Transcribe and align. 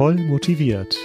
Voll 0.00 0.14
motiviert. 0.14 0.96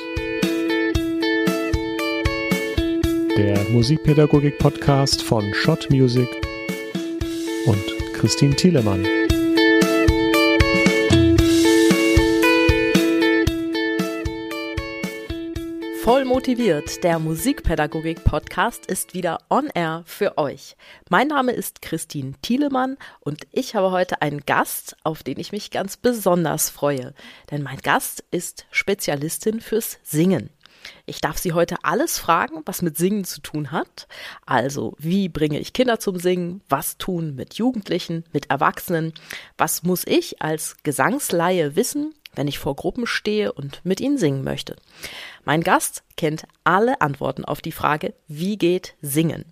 Der 3.37 3.59
Musikpädagogik-Podcast 3.73 5.21
von 5.21 5.43
Schott 5.53 5.89
Music 5.89 6.29
und 7.65 7.83
Christine 8.13 8.55
Thielemann. 8.55 9.05
Motiviert, 16.35 17.01
der 17.05 17.17
Musikpädagogik-Podcast 17.17 18.87
ist 18.87 19.13
wieder 19.13 19.37
on 19.49 19.69
air 19.73 20.03
für 20.05 20.37
euch. 20.37 20.75
Mein 21.09 21.29
Name 21.29 21.53
ist 21.53 21.81
Christine 21.81 22.33
Thielemann 22.41 22.97
und 23.21 23.47
ich 23.53 23.73
habe 23.73 23.91
heute 23.91 24.21
einen 24.21 24.41
Gast, 24.41 24.97
auf 25.05 25.23
den 25.23 25.39
ich 25.39 25.53
mich 25.53 25.71
ganz 25.71 25.95
besonders 25.95 26.69
freue. 26.69 27.13
Denn 27.51 27.63
mein 27.63 27.77
Gast 27.77 28.21
ist 28.31 28.65
Spezialistin 28.69 29.61
fürs 29.61 29.97
Singen. 30.03 30.49
Ich 31.05 31.21
darf 31.21 31.37
Sie 31.37 31.53
heute 31.53 31.77
alles 31.83 32.19
fragen, 32.19 32.63
was 32.65 32.81
mit 32.81 32.97
Singen 32.97 33.23
zu 33.23 33.39
tun 33.39 33.71
hat. 33.71 34.09
Also, 34.45 34.93
wie 34.99 35.29
bringe 35.29 35.59
ich 35.59 35.71
Kinder 35.71 36.01
zum 36.01 36.19
Singen? 36.19 36.61
Was 36.67 36.97
tun 36.97 37.35
mit 37.35 37.53
Jugendlichen, 37.53 38.25
mit 38.33 38.49
Erwachsenen? 38.49 39.13
Was 39.57 39.83
muss 39.83 40.03
ich 40.05 40.41
als 40.41 40.75
Gesangsleihe 40.83 41.77
wissen? 41.77 42.13
Wenn 42.35 42.47
ich 42.47 42.59
vor 42.59 42.75
Gruppen 42.75 43.07
stehe 43.07 43.51
und 43.51 43.81
mit 43.83 43.99
ihnen 43.99 44.17
singen 44.17 44.43
möchte. 44.43 44.75
Mein 45.43 45.61
Gast 45.61 46.03
kennt 46.17 46.45
alle 46.63 47.01
Antworten 47.01 47.45
auf 47.45 47.61
die 47.61 47.71
Frage, 47.71 48.13
wie 48.27 48.57
geht 48.57 48.95
Singen? 49.01 49.45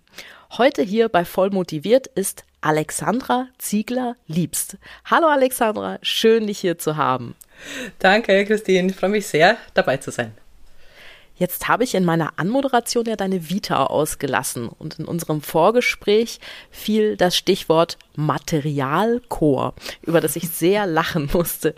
Heute 0.56 0.82
hier 0.82 1.08
bei 1.08 1.24
Voll 1.24 1.50
motiviert 1.50 2.06
ist 2.06 2.44
Alexandra 2.60 3.48
Ziegler-Liebst. 3.58 4.78
Hallo 5.04 5.26
Alexandra, 5.26 5.98
schön 6.02 6.46
dich 6.46 6.58
hier 6.58 6.78
zu 6.78 6.96
haben. 6.96 7.34
Danke, 7.98 8.44
Christine. 8.44 8.88
Ich 8.90 8.96
freue 8.96 9.10
mich 9.10 9.26
sehr, 9.26 9.56
dabei 9.74 9.96
zu 9.98 10.10
sein. 10.10 10.32
Jetzt 11.36 11.66
habe 11.66 11.82
ich 11.82 11.94
in 11.94 12.04
meiner 12.04 12.32
Anmoderation 12.36 13.06
ja 13.06 13.16
deine 13.16 13.50
Vita 13.50 13.84
ausgelassen 13.84 14.68
und 14.68 15.00
in 15.00 15.04
unserem 15.04 15.42
Vorgespräch 15.42 16.38
fiel 16.70 17.16
das 17.16 17.36
Stichwort 17.36 17.98
Materialchor, 18.14 19.74
über 20.02 20.20
das 20.20 20.36
ich 20.36 20.48
sehr 20.50 20.86
lachen 20.88 21.28
musste. 21.32 21.74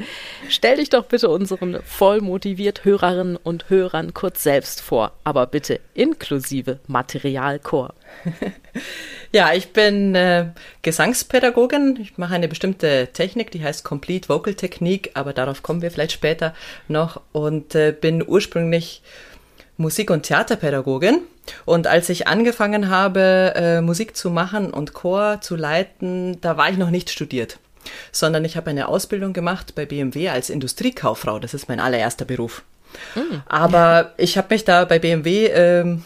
Stell 0.50 0.76
dich 0.76 0.90
doch 0.90 1.06
bitte 1.06 1.30
unseren 1.30 1.80
voll 1.84 2.20
motiviert 2.20 2.84
Hörerinnen 2.84 3.36
und 3.36 3.70
Hörern 3.70 4.12
kurz 4.12 4.42
selbst 4.42 4.82
vor, 4.82 5.12
aber 5.24 5.46
bitte 5.46 5.80
inklusive 5.94 6.80
Materialchor. 6.86 7.94
Ja, 9.32 9.52
ich 9.52 9.72
bin 9.72 10.14
äh, 10.14 10.46
Gesangspädagogin. 10.82 11.98
Ich 12.00 12.16
mache 12.16 12.34
eine 12.34 12.48
bestimmte 12.48 13.08
Technik, 13.12 13.50
die 13.50 13.62
heißt 13.62 13.84
Complete 13.84 14.28
Vocal 14.28 14.54
Technique, 14.54 15.10
aber 15.14 15.32
darauf 15.32 15.62
kommen 15.62 15.82
wir 15.82 15.90
vielleicht 15.90 16.12
später 16.12 16.54
noch 16.88 17.20
und 17.32 17.74
äh, 17.74 17.92
bin 17.92 18.26
ursprünglich 18.26 19.02
Musik- 19.76 20.10
und 20.10 20.22
Theaterpädagogin. 20.22 21.20
Und 21.64 21.86
als 21.86 22.08
ich 22.08 22.26
angefangen 22.26 22.88
habe, 22.88 23.52
äh, 23.54 23.80
Musik 23.80 24.16
zu 24.16 24.30
machen 24.30 24.70
und 24.70 24.94
Chor 24.94 25.40
zu 25.40 25.56
leiten, 25.56 26.40
da 26.40 26.56
war 26.56 26.70
ich 26.70 26.76
noch 26.76 26.90
nicht 26.90 27.10
studiert, 27.10 27.58
sondern 28.10 28.44
ich 28.44 28.56
habe 28.56 28.70
eine 28.70 28.88
Ausbildung 28.88 29.32
gemacht 29.32 29.74
bei 29.74 29.86
BMW 29.86 30.30
als 30.30 30.50
Industriekauffrau. 30.50 31.38
Das 31.38 31.54
ist 31.54 31.68
mein 31.68 31.80
allererster 31.80 32.24
Beruf. 32.24 32.62
Mhm. 33.14 33.42
Aber 33.46 34.12
ich 34.16 34.38
habe 34.38 34.54
mich 34.54 34.64
da 34.64 34.84
bei 34.84 34.98
BMW 34.98 35.46
ähm, 35.46 36.04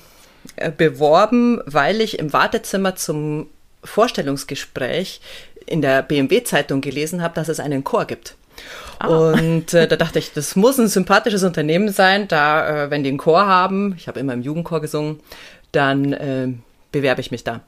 äh, 0.57 0.71
beworben, 0.71 1.61
weil 1.67 2.01
ich 2.01 2.19
im 2.19 2.33
Wartezimmer 2.33 2.97
zum 2.97 3.49
Vorstellungsgespräch 3.85 5.21
in 5.67 5.83
der 5.83 6.03
BMW-Zeitung 6.03 6.81
gelesen 6.81 7.23
habe, 7.23 7.35
dass 7.35 7.49
es 7.49 7.61
einen 7.61 7.85
Chor 7.85 8.05
gibt. 8.05 8.35
Ah. 8.99 9.09
Und 9.09 9.73
äh, 9.75 9.89
da 9.89 9.97
dachte 9.97 10.19
ich, 10.19 10.33
das 10.33 10.57
muss 10.57 10.79
ein 10.79 10.89
sympathisches 10.89 11.43
Unternehmen 11.43 11.91
sein, 11.91 12.29
da, 12.29 12.85
äh, 12.85 12.91
wenn 12.91 13.03
die 13.03 13.09
einen 13.09 13.19
Chor 13.19 13.47
haben, 13.47 13.95
ich 13.97 14.09
habe 14.09 14.21
immer 14.21 14.35
im 14.35 14.43
Jugendchor 14.43 14.81
gesungen, 14.81 15.21
dann 15.73 16.13
äh, 16.13 16.49
bewerbe 16.93 17.21
ich 17.21 17.31
mich 17.31 17.45
da. 17.45 17.61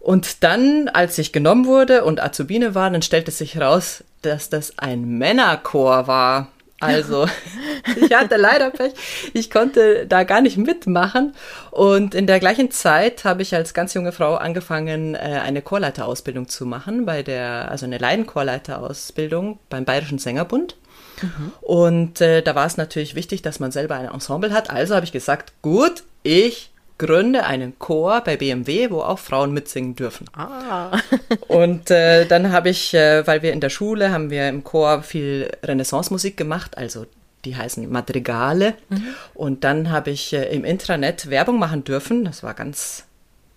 Und 0.00 0.42
dann, 0.42 0.88
als 0.88 1.16
ich 1.16 1.32
genommen 1.32 1.66
wurde 1.66 2.04
und 2.04 2.22
Azubine 2.22 2.74
war, 2.74 2.90
dann 2.90 3.02
stellte 3.02 3.30
sich 3.30 3.54
heraus, 3.54 4.04
dass 4.22 4.50
das 4.50 4.78
ein 4.78 5.18
Männerchor 5.18 6.06
war. 6.06 6.48
Also, 6.84 7.26
ich 7.96 8.12
hatte 8.14 8.36
leider 8.36 8.70
Pech. 8.70 8.92
Ich 9.32 9.50
konnte 9.50 10.06
da 10.06 10.24
gar 10.24 10.40
nicht 10.40 10.56
mitmachen. 10.56 11.34
Und 11.70 12.14
in 12.14 12.26
der 12.26 12.40
gleichen 12.40 12.70
Zeit 12.70 13.24
habe 13.24 13.42
ich 13.42 13.54
als 13.54 13.74
ganz 13.74 13.94
junge 13.94 14.12
Frau 14.12 14.34
angefangen, 14.36 15.14
äh, 15.14 15.18
eine 15.18 15.62
Chorleiterausbildung 15.62 16.48
zu 16.48 16.66
machen, 16.66 17.06
bei 17.06 17.22
der, 17.22 17.70
also 17.70 17.86
eine 17.86 17.98
Leidenchorleiterausbildung 17.98 19.58
beim 19.68 19.84
Bayerischen 19.84 20.18
Sängerbund. 20.18 20.76
Mhm. 21.22 21.52
Und 21.60 22.20
äh, 22.20 22.42
da 22.42 22.54
war 22.54 22.66
es 22.66 22.76
natürlich 22.76 23.14
wichtig, 23.14 23.42
dass 23.42 23.60
man 23.60 23.72
selber 23.72 23.96
ein 23.96 24.06
Ensemble 24.06 24.52
hat. 24.52 24.70
Also 24.70 24.94
habe 24.94 25.04
ich 25.04 25.12
gesagt, 25.12 25.52
gut, 25.62 26.04
ich 26.22 26.70
gründe 27.04 27.44
einen 27.44 27.78
Chor 27.78 28.22
bei 28.22 28.36
BMW, 28.36 28.90
wo 28.90 29.00
auch 29.00 29.18
Frauen 29.18 29.52
mitsingen 29.52 29.96
dürfen. 29.96 30.26
Ah. 30.34 30.98
und 31.48 31.90
äh, 31.90 32.26
dann 32.26 32.52
habe 32.52 32.70
ich, 32.70 32.94
äh, 32.94 33.26
weil 33.26 33.42
wir 33.42 33.52
in 33.52 33.60
der 33.60 33.70
Schule 33.70 34.10
haben 34.10 34.30
wir 34.30 34.48
im 34.48 34.64
Chor 34.64 35.02
viel 35.02 35.50
Renaissance-Musik 35.62 36.36
gemacht, 36.36 36.78
also 36.78 37.06
die 37.44 37.56
heißen 37.56 37.90
Madrigale. 37.90 38.74
Mhm. 38.88 39.06
Und 39.34 39.64
dann 39.64 39.90
habe 39.90 40.10
ich 40.10 40.32
äh, 40.32 40.54
im 40.54 40.64
Intranet 40.64 41.28
Werbung 41.30 41.58
machen 41.58 41.84
dürfen. 41.84 42.24
Das 42.24 42.42
war 42.42 42.54
ganz 42.54 43.04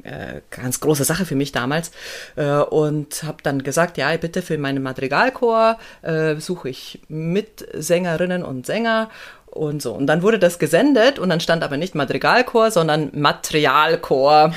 äh, 0.04 0.42
ganz 0.52 0.80
große 0.80 1.04
Sache 1.04 1.26
für 1.26 1.36
mich 1.36 1.52
damals 1.52 1.92
äh, 2.36 2.46
und 2.46 3.24
habe 3.24 3.38
dann 3.44 3.64
gesagt, 3.64 3.98
ja, 3.98 4.16
bitte 4.18 4.42
für 4.42 4.58
meinen 4.58 4.84
Madrigalchor 4.84 5.78
äh, 6.02 6.36
suche 6.36 6.70
ich 6.70 7.02
Mitsängerinnen 7.08 8.44
und 8.44 8.66
Sänger 8.66 9.10
und 9.58 9.82
so. 9.82 9.94
Und 9.94 10.08
dann 10.08 10.22
wurde 10.22 10.40
das 10.40 10.60
gesendet 10.60 11.20
und 11.20 11.30
dann 11.30 11.40
stand 11.40 11.64
aber 11.64 11.78
nicht 11.78 11.96
Madrigalchor, 11.96 12.72
sondern 12.72 13.10
Materialchor. 13.14 14.54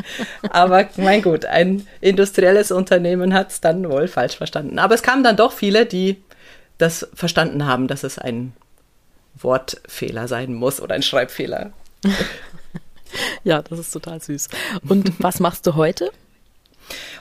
aber 0.50 0.88
mein 0.96 1.22
Gut, 1.22 1.44
ein 1.44 1.86
industrielles 2.00 2.70
Unternehmen 2.70 3.34
hat 3.34 3.50
es 3.50 3.60
dann 3.60 3.88
wohl 3.88 4.08
falsch 4.08 4.36
verstanden. 4.36 4.78
Aber 4.78 4.94
es 4.94 5.02
kamen 5.02 5.22
dann 5.22 5.36
doch 5.36 5.52
viele, 5.52 5.86
die 5.86 6.22
das 6.78 7.08
verstanden 7.14 7.66
haben, 7.66 7.88
dass 7.88 8.04
es 8.04 8.18
ein 8.18 8.52
Wortfehler 9.34 10.28
sein 10.28 10.54
muss 10.54 10.80
oder 10.80 10.94
ein 10.94 11.02
Schreibfehler. 11.02 11.72
ja, 13.44 13.62
das 13.62 13.78
ist 13.78 13.92
total 13.92 14.20
süß. 14.20 14.48
Und 14.88 15.12
was 15.22 15.40
machst 15.40 15.66
du 15.66 15.74
heute? 15.74 16.10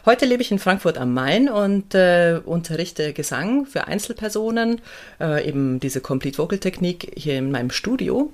Heute 0.08 0.26
lebe 0.26 0.42
ich 0.42 0.54
in 0.54 0.60
Frankfurt 0.60 0.98
am 0.98 1.14
Main 1.14 1.50
und 1.50 1.94
äh, 1.94 2.40
unterrichte 2.46 3.12
Gesang 3.12 3.66
für 3.66 3.88
Einzelpersonen, 3.88 4.80
äh, 5.20 5.46
eben 5.46 5.82
diese 5.82 6.00
Complete 6.00 6.38
Vocal 6.38 6.60
Technik 6.60 7.12
hier 7.18 7.38
in 7.38 7.52
meinem 7.52 7.72
Studio. 7.72 8.32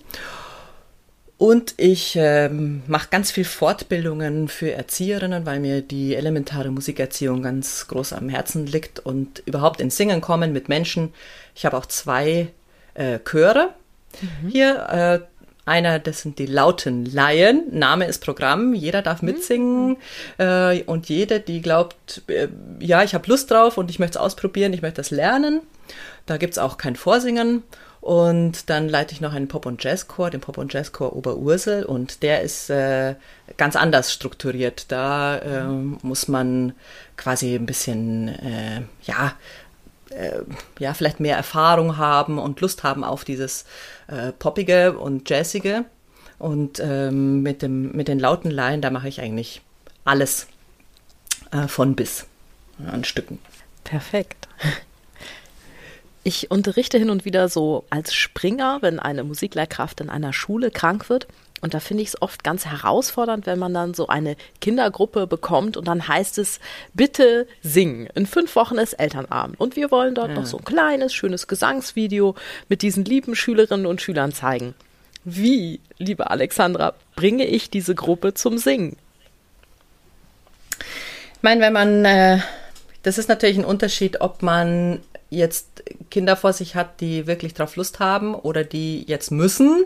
Und 1.39 1.73
ich 1.77 2.15
ähm, 2.15 2.83
mache 2.85 3.07
ganz 3.09 3.31
viel 3.31 3.43
Fortbildungen 3.43 4.49
für 4.49 4.71
Erzieherinnen, 4.71 5.47
weil 5.47 5.59
mir 5.59 5.81
die 5.81 6.13
elementare 6.13 6.69
Musikerziehung 6.69 7.41
ganz 7.41 7.87
groß 7.87 8.13
am 8.13 8.29
Herzen 8.29 8.67
liegt 8.67 8.99
und 8.99 9.41
überhaupt 9.47 9.81
ins 9.81 9.97
Singen 9.97 10.21
kommen 10.21 10.53
mit 10.53 10.69
Menschen. 10.69 11.11
Ich 11.55 11.65
habe 11.65 11.75
auch 11.75 11.87
zwei 11.87 12.49
äh, 12.93 13.17
Chöre 13.17 13.73
mhm. 14.21 14.47
hier, 14.47 14.89
äh, 14.91 15.32
einer, 15.65 15.99
das 15.99 16.21
sind 16.21 16.39
die 16.39 16.45
lauten 16.45 17.05
Laien. 17.05 17.63
Name 17.71 18.05
ist 18.05 18.23
Programm. 18.23 18.73
Jeder 18.73 19.01
darf 19.01 19.21
mhm. 19.21 19.29
mitsingen. 19.29 19.89
Mhm. 19.89 19.97
Äh, 20.37 20.83
und 20.83 21.09
jede, 21.09 21.39
die 21.39 21.61
glaubt, 21.61 22.21
äh, 22.27 22.47
ja, 22.79 23.03
ich 23.03 23.13
habe 23.13 23.27
Lust 23.27 23.51
drauf 23.51 23.77
und 23.77 23.89
ich 23.89 23.99
möchte 23.99 24.17
es 24.17 24.23
ausprobieren, 24.23 24.73
ich 24.73 24.81
möchte 24.81 24.97
das 24.97 25.11
lernen. 25.11 25.61
Da 26.25 26.37
gibt 26.37 26.53
es 26.53 26.57
auch 26.57 26.77
kein 26.77 26.95
Vorsingen. 26.95 27.63
Und 28.03 28.69
dann 28.69 28.89
leite 28.89 29.13
ich 29.13 29.21
noch 29.21 29.33
einen 29.33 29.47
Pop- 29.47 29.65
und 29.65 29.81
Jazzchor, 29.81 30.29
den 30.29 30.41
Pop- 30.41 30.57
und 30.57 30.73
Jazzchor 30.73 31.15
Oberursel. 31.15 31.85
Und 31.85 32.21
der 32.21 32.41
ist 32.41 32.69
äh, 32.69 33.15
ganz 33.55 33.77
anders 33.77 34.11
strukturiert. 34.11 34.91
Da 34.91 35.37
äh, 35.37 35.63
muss 35.63 36.27
man 36.27 36.73
quasi 37.15 37.55
ein 37.55 37.65
bisschen, 37.65 38.27
äh, 38.27 38.81
ja, 39.03 39.35
äh, 40.13 40.41
ja, 40.79 40.93
vielleicht 40.93 41.19
mehr 41.19 41.37
Erfahrung 41.37 41.97
haben 41.97 42.39
und 42.39 42.61
Lust 42.61 42.83
haben 42.83 43.03
auf 43.03 43.23
dieses 43.25 43.65
äh, 44.07 44.31
Poppige 44.31 44.97
und 44.97 45.29
Jazzige. 45.29 45.85
Und 46.39 46.79
ähm, 46.79 47.41
mit, 47.41 47.61
dem, 47.61 47.91
mit 47.93 48.07
den 48.07 48.19
lauten 48.19 48.51
Laien, 48.51 48.81
da 48.81 48.89
mache 48.89 49.07
ich 49.07 49.21
eigentlich 49.21 49.61
alles 50.03 50.47
äh, 51.51 51.67
von 51.67 51.95
bis 51.95 52.25
an 52.85 53.03
Stücken. 53.03 53.39
Perfekt. 53.83 54.47
Ich 56.23 56.49
unterrichte 56.51 56.97
hin 56.97 57.09
und 57.09 57.25
wieder 57.25 57.49
so 57.49 57.85
als 57.89 58.13
Springer, 58.13 58.77
wenn 58.81 58.99
eine 58.99 59.23
Musiklehrkraft 59.23 59.99
in 59.99 60.09
einer 60.09 60.33
Schule 60.33 60.71
krank 60.71 61.09
wird. 61.09 61.27
Und 61.63 61.73
da 61.73 61.79
finde 61.79 62.03
ich 62.03 62.09
es 62.09 62.21
oft 62.21 62.43
ganz 62.43 62.65
herausfordernd, 62.65 63.45
wenn 63.45 63.57
man 63.57 63.73
dann 63.73 63.93
so 63.93 64.07
eine 64.07 64.35
Kindergruppe 64.59 65.27
bekommt 65.27 65.77
und 65.77 65.87
dann 65.87 66.09
heißt 66.09 66.37
es, 66.37 66.59
bitte 66.93 67.47
singen. 67.61 68.09
In 68.15 68.25
fünf 68.25 68.57
Wochen 68.57 68.77
ist 68.77 68.91
Elternabend. 68.91 69.57
Und 69.61 69.77
wir 69.77 69.89
wollen 69.89 70.13
dort 70.13 70.27
ja. 70.27 70.35
noch 70.35 70.45
so 70.45 70.57
ein 70.57 70.65
kleines, 70.65 71.13
schönes 71.13 71.47
Gesangsvideo 71.47 72.35
mit 72.67 72.81
diesen 72.81 73.05
lieben 73.05 73.33
Schülerinnen 73.33 73.85
und 73.85 74.01
Schülern 74.01 74.33
zeigen. 74.33 74.75
Wie, 75.23 75.79
liebe 75.97 76.29
Alexandra, 76.29 76.95
bringe 77.15 77.45
ich 77.45 77.69
diese 77.69 77.95
Gruppe 77.95 78.33
zum 78.33 78.57
Singen? 78.57 78.97
Ich 81.35 81.43
meine, 81.43 81.61
wenn 81.61 81.71
man, 81.71 82.03
äh, 82.03 82.39
das 83.03 83.17
ist 83.17 83.29
natürlich 83.29 83.57
ein 83.57 83.63
Unterschied, 83.63 84.19
ob 84.19 84.41
man 84.41 84.99
jetzt 85.35 85.83
Kinder 86.09 86.35
vor 86.35 86.53
sich 86.53 86.75
hat, 86.75 87.01
die 87.01 87.27
wirklich 87.27 87.53
drauf 87.53 87.75
Lust 87.75 87.99
haben 87.99 88.35
oder 88.35 88.63
die 88.63 89.03
jetzt 89.07 89.31
müssen. 89.31 89.85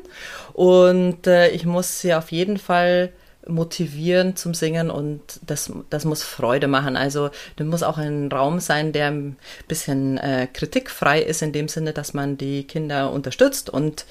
Und 0.54 1.28
äh, 1.28 1.50
ich 1.50 1.66
muss 1.66 2.02
sie 2.02 2.14
auf 2.14 2.32
jeden 2.32 2.58
Fall 2.58 3.12
motivieren 3.48 4.36
zum 4.36 4.54
Singen 4.54 4.90
und 4.90 5.22
das, 5.46 5.72
das 5.90 6.06
muss 6.06 6.24
Freude 6.24 6.68
machen. 6.68 6.96
Also 6.96 7.30
das 7.56 7.68
muss 7.68 7.84
auch 7.84 7.98
ein 7.98 8.32
Raum 8.32 8.60
sein, 8.60 8.92
der 8.92 9.08
ein 9.08 9.38
bisschen 9.68 10.18
äh, 10.18 10.48
kritikfrei 10.52 11.22
ist, 11.22 11.42
in 11.42 11.54
dem 11.54 11.68
Sinne, 11.68 11.94
dass 11.94 12.14
man 12.14 12.38
die 12.38 12.66
Kinder 12.66 13.12
unterstützt 13.12 13.70
und 13.70 14.06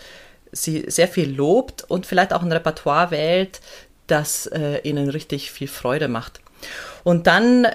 sie 0.53 0.85
sehr 0.89 1.09
viel 1.09 1.31
lobt 1.35 1.85
und 1.89 2.07
vielleicht 2.07 2.33
auch 2.33 2.43
ein 2.43 2.53
Repertoire 2.53 3.11
wählt, 3.11 3.61
das 4.07 4.47
äh, 4.47 4.79
ihnen 4.83 5.11
richtig 5.11 5.51
viel 5.51 5.69
Freude 5.69 6.09
macht. 6.09 6.41
Und 7.05 7.27
dann 7.27 7.67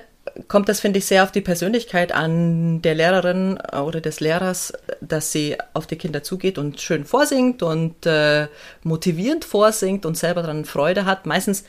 kommt 0.47 0.69
das, 0.69 0.79
finde 0.79 0.99
ich, 0.99 1.05
sehr 1.05 1.23
auf 1.23 1.31
die 1.31 1.41
Persönlichkeit 1.41 2.11
an 2.11 2.81
der 2.81 2.95
Lehrerin 2.95 3.57
oder 3.57 4.01
des 4.01 4.19
Lehrers, 4.19 4.73
dass 5.01 5.31
sie 5.31 5.57
auf 5.73 5.87
die 5.87 5.95
Kinder 5.95 6.23
zugeht 6.23 6.57
und 6.57 6.79
schön 6.79 7.05
vorsingt 7.05 7.63
und 7.63 8.05
äh, 8.05 8.47
motivierend 8.83 9.45
vorsingt 9.45 10.05
und 10.05 10.17
selber 10.17 10.41
daran 10.41 10.65
Freude 10.65 11.05
hat. 11.05 11.25
Meistens 11.25 11.63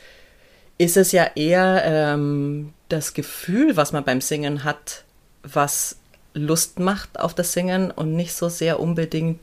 ist 0.77 0.97
es 0.97 1.11
ja 1.11 1.27
eher 1.35 1.83
ähm, 1.85 2.73
das 2.89 3.13
Gefühl, 3.13 3.75
was 3.75 3.91
man 3.91 4.03
beim 4.03 4.21
Singen 4.21 4.63
hat, 4.63 5.03
was 5.43 5.97
Lust 6.33 6.79
macht 6.79 7.19
auf 7.19 7.33
das 7.33 7.53
Singen 7.53 7.91
und 7.91 8.15
nicht 8.15 8.33
so 8.33 8.49
sehr 8.49 8.79
unbedingt 8.79 9.39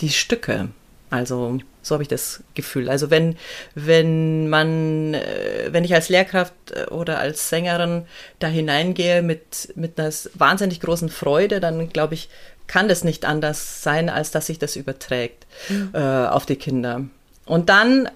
die 0.00 0.10
Stücke. 0.10 0.68
Also 1.10 1.58
so 1.82 1.94
habe 1.94 2.02
ich 2.02 2.08
das 2.08 2.42
Gefühl. 2.54 2.88
Also 2.88 3.10
wenn, 3.10 3.36
wenn 3.76 4.48
man, 4.48 5.14
äh, 5.14 5.45
wenn 5.70 5.84
ich 5.84 5.94
als 5.94 6.08
Lehrkraft 6.08 6.54
äh, 6.72 6.86
oder 6.86 7.18
als 7.18 7.48
Sängerin 7.48 8.06
da 8.38 8.48
hineingehe 8.48 9.22
mit, 9.22 9.72
mit 9.76 9.98
einer 9.98 10.12
wahnsinnig 10.34 10.80
großen 10.80 11.08
Freude, 11.08 11.60
dann 11.60 11.88
glaube 11.90 12.14
ich, 12.14 12.28
kann 12.66 12.88
das 12.88 13.04
nicht 13.04 13.24
anders 13.24 13.82
sein, 13.82 14.08
als 14.08 14.30
dass 14.30 14.46
sich 14.46 14.58
das 14.58 14.76
überträgt 14.76 15.46
mhm. 15.68 15.90
äh, 15.92 16.26
auf 16.26 16.46
die 16.46 16.56
Kinder. 16.56 17.04
Und 17.44 17.68
dann 17.68 18.08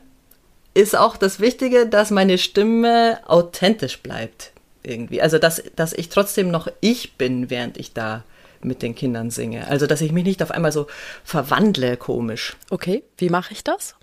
ist 0.75 0.97
auch 0.97 1.17
das 1.17 1.41
Wichtige, 1.41 1.87
dass 1.87 2.11
meine 2.11 2.39
Stimme 2.39 3.19
authentisch 3.27 4.01
bleibt 4.01 4.53
irgendwie. 4.83 5.23
Also 5.23 5.39
dass, 5.39 5.63
dass 5.77 5.93
ich 5.93 6.09
trotzdem 6.09 6.51
noch 6.51 6.69
ich 6.81 7.15
bin, 7.15 7.51
während 7.51 7.77
ich 7.77 7.93
da 7.93 8.25
mit 8.63 8.83
den 8.83 8.95
Kindern 8.95 9.31
singe. 9.31 9.67
Also, 9.69 9.87
dass 9.87 10.01
ich 10.01 10.13
mich 10.13 10.25
nicht 10.25 10.43
auf 10.43 10.51
einmal 10.51 10.73
so 10.73 10.87
verwandle, 11.25 11.97
komisch. 11.97 12.57
Okay, 12.69 13.03
wie 13.19 13.31
mache 13.31 13.53
ich 13.53 13.65
das? 13.65 13.95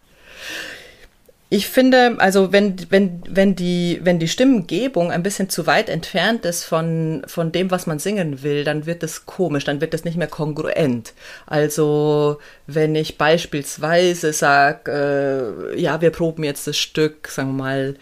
Ich 1.49 1.67
finde, 1.69 2.15
also 2.17 2.51
wenn, 2.51 2.75
wenn, 2.89 3.21
wenn, 3.29 3.55
die, 3.55 4.01
wenn 4.03 4.19
die 4.19 4.27
Stimmengebung 4.27 5.11
ein 5.11 5.23
bisschen 5.23 5.49
zu 5.49 5.65
weit 5.65 5.87
entfernt 5.87 6.43
ist 6.43 6.65
von, 6.65 7.23
von 7.25 7.53
dem, 7.53 7.71
was 7.71 7.87
man 7.87 7.99
singen 7.99 8.43
will, 8.43 8.65
dann 8.65 8.85
wird 8.85 9.01
es 9.01 9.25
komisch, 9.25 9.63
dann 9.63 9.79
wird 9.79 9.93
es 9.93 10.03
nicht 10.03 10.17
mehr 10.17 10.27
kongruent. 10.27 11.13
Also 11.45 12.39
wenn 12.65 12.95
ich 12.95 13.17
beispielsweise 13.17 14.33
sage, 14.33 15.71
äh, 15.73 15.79
ja, 15.79 16.01
wir 16.01 16.09
proben 16.09 16.43
jetzt 16.43 16.67
das 16.67 16.77
Stück, 16.77 17.29
sagen 17.29 17.55
wir 17.55 17.63
mal, 17.63 17.95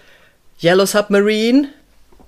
Yellow 0.60 0.88
Submarine, 0.88 1.70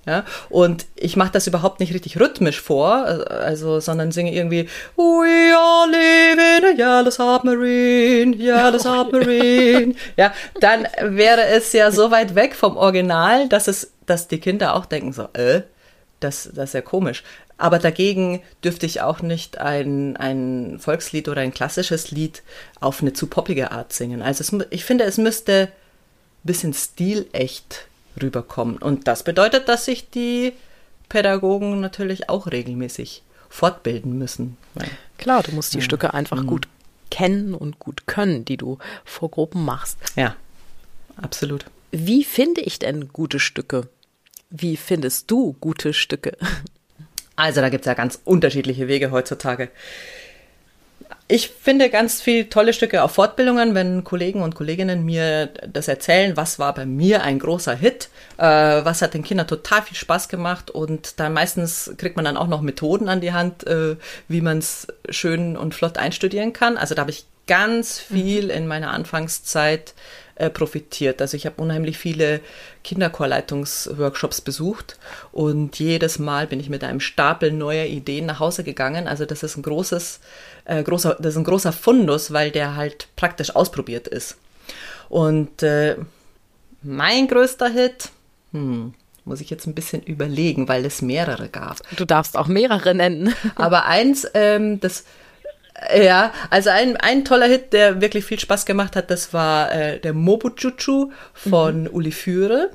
ja? 0.06 0.24
Und 0.48 0.86
ich 0.96 1.16
mache 1.16 1.32
das 1.32 1.46
überhaupt 1.46 1.80
nicht 1.80 1.92
richtig 1.92 2.18
rhythmisch 2.18 2.60
vor, 2.60 2.90
also, 3.30 3.80
sondern 3.80 4.12
singe 4.12 4.34
irgendwie 4.34 4.68
We 4.96 5.54
all 5.56 5.90
live 5.90 6.58
in 6.58 6.64
a 6.64 6.78
yellow 6.78 7.10
submarine, 7.10 8.36
yellow 8.36 8.78
submarine. 8.78 9.94
ja, 10.16 10.32
dann 10.60 10.86
wäre 11.02 11.46
es 11.46 11.72
ja 11.72 11.90
so 11.90 12.10
weit 12.10 12.34
weg 12.34 12.54
vom 12.54 12.76
Original, 12.76 13.48
dass 13.48 13.68
es, 13.68 13.92
dass 14.06 14.28
die 14.28 14.40
Kinder 14.40 14.74
auch 14.74 14.86
denken 14.86 15.12
so, 15.12 15.28
äh, 15.34 15.62
das, 16.20 16.50
das 16.54 16.70
ist 16.70 16.74
ja 16.74 16.80
komisch. 16.80 17.22
Aber 17.58 17.80
dagegen 17.80 18.40
dürfte 18.62 18.86
ich 18.86 19.00
auch 19.00 19.20
nicht 19.20 19.58
ein, 19.58 20.16
ein 20.16 20.78
Volkslied 20.78 21.28
oder 21.28 21.40
ein 21.40 21.52
klassisches 21.52 22.12
Lied 22.12 22.42
auf 22.80 23.02
eine 23.02 23.12
zu 23.12 23.26
poppige 23.26 23.72
Art 23.72 23.92
singen. 23.92 24.22
Also 24.22 24.42
es, 24.42 24.66
ich 24.70 24.84
finde, 24.84 25.04
es 25.04 25.18
müsste 25.18 25.62
ein 25.62 25.72
bisschen 26.44 26.72
stilecht 26.72 27.87
rüberkommen. 28.22 28.78
Und 28.78 29.08
das 29.08 29.22
bedeutet, 29.22 29.68
dass 29.68 29.84
sich 29.84 30.10
die 30.10 30.52
Pädagogen 31.08 31.80
natürlich 31.80 32.28
auch 32.28 32.46
regelmäßig 32.46 33.22
fortbilden 33.48 34.18
müssen. 34.18 34.56
Klar, 35.16 35.42
du 35.42 35.52
musst 35.52 35.74
die 35.74 35.78
ja. 35.78 35.84
Stücke 35.84 36.14
einfach 36.14 36.42
mhm. 36.42 36.46
gut 36.46 36.68
kennen 37.10 37.54
und 37.54 37.78
gut 37.78 38.06
können, 38.06 38.44
die 38.44 38.56
du 38.56 38.78
vor 39.04 39.30
Gruppen 39.30 39.64
machst. 39.64 39.98
Ja, 40.16 40.36
absolut. 41.16 41.64
Wie 41.90 42.24
finde 42.24 42.60
ich 42.60 42.78
denn 42.78 43.08
gute 43.08 43.40
Stücke? 43.40 43.88
Wie 44.50 44.76
findest 44.76 45.30
du 45.30 45.54
gute 45.60 45.94
Stücke? 45.94 46.36
Also 47.36 47.60
da 47.60 47.68
gibt 47.68 47.82
es 47.82 47.86
ja 47.86 47.94
ganz 47.94 48.20
unterschiedliche 48.24 48.88
Wege 48.88 49.12
heutzutage. 49.12 49.70
Ich 51.30 51.50
finde 51.50 51.90
ganz 51.90 52.22
viele 52.22 52.48
tolle 52.48 52.72
Stücke 52.72 53.02
auf 53.02 53.12
Fortbildungen, 53.12 53.74
wenn 53.74 54.02
Kollegen 54.02 54.40
und 54.40 54.54
Kolleginnen 54.54 55.04
mir 55.04 55.48
das 55.70 55.86
erzählen, 55.86 56.38
was 56.38 56.58
war 56.58 56.72
bei 56.72 56.86
mir 56.86 57.22
ein 57.22 57.38
großer 57.38 57.74
Hit, 57.74 58.08
äh, 58.38 58.44
was 58.44 59.02
hat 59.02 59.12
den 59.12 59.22
Kindern 59.22 59.46
total 59.46 59.82
viel 59.82 59.96
Spaß 59.96 60.30
gemacht 60.30 60.70
und 60.70 61.20
dann 61.20 61.34
meistens 61.34 61.92
kriegt 61.98 62.16
man 62.16 62.24
dann 62.24 62.38
auch 62.38 62.46
noch 62.46 62.62
Methoden 62.62 63.10
an 63.10 63.20
die 63.20 63.34
Hand, 63.34 63.66
äh, 63.66 63.96
wie 64.28 64.40
man 64.40 64.56
es 64.56 64.86
schön 65.10 65.58
und 65.58 65.74
flott 65.74 65.98
einstudieren 65.98 66.54
kann. 66.54 66.78
Also 66.78 66.94
da 66.94 67.02
habe 67.02 67.10
ich 67.10 67.26
ganz 67.46 67.98
viel 67.98 68.44
mhm. 68.44 68.50
in 68.50 68.66
meiner 68.66 68.92
Anfangszeit 68.92 69.92
äh, 70.38 70.50
profitiert. 70.50 71.20
Also 71.20 71.36
ich 71.36 71.46
habe 71.46 71.60
unheimlich 71.60 71.98
viele 71.98 72.40
Kinderchorleitungsworkshops 72.84 74.40
besucht 74.40 74.98
und 75.32 75.78
jedes 75.78 76.18
Mal 76.18 76.46
bin 76.46 76.60
ich 76.60 76.68
mit 76.68 76.84
einem 76.84 77.00
Stapel 77.00 77.52
neuer 77.52 77.86
Ideen 77.86 78.26
nach 78.26 78.40
Hause 78.40 78.64
gegangen. 78.64 79.08
Also 79.08 79.24
das 79.24 79.42
ist 79.42 79.56
ein 79.56 79.62
großes, 79.62 80.20
äh, 80.64 80.82
großer, 80.82 81.16
das 81.18 81.34
ist 81.34 81.38
ein 81.38 81.44
großer 81.44 81.72
Fundus, 81.72 82.32
weil 82.32 82.50
der 82.50 82.76
halt 82.76 83.08
praktisch 83.16 83.54
ausprobiert 83.54 84.08
ist. 84.08 84.36
Und 85.08 85.62
äh, 85.62 85.96
mein 86.82 87.26
größter 87.26 87.68
Hit, 87.68 88.10
hm, 88.52 88.94
muss 89.24 89.40
ich 89.40 89.50
jetzt 89.50 89.66
ein 89.66 89.74
bisschen 89.74 90.02
überlegen, 90.02 90.68
weil 90.68 90.84
es 90.84 91.02
mehrere 91.02 91.48
gab. 91.48 91.78
Du 91.96 92.04
darfst 92.04 92.36
auch 92.36 92.46
mehrere 92.46 92.94
nennen. 92.94 93.34
Aber 93.56 93.86
eins, 93.86 94.26
ähm, 94.34 94.80
das 94.80 95.04
ja, 95.94 96.32
also 96.50 96.70
ein, 96.70 96.96
ein 96.96 97.24
toller 97.24 97.46
Hit, 97.46 97.72
der 97.72 98.00
wirklich 98.00 98.24
viel 98.24 98.40
Spaß 98.40 98.66
gemacht 98.66 98.96
hat, 98.96 99.10
das 99.10 99.32
war 99.32 99.72
äh, 99.72 100.00
der 100.00 100.12
Mobuchuchu 100.12 101.10
von 101.34 101.82
mhm. 101.82 101.88
Uli 101.88 102.12
Führe. 102.12 102.70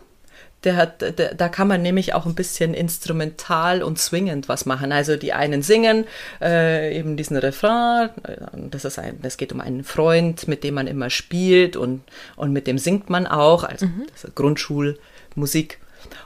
Der 0.63 0.77
hat, 0.77 1.01
der, 1.01 1.35
da 1.35 1.49
kann 1.49 1.67
man 1.67 1.81
nämlich 1.81 2.13
auch 2.13 2.25
ein 2.25 2.35
bisschen 2.35 2.73
instrumental 2.73 3.83
und 3.83 3.99
swingend 3.99 4.47
was 4.47 4.65
machen. 4.65 4.93
Also 4.93 5.17
die 5.17 5.33
einen 5.33 5.61
singen 5.61 6.05
äh, 6.41 6.97
eben 6.97 7.17
diesen 7.17 7.35
Refrain. 7.35 8.11
Äh, 8.23 8.37
das 8.71 8.85
ist 8.85 8.97
ein, 8.97 9.19
das 9.21 9.35
geht 9.35 9.51
um 9.51 9.59
einen 9.59 9.83
Freund, 9.83 10.47
mit 10.47 10.63
dem 10.63 10.75
man 10.75 10.87
immer 10.87 11.09
spielt 11.09 11.75
und 11.75 12.01
und 12.37 12.53
mit 12.53 12.67
dem 12.67 12.77
singt 12.77 13.09
man 13.09 13.27
auch. 13.27 13.65
Also 13.65 13.87
mhm. 13.87 14.05
Grundschulmusik. 14.35 15.79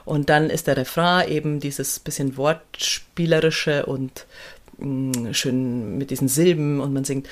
Und 0.04 0.28
dann 0.30 0.50
ist 0.50 0.68
der 0.68 0.76
Refrain 0.76 1.28
eben 1.28 1.60
dieses 1.60 1.98
bisschen 1.98 2.36
wortspielerische 2.36 3.86
und 3.86 4.26
Mm, 4.78 5.32
schön 5.32 5.98
mit 5.98 6.10
diesen 6.10 6.28
Silben 6.28 6.80
und 6.80 6.92
man 6.92 7.04
singt. 7.04 7.28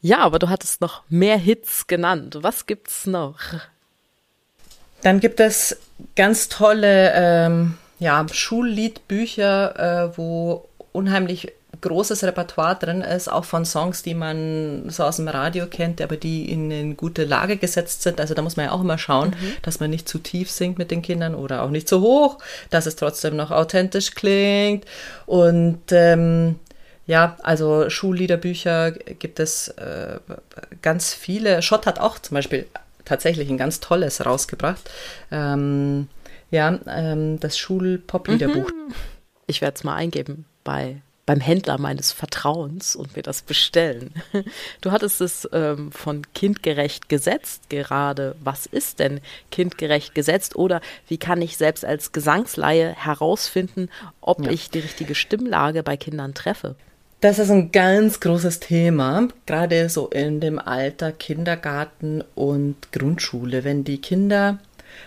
Ja, 0.00 0.18
aber 0.18 0.38
du 0.38 0.48
hattest 0.48 0.80
noch 0.80 1.02
mehr 1.08 1.36
Hits 1.38 1.86
genannt. 1.86 2.38
Was 2.40 2.66
gibt's 2.66 3.06
noch? 3.06 3.38
Dann 5.02 5.20
gibt 5.20 5.40
es 5.40 5.78
ganz 6.16 6.48
tolle 6.48 7.12
ähm, 7.14 7.74
ja, 7.98 8.26
Schulliedbücher, 8.30 10.10
äh, 10.12 10.18
wo 10.18 10.68
unheimlich 10.92 11.52
großes 11.84 12.24
Repertoire 12.24 12.76
drin 12.76 13.02
ist, 13.02 13.30
auch 13.30 13.44
von 13.44 13.64
Songs, 13.64 14.02
die 14.02 14.14
man 14.14 14.88
so 14.88 15.04
aus 15.04 15.16
dem 15.16 15.28
Radio 15.28 15.66
kennt, 15.66 16.00
aber 16.00 16.16
die 16.16 16.50
in 16.50 16.72
eine 16.72 16.94
gute 16.94 17.24
Lage 17.24 17.58
gesetzt 17.58 18.02
sind. 18.02 18.20
Also 18.20 18.34
da 18.34 18.42
muss 18.42 18.56
man 18.56 18.66
ja 18.66 18.72
auch 18.72 18.80
immer 18.80 18.98
schauen, 18.98 19.30
mhm. 19.30 19.52
dass 19.62 19.80
man 19.80 19.90
nicht 19.90 20.08
zu 20.08 20.18
tief 20.18 20.50
singt 20.50 20.78
mit 20.78 20.90
den 20.90 21.02
Kindern 21.02 21.34
oder 21.34 21.62
auch 21.62 21.70
nicht 21.70 21.86
zu 21.86 22.00
hoch, 22.00 22.38
dass 22.70 22.86
es 22.86 22.96
trotzdem 22.96 23.36
noch 23.36 23.50
authentisch 23.50 24.14
klingt. 24.14 24.86
Und 25.26 25.92
ähm, 25.92 26.56
ja, 27.06 27.36
also 27.42 27.90
Schulliederbücher 27.90 28.92
gibt 28.92 29.38
es 29.38 29.68
äh, 29.68 30.18
ganz 30.80 31.12
viele. 31.12 31.60
Schott 31.60 31.86
hat 31.86 32.00
auch 32.00 32.18
zum 32.18 32.34
Beispiel 32.34 32.66
tatsächlich 33.04 33.50
ein 33.50 33.58
ganz 33.58 33.80
tolles 33.80 34.24
rausgebracht. 34.24 34.90
Ähm, 35.30 36.08
ja, 36.50 36.78
ähm, 36.86 37.38
das 37.40 37.58
Schulpopliederbuch. 37.58 38.70
Mhm. 38.70 38.94
Ich 39.46 39.60
werde 39.60 39.74
es 39.76 39.84
mal 39.84 39.96
eingeben 39.96 40.46
bei 40.64 41.02
beim 41.26 41.40
Händler 41.40 41.78
meines 41.78 42.12
Vertrauens 42.12 42.96
und 42.96 43.16
mir 43.16 43.22
das 43.22 43.42
bestellen. 43.42 44.12
Du 44.80 44.92
hattest 44.92 45.20
es 45.20 45.48
ähm, 45.52 45.90
von 45.90 46.22
kindgerecht 46.34 47.08
gesetzt 47.08 47.70
gerade. 47.70 48.36
Was 48.42 48.66
ist 48.66 48.98
denn 48.98 49.20
kindgerecht 49.50 50.14
gesetzt? 50.14 50.56
Oder 50.56 50.80
wie 51.08 51.16
kann 51.16 51.40
ich 51.40 51.56
selbst 51.56 51.84
als 51.84 52.12
Gesangsleihe 52.12 52.94
herausfinden, 52.94 53.88
ob 54.20 54.44
ja. 54.44 54.50
ich 54.50 54.70
die 54.70 54.80
richtige 54.80 55.14
Stimmlage 55.14 55.82
bei 55.82 55.96
Kindern 55.96 56.34
treffe? 56.34 56.74
Das 57.20 57.38
ist 57.38 57.50
ein 57.50 57.72
ganz 57.72 58.20
großes 58.20 58.60
Thema, 58.60 59.28
gerade 59.46 59.88
so 59.88 60.08
in 60.08 60.40
dem 60.40 60.58
Alter 60.58 61.12
Kindergarten 61.12 62.22
und 62.34 62.92
Grundschule, 62.92 63.64
wenn 63.64 63.84
die 63.84 64.00
Kinder 64.00 64.58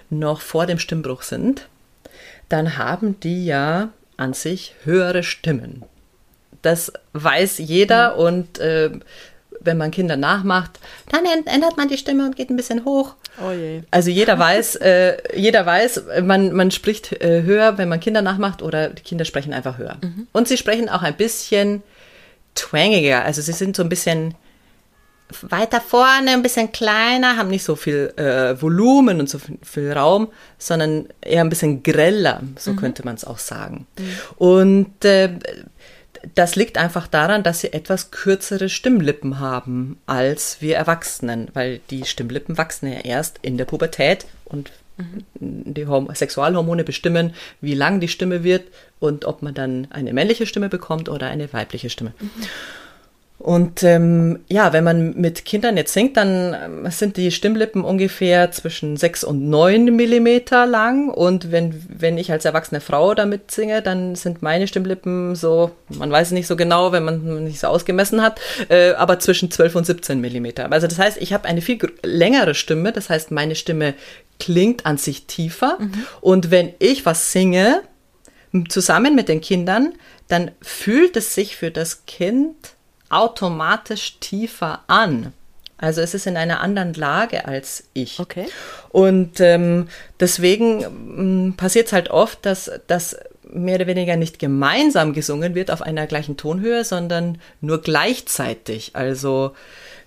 noch 0.10 0.42
vor 0.42 0.66
dem 0.66 0.80
Stimmbruch 0.80 1.22
sind 1.22 1.68
dann 2.50 2.78
haben 2.78 3.20
die 3.20 3.46
ja 3.46 3.90
an 4.16 4.34
sich 4.34 4.76
höhere 4.84 5.24
Stimmen. 5.24 5.84
Das 6.68 6.92
weiß 7.14 7.60
jeder 7.60 8.16
mhm. 8.16 8.22
und 8.22 8.60
äh, 8.60 8.92
wenn 9.62 9.78
man 9.78 9.92
Kinder 9.92 10.18
nachmacht, 10.18 10.80
dann 11.12 11.26
ändert 11.46 11.78
man 11.78 11.88
die 11.88 11.98
Stimme 11.98 12.26
und 12.26 12.36
geht 12.36 12.50
ein 12.50 12.58
bisschen 12.58 12.84
hoch. 12.84 13.16
Oh. 13.42 13.52
Also 13.90 14.10
jeder 14.10 14.38
weiß, 14.38 14.76
äh, 14.82 15.18
jeder 15.34 15.66
weiß, 15.66 16.04
man, 16.24 16.52
man 16.52 16.72
spricht 16.72 17.14
äh, 17.22 17.44
höher, 17.44 17.78
wenn 17.78 17.90
man 17.90 18.00
Kinder 18.00 18.22
nachmacht 18.22 18.62
oder 18.62 18.90
die 18.90 19.04
Kinder 19.04 19.26
sprechen 19.26 19.54
einfach 19.54 19.78
höher. 19.78 19.98
Mhm. 20.02 20.28
Und 20.34 20.48
sie 20.48 20.58
sprechen 20.58 20.90
auch 20.90 21.04
ein 21.04 21.16
bisschen 21.16 21.84
twangiger. 22.56 23.24
Also 23.24 23.42
sie 23.42 23.54
sind 23.54 23.76
so 23.76 23.84
ein 23.84 23.90
bisschen 23.90 24.36
weiter 25.42 25.82
vorne, 25.82 26.32
ein 26.32 26.42
bisschen 26.42 26.72
kleiner, 26.72 27.36
haben 27.36 27.50
nicht 27.50 27.64
so 27.64 27.76
viel 27.76 28.14
äh, 28.16 28.60
Volumen 28.62 29.20
und 29.20 29.30
so 29.30 29.40
viel, 29.40 29.58
viel, 29.62 29.92
Raum, 29.92 30.30
sondern 30.58 31.10
eher 31.22 31.42
ein 31.42 31.50
bisschen 31.50 31.84
greller, 31.84 32.42
so 32.58 32.72
mhm. 32.72 32.78
könnte 32.78 33.04
man 33.04 33.16
es 33.16 33.26
auch 33.26 33.38
sagen. 33.38 33.88
Mhm. 34.00 34.06
Und 34.38 35.06
äh, 35.06 35.32
das 36.36 36.56
liegt 36.56 36.78
einfach 36.78 37.08
daran, 37.08 37.44
dass 37.44 37.62
sie 37.62 37.74
etwas 37.74 38.12
kürzere 38.12 38.70
Stimmlippen 38.70 39.40
haben 39.40 39.98
als 40.06 40.58
wir 40.62 40.76
Erwachsenen, 40.76 41.50
weil 41.54 41.80
die 41.90 42.06
Stimmlippen 42.06 42.58
wachsen 42.58 42.92
ja 42.92 43.00
erst 43.00 43.40
in 43.42 43.58
der 43.58 43.66
Pubertät 43.66 44.26
und 44.46 44.72
mhm. 44.98 45.24
die 45.40 45.88
Horm 45.88 46.14
Sexualhormone 46.14 46.84
bestimmen, 46.84 47.34
wie 47.62 47.74
lang 47.74 48.00
die 48.00 48.08
Stimme 48.08 48.44
wird 48.44 48.68
und 49.00 49.26
ob 49.26 49.42
man 49.42 49.54
dann 49.54 49.88
eine 49.92 50.14
männliche 50.14 50.46
Stimme 50.46 50.70
bekommt 50.70 51.10
oder 51.10 51.28
eine 51.28 51.52
weibliche 51.54 51.90
Stimme. 51.90 52.14
Mhm. 52.20 52.30
Und 53.40 53.84
ähm, 53.84 54.40
ja, 54.48 54.74
wenn 54.74 54.84
man 54.84 55.16
mit 55.16 55.46
Kindern 55.46 55.78
jetzt 55.78 55.94
singt, 55.94 56.18
dann 56.18 56.56
ähm, 56.56 56.90
sind 56.90 57.18
die 57.18 57.30
Stimmlippen 57.30 57.84
ungefähr 57.84 58.52
zwischen 58.52 58.98
sechs 58.98 59.24
und 59.24 59.48
neun 59.48 59.96
Millimeter 59.96 60.66
lang. 60.66 61.10
Und 61.10 61.52
wenn, 61.52 61.86
wenn 61.88 62.18
ich 62.18 62.32
als 62.32 62.46
erwachsene 62.46 62.82
Frau 62.82 63.14
damit 63.14 63.52
singe, 63.52 63.84
dann 63.84 64.16
sind 64.16 64.42
meine 64.42 64.68
Stimmlippen 64.68 65.36
so, 65.36 65.70
man 65.90 66.12
weiß 66.12 66.28
es 66.28 66.34
nicht 66.34 66.48
so 66.48 66.56
genau, 66.56 66.92
wenn 66.92 67.04
man 67.04 67.44
nicht 67.44 67.60
so 67.60 67.68
ausgemessen 67.68 68.24
hat, 68.24 68.42
äh, 68.70 68.94
aber 68.94 69.20
zwischen 69.20 69.52
zwölf 69.52 69.76
und 69.76 69.86
17 69.86 70.20
Millimeter. 70.20 70.72
Also 70.72 70.88
das 70.88 70.98
heißt, 70.98 71.18
ich 71.22 71.32
habe 71.32 71.48
eine 71.48 71.62
viel 71.62 71.78
längere 72.02 72.56
Stimme. 72.56 72.92
Das 72.92 73.12
heißt, 73.12 73.30
meine 73.30 73.54
Stimme 73.54 73.94
klingt 74.40 74.88
an 74.88 74.98
sich 74.98 75.28
tiefer. 75.28 75.78
Mhm. 75.80 76.06
Und 76.22 76.50
wenn 76.50 76.74
ich 76.80 77.06
was 77.06 77.32
singe, 77.32 77.82
zusammen 78.70 79.14
mit 79.14 79.30
den 79.30 79.42
Kindern, 79.42 79.94
dann 80.28 80.52
fühlt 80.62 81.16
es 81.18 81.36
sich 81.36 81.56
für 81.56 81.70
das 81.70 82.06
Kind 82.08 82.56
automatisch 83.10 84.20
tiefer 84.20 84.84
an. 84.88 85.34
Also 85.78 86.02
es 86.02 86.14
ist 86.14 86.26
in 86.26 86.38
einer 86.38 86.62
anderen 86.62 86.94
Lage 86.94 87.46
als 87.46 87.84
ich. 87.94 88.20
Okay. 88.20 88.48
Und 88.90 89.40
ähm, 89.40 89.90
deswegen 90.20 90.82
ähm, 90.84 91.54
passiert 91.56 91.88
es 91.88 91.94
halt 91.94 92.10
oft, 92.10 92.46
dass 92.46 92.72
das 92.88 93.16
mehr 93.50 93.76
oder 93.76 93.88
weniger 93.88 94.18
nicht 94.18 94.40
gemeinsam 94.40 95.14
gesungen 95.14 95.56
wird 95.56 95.72
auf 95.72 95.82
einer 95.82 96.08
gleichen 96.08 96.36
Tonhöhe, 96.36 96.84
sondern 96.84 97.40
nur 97.62 97.82
gleichzeitig. 97.82 98.92
Also 98.96 99.54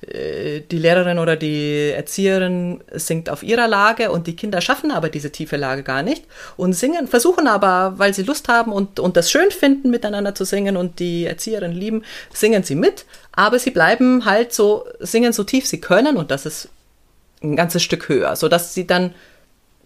die 0.02 0.78
Lehrerin 0.78 1.18
oder 1.18 1.36
die 1.36 1.90
Erzieherin 1.90 2.82
singt 2.92 3.28
auf 3.28 3.42
ihrer 3.42 3.68
Lage 3.68 4.10
und 4.10 4.26
die 4.26 4.34
Kinder 4.34 4.62
schaffen 4.62 4.90
aber 4.90 5.10
diese 5.10 5.30
tiefe 5.30 5.58
Lage 5.58 5.82
gar 5.82 6.02
nicht 6.02 6.24
und 6.56 6.72
singen, 6.72 7.06
versuchen 7.06 7.46
aber, 7.46 7.98
weil 7.98 8.14
sie 8.14 8.22
Lust 8.22 8.48
haben 8.48 8.72
und, 8.72 8.98
und 8.98 9.18
das 9.18 9.30
schön 9.30 9.50
finden, 9.50 9.90
miteinander 9.90 10.34
zu 10.34 10.44
singen 10.44 10.78
und 10.78 11.00
die 11.00 11.26
Erzieherin 11.26 11.72
lieben, 11.72 12.02
singen 12.32 12.62
sie 12.62 12.76
mit, 12.76 13.04
aber 13.32 13.58
sie 13.58 13.72
bleiben 13.72 14.24
halt 14.24 14.54
so, 14.54 14.86
singen 15.00 15.34
so 15.34 15.44
tief 15.44 15.66
sie 15.66 15.80
können 15.80 16.16
und 16.16 16.30
das 16.30 16.46
ist 16.46 16.70
ein 17.42 17.56
ganzes 17.56 17.82
Stück 17.82 18.08
höher, 18.08 18.36
sodass 18.36 18.72
sie 18.72 18.86
dann 18.86 19.14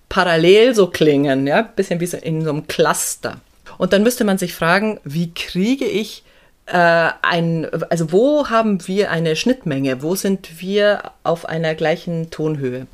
parallel 0.09 0.75
so 0.75 0.87
klingen, 0.87 1.47
ja, 1.47 1.63
bisschen 1.63 2.01
wie 2.01 2.05
in 2.05 2.45
so 2.45 2.51
einem 2.51 2.67
Cluster. 2.69 3.41
Und 3.79 3.93
dann 3.93 4.05
müsste 4.05 4.25
man 4.25 4.39
sich 4.39 4.55
fragen, 4.55 5.01
wie 5.03 5.35
kriege 5.35 5.87
ich 5.87 6.24
äh, 6.67 7.11
ein, 7.23 7.69
also 7.91 8.13
wo 8.13 8.49
haben 8.49 8.87
wir 8.87 9.11
eine 9.11 9.37
Schnittmenge? 9.37 10.03
Wo 10.03 10.15
sind 10.15 10.61
wir 10.61 11.13
auf 11.23 11.47
einer 11.47 11.75
gleichen 11.75 12.31
Tonhöhe? 12.31 12.87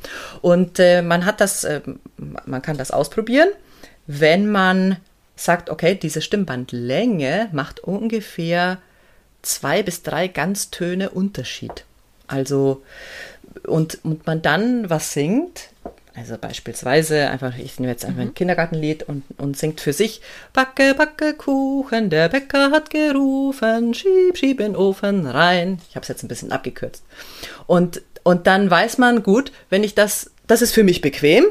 Und 0.42 0.78
äh, 0.78 1.02
man 1.02 1.24
hat 1.24 1.40
das, 1.40 1.64
äh, 1.64 1.80
man 2.16 2.62
kann 2.62 2.76
das 2.76 2.90
ausprobieren, 2.90 3.48
wenn 4.06 4.50
man 4.50 4.96
sagt, 5.36 5.70
okay, 5.70 5.94
diese 5.94 6.20
Stimmbandlänge 6.20 7.48
macht 7.52 7.80
ungefähr 7.80 8.78
zwei 9.42 9.82
bis 9.82 10.02
drei 10.02 10.28
Ganztöne 10.28 11.10
Unterschied. 11.10 11.84
Also, 12.26 12.82
und, 13.66 13.98
und 14.04 14.26
man 14.26 14.42
dann 14.42 14.90
was 14.90 15.12
singt, 15.12 15.69
also 16.14 16.36
beispielsweise 16.38 17.30
einfach, 17.30 17.56
ich 17.56 17.78
nehme 17.78 17.92
jetzt 17.92 18.04
einfach 18.04 18.22
mhm. 18.22 18.30
ein 18.30 18.34
Kindergartenlied 18.34 19.04
und, 19.04 19.22
und 19.38 19.56
singt 19.56 19.80
für 19.80 19.92
sich, 19.92 20.20
Backe, 20.52 20.94
backe 20.94 21.34
Kuchen, 21.34 22.10
der 22.10 22.28
Bäcker 22.28 22.70
hat 22.70 22.90
gerufen, 22.90 23.94
schieb, 23.94 24.36
schieb 24.36 24.60
in 24.60 24.72
den 24.72 24.76
Ofen 24.76 25.26
rein. 25.26 25.80
Ich 25.88 25.96
habe 25.96 26.02
es 26.02 26.08
jetzt 26.08 26.22
ein 26.22 26.28
bisschen 26.28 26.52
abgekürzt. 26.52 27.04
Und, 27.66 28.02
und 28.24 28.46
dann 28.46 28.70
weiß 28.70 28.98
man, 28.98 29.22
gut, 29.22 29.52
wenn 29.68 29.84
ich 29.84 29.94
das, 29.94 30.30
das 30.46 30.62
ist 30.62 30.72
für 30.72 30.84
mich 30.84 31.00
bequem 31.00 31.44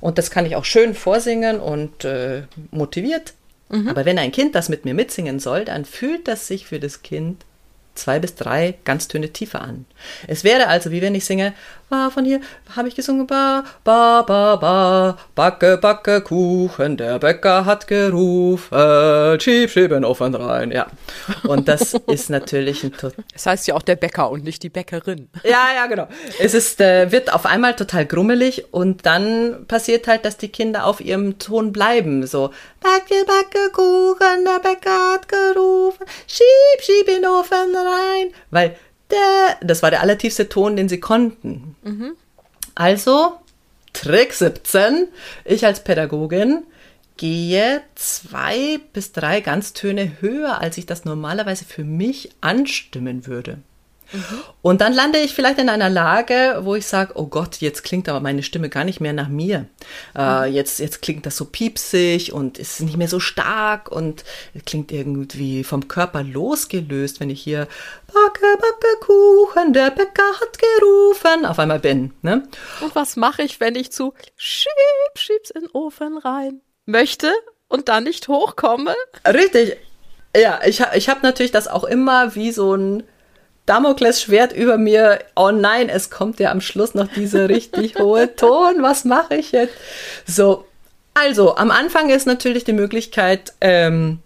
und 0.00 0.18
das 0.18 0.30
kann 0.30 0.46
ich 0.46 0.56
auch 0.56 0.64
schön 0.64 0.94
vorsingen 0.94 1.60
und 1.60 2.04
äh, 2.04 2.42
motiviert. 2.70 3.34
Mhm. 3.68 3.88
Aber 3.88 4.04
wenn 4.04 4.18
ein 4.18 4.32
Kind 4.32 4.54
das 4.54 4.68
mit 4.68 4.84
mir 4.84 4.94
mitsingen 4.94 5.40
soll, 5.40 5.64
dann 5.64 5.84
fühlt 5.84 6.28
das 6.28 6.46
sich 6.46 6.66
für 6.66 6.78
das 6.78 7.02
Kind 7.02 7.44
zwei 7.94 8.18
bis 8.18 8.34
drei 8.34 8.74
Ganztöne 8.84 9.30
tiefer 9.30 9.60
an. 9.60 9.84
Es 10.26 10.44
wäre 10.44 10.68
also, 10.68 10.90
wie 10.90 11.02
wenn 11.02 11.14
ich 11.14 11.24
singe, 11.24 11.52
war 11.90 12.10
von 12.10 12.24
hier, 12.24 12.40
habe 12.76 12.88
ich 12.88 12.94
gesungen, 12.94 13.26
ba, 13.26 13.64
ba, 13.84 14.22
ba, 14.22 14.56
ba, 14.56 15.18
backe, 15.34 15.76
backe, 15.76 16.20
Kuchen, 16.20 16.96
der 16.96 17.18
Bäcker 17.18 17.64
hat 17.64 17.86
gerufen, 17.86 19.40
schieb, 19.40 19.70
schieb 19.70 19.92
in 19.92 20.04
Ofen 20.04 20.34
rein, 20.34 20.70
ja. 20.70 20.86
Und 21.44 21.68
das 21.68 21.94
ist 22.06 22.30
natürlich 22.30 22.84
ein 22.84 22.92
total... 22.92 23.24
Es 23.34 23.46
heißt 23.46 23.66
ja 23.66 23.74
auch 23.74 23.82
der 23.82 23.96
Bäcker 23.96 24.30
und 24.30 24.44
nicht 24.44 24.62
die 24.62 24.68
Bäckerin. 24.68 25.28
Ja, 25.44 25.68
ja, 25.74 25.86
genau. 25.86 26.08
Es 26.38 26.54
ist, 26.54 26.80
äh, 26.80 27.10
wird 27.12 27.32
auf 27.32 27.46
einmal 27.46 27.74
total 27.76 28.06
grummelig 28.06 28.72
und 28.72 29.04
dann 29.06 29.66
passiert 29.66 30.06
halt, 30.06 30.24
dass 30.24 30.36
die 30.36 30.48
Kinder 30.48 30.86
auf 30.86 31.00
ihrem 31.00 31.38
Ton 31.38 31.72
bleiben, 31.72 32.26
so, 32.26 32.50
backe, 32.80 33.24
backe, 33.26 33.70
Kuchen, 33.72 34.44
der 34.44 34.60
Bäcker 34.60 35.12
hat 35.12 35.28
gerufen, 35.28 36.04
schieb, 36.26 36.80
schieb 36.80 37.08
in 37.08 37.26
Ofen 37.26 37.74
rein, 37.74 38.32
weil 38.50 38.76
das 39.60 39.82
war 39.82 39.90
der 39.90 40.00
allertiefste 40.00 40.48
Ton, 40.48 40.76
den 40.76 40.88
sie 40.88 41.00
konnten. 41.00 41.76
Mhm. 41.82 42.12
Also, 42.74 43.32
Trick 43.92 44.32
17, 44.32 45.08
ich 45.44 45.66
als 45.66 45.82
Pädagogin 45.84 46.64
gehe 47.16 47.82
zwei 47.96 48.80
bis 48.92 49.12
drei 49.12 49.40
Ganztöne 49.40 50.20
höher, 50.20 50.60
als 50.60 50.78
ich 50.78 50.86
das 50.86 51.04
normalerweise 51.04 51.64
für 51.64 51.84
mich 51.84 52.30
anstimmen 52.40 53.26
würde. 53.26 53.58
Mhm. 54.12 54.40
Und 54.62 54.80
dann 54.80 54.92
lande 54.92 55.18
ich 55.18 55.34
vielleicht 55.34 55.58
in 55.58 55.68
einer 55.68 55.88
Lage, 55.88 56.60
wo 56.62 56.74
ich 56.74 56.86
sage, 56.86 57.12
oh 57.16 57.26
Gott, 57.26 57.56
jetzt 57.56 57.82
klingt 57.82 58.08
aber 58.08 58.20
meine 58.20 58.42
Stimme 58.42 58.68
gar 58.68 58.84
nicht 58.84 59.00
mehr 59.00 59.12
nach 59.12 59.28
mir. 59.28 59.66
Äh, 60.14 60.48
mhm. 60.48 60.54
jetzt, 60.54 60.78
jetzt 60.80 61.02
klingt 61.02 61.26
das 61.26 61.36
so 61.36 61.44
piepsig 61.44 62.32
und 62.32 62.58
ist 62.58 62.80
nicht 62.80 62.96
mehr 62.96 63.08
so 63.08 63.20
stark 63.20 63.90
und 63.90 64.24
klingt 64.66 64.92
irgendwie 64.92 65.64
vom 65.64 65.88
Körper 65.88 66.22
losgelöst, 66.22 67.20
wenn 67.20 67.30
ich 67.30 67.42
hier 67.42 67.68
Backe, 68.06 68.58
Backe, 68.58 68.96
Kuchen, 69.00 69.72
der 69.72 69.90
Bäcker 69.90 70.40
hat 70.40 70.58
gerufen, 70.58 71.46
auf 71.46 71.58
einmal 71.58 71.78
bin. 71.78 72.12
Ne? 72.22 72.48
Und 72.80 72.94
was 72.94 73.16
mache 73.16 73.42
ich, 73.42 73.60
wenn 73.60 73.76
ich 73.76 73.92
zu 73.92 74.14
Schieb, 74.36 74.70
Schieb's 75.14 75.50
in 75.50 75.62
den 75.62 75.70
Ofen 75.70 76.18
rein 76.18 76.60
möchte 76.86 77.32
und 77.68 77.88
dann 77.88 78.04
nicht 78.04 78.28
hochkomme? 78.28 78.94
Richtig. 79.26 79.76
Ja, 80.36 80.60
ich, 80.64 80.82
ich 80.94 81.08
habe 81.08 81.20
natürlich 81.22 81.50
das 81.50 81.66
auch 81.66 81.84
immer 81.84 82.34
wie 82.34 82.52
so 82.52 82.74
ein 82.74 83.02
Damoklesschwert 83.70 84.52
über 84.52 84.78
mir. 84.78 85.20
Oh 85.36 85.52
nein, 85.52 85.88
es 85.88 86.10
kommt 86.10 86.40
ja 86.40 86.50
am 86.50 86.60
Schluss 86.60 86.94
noch 86.94 87.06
dieser 87.06 87.48
richtig 87.48 87.96
hohe 88.00 88.34
Ton. 88.34 88.82
Was 88.82 89.04
mache 89.04 89.36
ich 89.36 89.52
jetzt? 89.52 89.74
So, 90.26 90.64
also 91.14 91.54
am 91.54 91.70
Anfang 91.70 92.10
ist 92.10 92.26
natürlich 92.26 92.64
die 92.64 92.72
Möglichkeit, 92.72 93.52
ähm, 93.60 94.18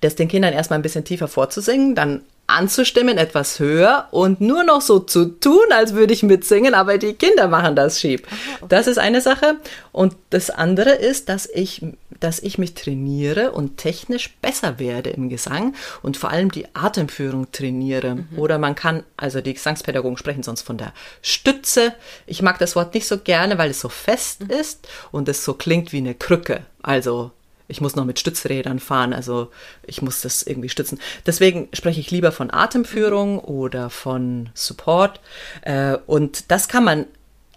das 0.00 0.16
den 0.16 0.26
Kindern 0.26 0.54
erstmal 0.54 0.80
ein 0.80 0.82
bisschen 0.82 1.04
tiefer 1.04 1.28
vorzusingen, 1.28 1.94
dann 1.94 2.22
anzustimmen, 2.46 3.18
etwas 3.18 3.58
höher 3.58 4.08
und 4.10 4.40
nur 4.40 4.64
noch 4.64 4.80
so 4.80 4.98
zu 4.98 5.26
tun, 5.26 5.64
als 5.70 5.94
würde 5.94 6.12
ich 6.12 6.22
mitsingen, 6.22 6.74
aber 6.74 6.98
die 6.98 7.14
Kinder 7.14 7.48
machen 7.48 7.76
das 7.76 8.00
schieb. 8.00 8.26
Das 8.68 8.86
ist 8.86 8.98
eine 8.98 9.20
Sache. 9.20 9.56
Und 9.90 10.16
das 10.30 10.50
andere 10.50 10.90
ist, 10.90 11.28
dass 11.28 11.46
ich, 11.46 11.82
dass 12.20 12.40
ich 12.40 12.58
mich 12.58 12.74
trainiere 12.74 13.52
und 13.52 13.78
technisch 13.78 14.34
besser 14.42 14.78
werde 14.78 15.10
im 15.10 15.28
Gesang 15.28 15.74
und 16.02 16.16
vor 16.16 16.30
allem 16.30 16.50
die 16.50 16.66
Atemführung 16.74 17.50
trainiere. 17.52 18.16
Mhm. 18.16 18.38
Oder 18.38 18.58
man 18.58 18.74
kann, 18.74 19.04
also 19.16 19.40
die 19.40 19.54
Gesangspädagogen 19.54 20.18
sprechen 20.18 20.42
sonst 20.42 20.62
von 20.62 20.78
der 20.78 20.92
Stütze. 21.22 21.94
Ich 22.26 22.42
mag 22.42 22.58
das 22.58 22.76
Wort 22.76 22.94
nicht 22.94 23.06
so 23.06 23.18
gerne, 23.18 23.56
weil 23.58 23.70
es 23.70 23.80
so 23.80 23.88
fest 23.88 24.42
mhm. 24.42 24.50
ist 24.50 24.88
und 25.10 25.28
es 25.28 25.44
so 25.44 25.54
klingt 25.54 25.92
wie 25.92 25.98
eine 25.98 26.14
Krücke. 26.14 26.66
Also 26.82 27.30
ich 27.72 27.80
muss 27.80 27.96
noch 27.96 28.04
mit 28.04 28.18
Stützrädern 28.18 28.78
fahren, 28.78 29.14
also 29.14 29.50
ich 29.86 30.02
muss 30.02 30.20
das 30.20 30.42
irgendwie 30.42 30.68
stützen. 30.68 31.00
Deswegen 31.26 31.68
spreche 31.72 32.00
ich 32.00 32.10
lieber 32.10 32.30
von 32.30 32.52
Atemführung 32.52 33.38
oder 33.38 33.88
von 33.88 34.50
Support. 34.54 35.20
Äh, 35.62 35.96
und 36.06 36.50
das 36.50 36.68
kann 36.68 36.84
man 36.84 37.06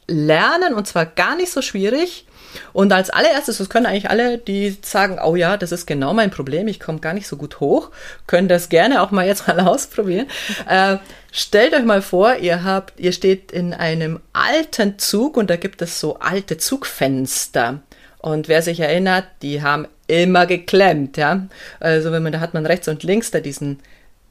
lernen 0.08 0.74
und 0.74 0.88
zwar 0.88 1.06
gar 1.06 1.36
nicht 1.36 1.52
so 1.52 1.62
schwierig. 1.62 2.26
Und 2.72 2.94
als 2.94 3.10
allererstes, 3.10 3.58
das 3.58 3.68
können 3.68 3.86
eigentlich 3.86 4.10
alle, 4.10 4.38
die 4.38 4.78
sagen, 4.82 5.20
oh 5.22 5.36
ja, 5.36 5.58
das 5.58 5.74
ist 5.74 5.86
genau 5.86 6.14
mein 6.14 6.32
Problem, 6.32 6.70
ich 6.70 6.80
komme 6.80 7.00
gar 7.00 7.14
nicht 7.14 7.28
so 7.28 7.36
gut 7.36 7.60
hoch, 7.60 7.92
können 8.26 8.48
das 8.48 8.70
gerne 8.70 9.02
auch 9.02 9.12
mal 9.12 9.28
jetzt 9.28 9.50
mal 9.50 9.60
ausprobieren. 9.68 10.28
Äh, 10.70 10.98
stellt 11.34 11.74
euch 11.74 11.84
mal 11.84 12.02
vor, 12.02 12.38
ihr 12.38 12.64
habt, 12.64 12.98
ihr 13.02 13.12
steht 13.12 13.52
in 13.52 13.74
einem 13.74 14.22
alten 14.32 14.98
Zug 14.98 15.36
und 15.36 15.50
da 15.50 15.58
gibt 15.58 15.82
es 15.82 16.00
so 16.00 16.20
alte 16.20 16.58
Zugfenster. 16.58 17.82
Und 18.26 18.48
wer 18.48 18.64
sich 18.64 18.80
erinnert, 18.80 19.26
die 19.44 19.62
haben 19.62 19.88
immer 20.08 20.48
geklemmt, 20.48 21.16
ja. 21.16 21.46
Also 21.80 22.12
wenn 22.12 22.24
man, 22.24 22.32
da 22.32 22.40
hat 22.40 22.56
man 22.56 22.66
rechts 22.66 22.88
und 22.88 23.04
links 23.04 23.30
da 23.30 23.40
diesen 23.40 23.82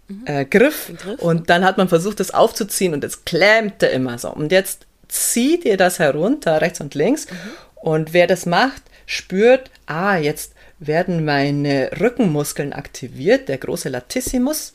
mhm. 0.09 0.25
äh, 0.27 0.45
Griff, 0.45 0.91
Griff, 1.01 1.21
und 1.21 1.49
dann 1.49 1.65
hat 1.65 1.79
man 1.79 1.89
versucht, 1.89 2.19
das 2.19 2.35
aufzuziehen 2.35 2.93
und 2.93 3.05
es 3.05 3.25
klemmte 3.25 3.87
immer 3.87 4.19
so. 4.19 4.31
Und 4.31 4.51
jetzt 4.51 4.89
zieht 5.07 5.65
ihr 5.65 5.77
das 5.77 6.01
herunter, 6.01 6.61
rechts 6.61 6.81
und 6.81 6.97
links. 6.97 7.31
Mhm. 7.31 7.37
Und 7.77 8.13
wer 8.13 8.27
das 8.27 8.47
macht, 8.47 8.83
spürt, 9.07 9.71
ah, 9.87 10.17
jetzt 10.17 10.55
werden 10.81 11.25
meine 11.25 11.93
Rückenmuskeln 12.01 12.73
aktiviert, 12.73 13.49
der 13.49 13.59
große 13.59 13.91
Latissimus, 13.91 14.73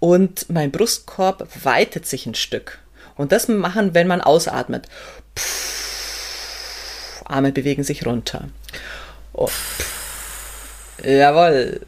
und 0.00 0.48
mein 0.48 0.70
Brustkorb 0.70 1.46
weitet 1.64 2.06
sich 2.06 2.24
ein 2.24 2.34
Stück. 2.34 2.78
Und 3.14 3.30
das 3.30 3.46
machen, 3.46 3.92
wenn 3.92 4.06
man 4.06 4.22
ausatmet. 4.22 4.88
Puh, 5.34 5.42
Arme 7.24 7.52
bewegen 7.52 7.84
sich 7.84 8.06
runter. 8.06 8.48
Oh, 9.32 9.48
jawohl. 11.02 11.80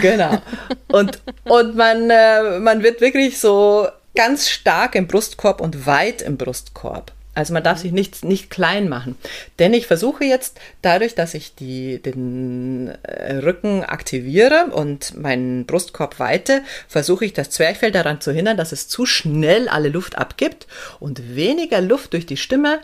Genau. 0.00 0.42
Und, 0.88 1.20
und 1.44 1.76
man, 1.76 2.10
äh, 2.10 2.58
man 2.58 2.82
wird 2.82 3.00
wirklich 3.00 3.38
so 3.38 3.86
ganz 4.14 4.48
stark 4.48 4.94
im 4.94 5.06
Brustkorb 5.06 5.60
und 5.60 5.86
weit 5.86 6.22
im 6.22 6.36
Brustkorb. 6.36 7.12
Also 7.34 7.52
man 7.52 7.64
darf 7.64 7.78
sich 7.78 7.90
nicht, 7.90 8.24
nicht 8.24 8.48
klein 8.48 8.88
machen. 8.88 9.16
Denn 9.58 9.74
ich 9.74 9.88
versuche 9.88 10.24
jetzt, 10.24 10.60
dadurch, 10.82 11.16
dass 11.16 11.34
ich 11.34 11.56
die, 11.56 12.00
den 12.00 12.92
äh, 13.02 13.36
Rücken 13.38 13.82
aktiviere 13.82 14.66
und 14.72 15.20
meinen 15.20 15.66
Brustkorb 15.66 16.20
weite, 16.20 16.62
versuche 16.86 17.24
ich 17.24 17.32
das 17.32 17.50
Zwerchfell 17.50 17.90
daran 17.90 18.20
zu 18.20 18.30
hindern, 18.30 18.56
dass 18.56 18.70
es 18.70 18.86
zu 18.86 19.04
schnell 19.04 19.68
alle 19.68 19.88
Luft 19.88 20.16
abgibt. 20.16 20.68
Und 21.00 21.34
weniger 21.34 21.80
Luft 21.80 22.12
durch 22.12 22.26
die 22.26 22.36
Stimme 22.36 22.78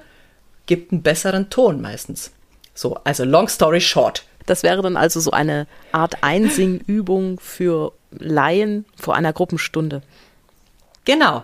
gibt 0.71 0.93
einen 0.93 1.03
besseren 1.03 1.51
Ton 1.51 1.81
meistens. 1.81 2.31
So, 2.75 2.95
also 3.03 3.25
long 3.25 3.49
story 3.49 3.81
short. 3.81 4.25
Das 4.47 4.63
wäre 4.63 4.81
dann 4.83 4.97
also 4.97 5.19
so 5.19 5.33
eine 5.33 5.67
Art 5.91 6.23
Einsingübung 6.23 7.41
für 7.41 7.93
Laien 8.13 8.85
vor 8.97 9.17
einer 9.17 9.33
Gruppenstunde. 9.33 10.01
Genau. 11.05 11.43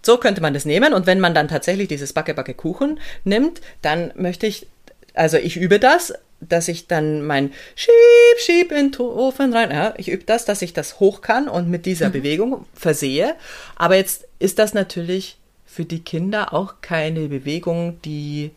So 0.00 0.18
könnte 0.18 0.40
man 0.40 0.54
das 0.54 0.64
nehmen. 0.64 0.94
Und 0.94 1.06
wenn 1.06 1.18
man 1.18 1.34
dann 1.34 1.48
tatsächlich 1.48 1.88
dieses 1.88 2.12
Backe, 2.12 2.34
Backe 2.34 2.54
Kuchen 2.54 3.00
nimmt, 3.24 3.60
dann 3.82 4.12
möchte 4.14 4.46
ich, 4.46 4.68
also 5.14 5.38
ich 5.38 5.56
übe 5.56 5.80
das, 5.80 6.14
dass 6.38 6.68
ich 6.68 6.86
dann 6.86 7.26
mein 7.26 7.52
Schieb, 7.74 7.90
Schieb 8.38 8.70
in 8.70 8.92
den 8.92 9.00
Ofen 9.00 9.52
rein, 9.52 9.72
ja, 9.72 9.92
ich 9.96 10.08
übe 10.08 10.22
das, 10.22 10.44
dass 10.44 10.62
ich 10.62 10.72
das 10.72 11.00
hoch 11.00 11.20
kann 11.20 11.48
und 11.48 11.68
mit 11.68 11.84
dieser 11.84 12.10
mhm. 12.10 12.12
Bewegung 12.12 12.66
versehe. 12.74 13.34
Aber 13.74 13.96
jetzt 13.96 14.28
ist 14.38 14.60
das 14.60 14.72
natürlich 14.72 15.36
für 15.66 15.84
die 15.84 16.02
Kinder 16.02 16.54
auch 16.54 16.76
keine 16.80 17.28
Bewegung, 17.28 18.00
die 18.02 18.52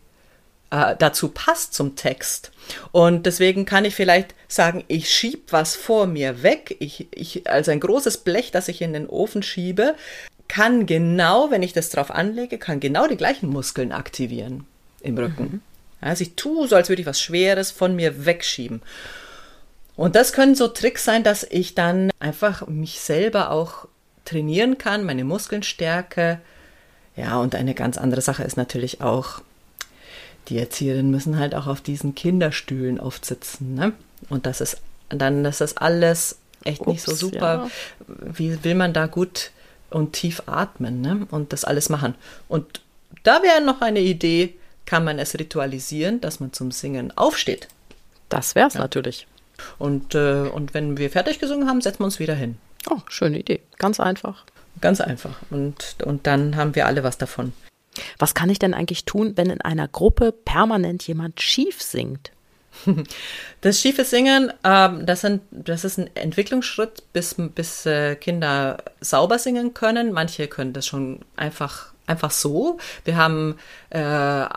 äh, 0.70 0.94
dazu 0.98 1.28
passt 1.28 1.74
zum 1.74 1.96
Text. 1.96 2.52
Und 2.92 3.26
deswegen 3.26 3.64
kann 3.64 3.84
ich 3.84 3.94
vielleicht 3.94 4.34
sagen, 4.48 4.84
ich 4.88 5.10
schieb 5.10 5.52
was 5.52 5.76
vor 5.76 6.06
mir 6.06 6.42
weg. 6.42 6.76
Ich, 6.78 7.08
ich, 7.12 7.50
also 7.50 7.70
ein 7.72 7.80
großes 7.80 8.18
Blech, 8.18 8.52
das 8.52 8.68
ich 8.68 8.80
in 8.80 8.92
den 8.92 9.08
Ofen 9.08 9.42
schiebe, 9.42 9.96
kann 10.48 10.86
genau, 10.86 11.50
wenn 11.50 11.62
ich 11.62 11.72
das 11.72 11.90
drauf 11.90 12.10
anlege, 12.10 12.58
kann 12.58 12.80
genau 12.80 13.06
die 13.06 13.16
gleichen 13.16 13.48
Muskeln 13.48 13.92
aktivieren 13.92 14.66
im 15.00 15.18
Rücken. 15.18 15.42
Mhm. 15.42 15.60
Also 16.00 16.22
ich 16.22 16.34
tue 16.34 16.66
so, 16.66 16.76
als 16.76 16.88
würde 16.88 17.02
ich 17.02 17.06
was 17.06 17.20
Schweres 17.20 17.70
von 17.70 17.94
mir 17.94 18.24
wegschieben. 18.24 18.82
Und 19.96 20.16
das 20.16 20.32
können 20.32 20.54
so 20.54 20.68
Tricks 20.68 21.04
sein, 21.04 21.24
dass 21.24 21.44
ich 21.44 21.74
dann 21.74 22.10
einfach 22.20 22.66
mich 22.66 23.00
selber 23.00 23.50
auch 23.50 23.86
trainieren 24.24 24.78
kann, 24.78 25.04
meine 25.04 25.24
Muskeln 25.24 25.62
stärke. 25.62 26.40
Ja, 27.16 27.38
und 27.38 27.54
eine 27.54 27.74
ganz 27.74 27.98
andere 27.98 28.20
Sache 28.20 28.42
ist 28.44 28.56
natürlich 28.56 29.00
auch, 29.00 29.42
die 30.48 30.58
Erzieherinnen 30.58 31.10
müssen 31.10 31.38
halt 31.38 31.54
auch 31.54 31.66
auf 31.66 31.80
diesen 31.80 32.14
Kinderstühlen 32.14 32.98
oft 32.98 33.24
sitzen. 33.24 33.74
Ne? 33.74 33.92
Und 34.28 34.46
das 34.46 34.60
ist 34.60 34.80
dann, 35.08 35.44
das 35.44 35.60
ist 35.60 35.80
alles 35.80 36.38
echt 36.64 36.80
Ups, 36.80 36.88
nicht 36.88 37.02
so 37.02 37.14
super. 37.14 37.68
Ja. 37.68 37.70
Wie 38.06 38.62
will 38.64 38.74
man 38.74 38.92
da 38.92 39.06
gut 39.06 39.50
und 39.90 40.12
tief 40.12 40.42
atmen 40.46 41.00
ne? 41.00 41.26
und 41.30 41.52
das 41.52 41.64
alles 41.64 41.88
machen. 41.88 42.14
Und 42.48 42.80
da 43.22 43.42
wäre 43.42 43.60
noch 43.60 43.80
eine 43.80 44.00
Idee, 44.00 44.54
kann 44.86 45.04
man 45.04 45.18
es 45.18 45.38
ritualisieren, 45.38 46.20
dass 46.20 46.40
man 46.40 46.52
zum 46.52 46.70
Singen 46.70 47.16
aufsteht. 47.16 47.68
Das 48.28 48.54
wäre 48.54 48.68
es 48.68 48.74
ja. 48.74 48.80
natürlich. 48.80 49.26
Und, 49.78 50.14
äh, 50.14 50.48
und 50.48 50.74
wenn 50.74 50.96
wir 50.96 51.10
fertig 51.10 51.38
gesungen 51.38 51.68
haben, 51.68 51.80
setzen 51.80 52.00
wir 52.00 52.06
uns 52.06 52.18
wieder 52.18 52.34
hin. 52.34 52.56
Oh, 52.88 52.98
schöne 53.08 53.38
Idee. 53.38 53.60
Ganz 53.78 54.00
einfach. 54.00 54.44
Ganz 54.80 55.00
einfach. 55.00 55.36
Und, 55.50 55.96
und 56.04 56.26
dann 56.26 56.56
haben 56.56 56.74
wir 56.74 56.86
alle 56.86 57.02
was 57.02 57.18
davon. 57.18 57.52
Was 58.18 58.34
kann 58.34 58.50
ich 58.50 58.58
denn 58.58 58.74
eigentlich 58.74 59.04
tun, 59.04 59.32
wenn 59.36 59.50
in 59.50 59.60
einer 59.60 59.88
Gruppe 59.88 60.32
permanent 60.32 61.06
jemand 61.06 61.40
schief 61.40 61.82
singt? 61.82 62.30
Das 63.62 63.78
schiefe 63.78 64.04
Singen, 64.04 64.52
ähm, 64.64 65.04
das, 65.04 65.20
sind, 65.20 65.42
das 65.50 65.84
ist 65.84 65.98
ein 65.98 66.08
Entwicklungsschritt, 66.16 67.12
bis, 67.12 67.34
bis 67.54 67.84
äh, 67.84 68.16
Kinder 68.16 68.78
sauber 69.02 69.38
singen 69.38 69.74
können. 69.74 70.12
Manche 70.12 70.48
können 70.48 70.72
das 70.72 70.86
schon 70.86 71.20
einfach, 71.36 71.92
einfach 72.06 72.30
so. 72.30 72.78
Wir 73.04 73.16
haben, 73.16 73.58
äh, 73.90 73.98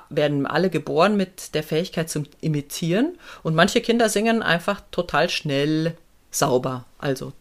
werden 0.10 0.46
alle 0.46 0.70
geboren 0.70 1.18
mit 1.18 1.54
der 1.54 1.64
Fähigkeit 1.64 2.10
zum 2.10 2.26
Imitieren 2.40 3.18
und 3.42 3.56
manche 3.56 3.82
Kinder 3.82 4.08
singen 4.08 4.42
einfach 4.42 4.82
total 4.92 5.30
schnell 5.30 5.98
sauber. 6.32 6.86
Also 7.00 7.34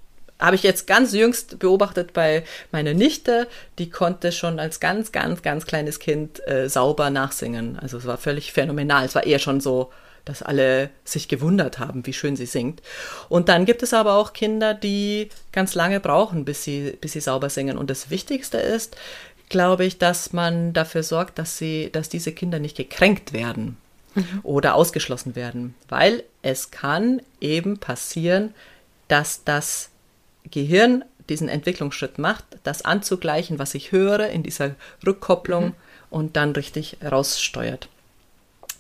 habe 0.43 0.57
ich 0.57 0.63
jetzt 0.63 0.87
ganz 0.87 1.13
jüngst 1.13 1.59
beobachtet 1.59 2.13
bei 2.13 2.45
meiner 2.73 2.95
Nichte, 2.95 3.47
die 3.79 3.91
konnte 3.91 4.33
schon 4.33 4.59
als 4.59 4.81
ganz, 4.81 5.13
ganz, 5.13 5.43
ganz 5.43 5.67
kleines 5.67 5.99
Kind 5.99 6.47
äh, 6.47 6.69
sauber 6.69 7.11
nachsingen. 7.11 7.79
Also 7.79 7.97
es 7.99 8.07
war 8.07 8.19
völlig 8.19 8.53
phänomenal. 8.53 9.05
Es 9.05 9.15
war 9.15 9.25
eher 9.25 9.39
schon 9.39 9.61
so 9.61 9.91
dass 10.25 10.43
alle 10.43 10.91
sich 11.05 11.29
gewundert 11.29 11.79
haben, 11.79 12.07
wie 12.07 12.13
schön 12.13 12.37
sie 12.37 12.47
singt. 12.47 12.81
Und 13.29 13.49
dann 13.49 13.65
gibt 13.65 13.83
es 13.83 13.93
aber 13.93 14.15
auch 14.15 14.33
Kinder, 14.33 14.75
die 14.75 15.31
ganz 15.51 15.75
lange 15.75 16.01
brauchen, 16.01 16.45
bis 16.45 16.63
sie, 16.63 16.97
bis 17.01 17.13
sie 17.13 17.21
sauber 17.21 17.51
singen. 17.51 17.77
Und 17.77 17.91
das 17.91 18.11
Wichtigste 18.11 18.59
ist, 18.59 18.97
glaube 19.49 19.85
ich, 19.85 19.99
dass 19.99 20.33
man 20.33 20.73
dafür 20.73 21.03
sorgt, 21.03 21.39
dass 21.39 21.59
sie, 21.59 21.91
dass 21.91 22.09
diese 22.09 22.33
Kinder 22.33 22.59
nicht 22.59 22.77
gekränkt 22.77 23.33
werden 23.33 23.77
mhm. 24.15 24.41
oder 24.43 24.75
ausgeschlossen 24.75 25.35
werden. 25.35 25.75
Weil 25.89 26.23
es 26.43 26.71
kann 26.71 27.21
eben 27.41 27.79
passieren, 27.79 28.55
dass 29.09 29.45
das 29.45 29.91
Gehirn 30.51 31.05
diesen 31.29 31.49
Entwicklungsschritt 31.49 32.19
macht, 32.19 32.45
das 32.65 32.85
anzugleichen, 32.85 33.59
was 33.59 33.75
ich 33.75 33.93
höre 33.93 34.29
in 34.29 34.43
dieser 34.43 34.75
Rückkopplung 35.07 35.67
mhm. 35.67 35.75
und 36.11 36.37
dann 36.37 36.53
richtig 36.53 36.97
raussteuert. 37.03 37.89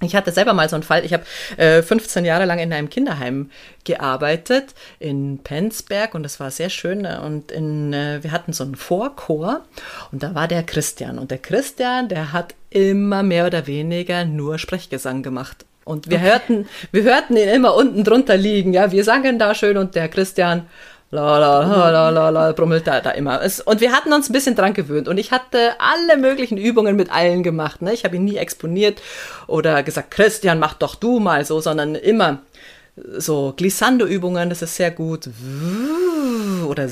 Ich 0.05 0.16
hatte 0.16 0.33
selber 0.33 0.53
mal 0.53 0.68
so 0.68 0.77
einen 0.77 0.83
Fall. 0.83 1.05
Ich 1.05 1.12
habe 1.12 1.25
äh, 1.57 1.83
15 1.83 2.25
Jahre 2.25 2.44
lang 2.44 2.59
in 2.59 2.72
einem 2.72 2.90
Kinderheim 2.90 3.51
gearbeitet 3.85 4.75
in 4.98 5.38
Penzberg 5.38 6.14
und 6.14 6.25
das 6.25 6.40
war 6.40 6.51
sehr 6.51 6.70
schön. 6.70 7.07
Und 7.07 7.53
in, 7.53 7.92
äh, 7.92 8.18
wir 8.22 8.33
hatten 8.33 8.53
so 8.53 8.64
einen 8.64 8.75
Vorchor 8.75 9.64
und 10.11 10.22
da 10.22 10.35
war 10.35 10.48
der 10.48 10.64
Christian. 10.64 11.18
Und 11.18 11.31
der 11.31 11.38
Christian, 11.38 12.09
der 12.09 12.33
hat 12.33 12.55
immer 12.70 13.22
mehr 13.22 13.46
oder 13.46 13.66
weniger 13.66 14.25
nur 14.25 14.59
Sprechgesang 14.59 15.22
gemacht. 15.22 15.64
Und 15.85 16.11
wir 16.11 16.18
okay. 16.18 16.27
hörten, 16.27 16.68
wir 16.92 17.03
hörten 17.03 17.37
ihn 17.37 17.48
immer 17.48 17.75
unten 17.75 18.05
drunter 18.05 18.37
liegen. 18.37 18.72
Ja, 18.72 18.92
wir 18.92 19.05
sangen 19.05 19.38
da 19.38 19.55
schön 19.55 19.77
und 19.77 19.94
der 19.94 20.09
Christian 20.09 20.66
la 21.12 21.38
la 21.38 21.61
la 21.61 21.90
la 21.90 22.11
la 22.11 22.31
la 22.31 22.53
brummelt 22.53 22.87
da, 22.87 23.01
da 23.01 23.11
immer. 23.11 23.42
Es, 23.42 23.61
und 23.61 23.81
wir 23.83 23.92
hatten 23.92 24.12
uns 24.12 24.31
ein 24.31 24.33
bisschen 24.33 24.57
dran 24.57 24.72
gewöhnt 24.72 25.09
und 25.09 25.18
ich 25.18 25.31
hatte 25.31 25.79
alle 25.79 26.16
möglichen 26.16 26.57
Übungen 26.57 26.96
mit 26.96 27.12
allen 27.12 27.42
gemacht. 27.42 27.83
Ne? 27.83 27.92
Ich 27.92 28.05
habe 28.05 28.16
ihn 28.16 28.25
nie 28.25 28.38
exponiert 28.38 29.01
oder 29.46 29.83
gesagt, 29.83 30.11
Christian, 30.11 30.59
mach 30.59 30.75
doch 30.75 30.94
du 30.94 31.20
mal 31.20 31.44
so, 31.44 31.61
sondern 31.61 31.94
immer 31.94 32.40
so 32.96 33.53
Glissando-Übungen, 33.57 34.48
das 34.48 34.62
ist 34.62 34.77
sehr 34.77 34.90
gut. 34.90 35.29
Oder 36.66 36.88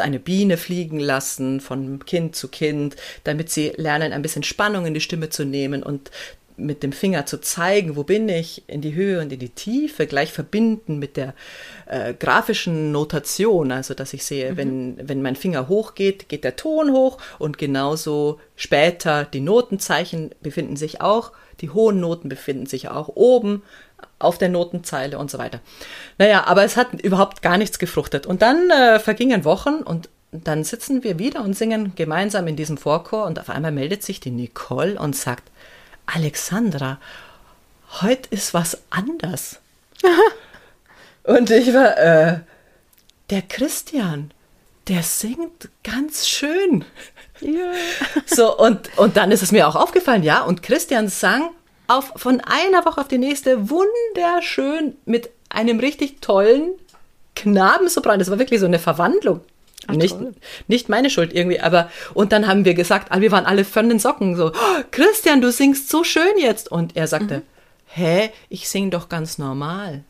eine 0.00 0.18
Biene 0.18 0.56
fliegen 0.56 0.98
lassen 0.98 1.60
von 1.60 2.04
Kind 2.04 2.34
zu 2.34 2.48
Kind, 2.48 2.96
damit 3.24 3.50
sie 3.50 3.72
lernen, 3.76 4.12
ein 4.12 4.22
bisschen 4.22 4.42
Spannung 4.42 4.86
in 4.86 4.94
die 4.94 5.00
Stimme 5.00 5.28
zu 5.28 5.44
nehmen 5.44 5.82
und 5.82 6.10
mit 6.58 6.82
dem 6.82 6.92
Finger 6.92 7.24
zu 7.24 7.40
zeigen, 7.40 7.96
wo 7.96 8.02
bin 8.02 8.28
ich, 8.28 8.64
in 8.66 8.80
die 8.80 8.94
Höhe 8.94 9.20
und 9.20 9.32
in 9.32 9.38
die 9.38 9.48
Tiefe, 9.48 10.06
gleich 10.06 10.32
verbinden 10.32 10.98
mit 10.98 11.16
der 11.16 11.34
äh, 11.88 12.14
grafischen 12.14 12.92
Notation, 12.92 13.72
also 13.72 13.94
dass 13.94 14.12
ich 14.12 14.24
sehe, 14.24 14.52
mhm. 14.52 14.56
wenn, 14.56 15.08
wenn 15.08 15.22
mein 15.22 15.36
Finger 15.36 15.68
hochgeht, 15.68 16.28
geht 16.28 16.44
der 16.44 16.56
Ton 16.56 16.92
hoch 16.92 17.18
und 17.38 17.58
genauso 17.58 18.40
später 18.56 19.24
die 19.24 19.40
Notenzeichen 19.40 20.30
befinden 20.42 20.76
sich 20.76 21.00
auch, 21.00 21.32
die 21.60 21.70
hohen 21.70 21.98
Noten 22.00 22.28
befinden 22.28 22.66
sich 22.66 22.88
auch 22.88 23.08
oben 23.08 23.62
auf 24.18 24.38
der 24.38 24.48
Notenzeile 24.48 25.18
und 25.18 25.30
so 25.30 25.38
weiter. 25.38 25.60
Naja, 26.18 26.44
aber 26.46 26.64
es 26.64 26.76
hat 26.76 27.00
überhaupt 27.00 27.42
gar 27.42 27.56
nichts 27.56 27.78
gefruchtet. 27.78 28.26
Und 28.26 28.42
dann 28.42 28.70
äh, 28.70 29.00
vergingen 29.00 29.44
Wochen 29.44 29.82
und 29.82 30.08
dann 30.30 30.62
sitzen 30.64 31.02
wir 31.04 31.18
wieder 31.18 31.42
und 31.42 31.56
singen 31.56 31.94
gemeinsam 31.96 32.46
in 32.48 32.56
diesem 32.56 32.76
Vorchor 32.76 33.24
und 33.24 33.40
auf 33.40 33.48
einmal 33.48 33.72
meldet 33.72 34.02
sich 34.02 34.20
die 34.20 34.30
Nicole 34.30 34.98
und 35.00 35.16
sagt, 35.16 35.44
Alexandra, 36.06 36.98
heute 38.02 38.28
ist 38.30 38.54
was 38.54 38.82
anders. 38.90 39.60
und 41.28 41.50
ich 41.50 41.72
war, 41.72 41.96
äh, 41.98 42.40
der 43.30 43.42
Christian, 43.42 44.30
der 44.88 45.02
singt 45.02 45.68
ganz 45.84 46.26
schön. 46.28 46.84
Ja. 47.40 47.72
So, 48.26 48.56
und, 48.58 48.96
und 48.98 49.16
dann 49.16 49.30
ist 49.30 49.42
es 49.42 49.52
mir 49.52 49.68
auch 49.68 49.76
aufgefallen, 49.76 50.22
ja, 50.22 50.42
und 50.42 50.62
Christian 50.62 51.08
sang 51.08 51.50
auf, 51.86 52.12
von 52.16 52.40
einer 52.40 52.84
Woche 52.84 53.00
auf 53.00 53.08
die 53.08 53.18
nächste 53.18 53.70
wunderschön 53.70 54.96
mit 55.04 55.30
einem 55.48 55.80
richtig 55.80 56.20
tollen 56.20 56.70
Knabensopran. 57.36 58.18
Das 58.18 58.30
war 58.30 58.38
wirklich 58.38 58.60
so 58.60 58.66
eine 58.66 58.78
Verwandlung. 58.78 59.40
Ach, 59.86 59.94
nicht, 59.94 60.16
nicht 60.66 60.88
meine 60.88 61.08
Schuld 61.08 61.32
irgendwie, 61.32 61.60
aber 61.60 61.90
und 62.12 62.32
dann 62.32 62.46
haben 62.46 62.64
wir 62.64 62.74
gesagt, 62.74 63.08
wir 63.18 63.32
waren 63.32 63.46
alle 63.46 63.64
von 63.64 63.88
den 63.88 63.98
Socken 63.98 64.36
so, 64.36 64.48
oh, 64.48 64.82
Christian, 64.90 65.40
du 65.40 65.50
singst 65.50 65.88
so 65.88 66.04
schön 66.04 66.36
jetzt. 66.38 66.70
Und 66.70 66.96
er 66.96 67.06
sagte, 67.06 67.38
mhm. 67.38 67.42
hä, 67.86 68.30
ich 68.48 68.68
sing 68.68 68.90
doch 68.90 69.08
ganz 69.08 69.38
normal. 69.38 70.04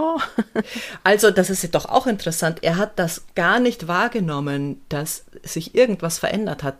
Oh. 0.00 0.18
also, 1.04 1.30
das 1.30 1.50
ist 1.50 1.74
doch 1.74 1.84
auch 1.84 2.06
interessant. 2.06 2.60
Er 2.62 2.78
hat 2.78 2.98
das 2.98 3.26
gar 3.34 3.60
nicht 3.60 3.86
wahrgenommen, 3.86 4.80
dass 4.88 5.26
sich 5.42 5.74
irgendwas 5.74 6.18
verändert 6.18 6.62
hat. 6.62 6.76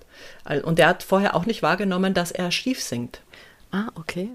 Und 0.62 0.78
er 0.78 0.88
hat 0.88 1.02
vorher 1.02 1.36
auch 1.36 1.44
nicht 1.44 1.62
wahrgenommen, 1.62 2.14
dass 2.14 2.30
er 2.30 2.50
schief 2.50 2.82
singt. 2.82 3.20
Ah, 3.72 3.88
okay. 3.94 4.30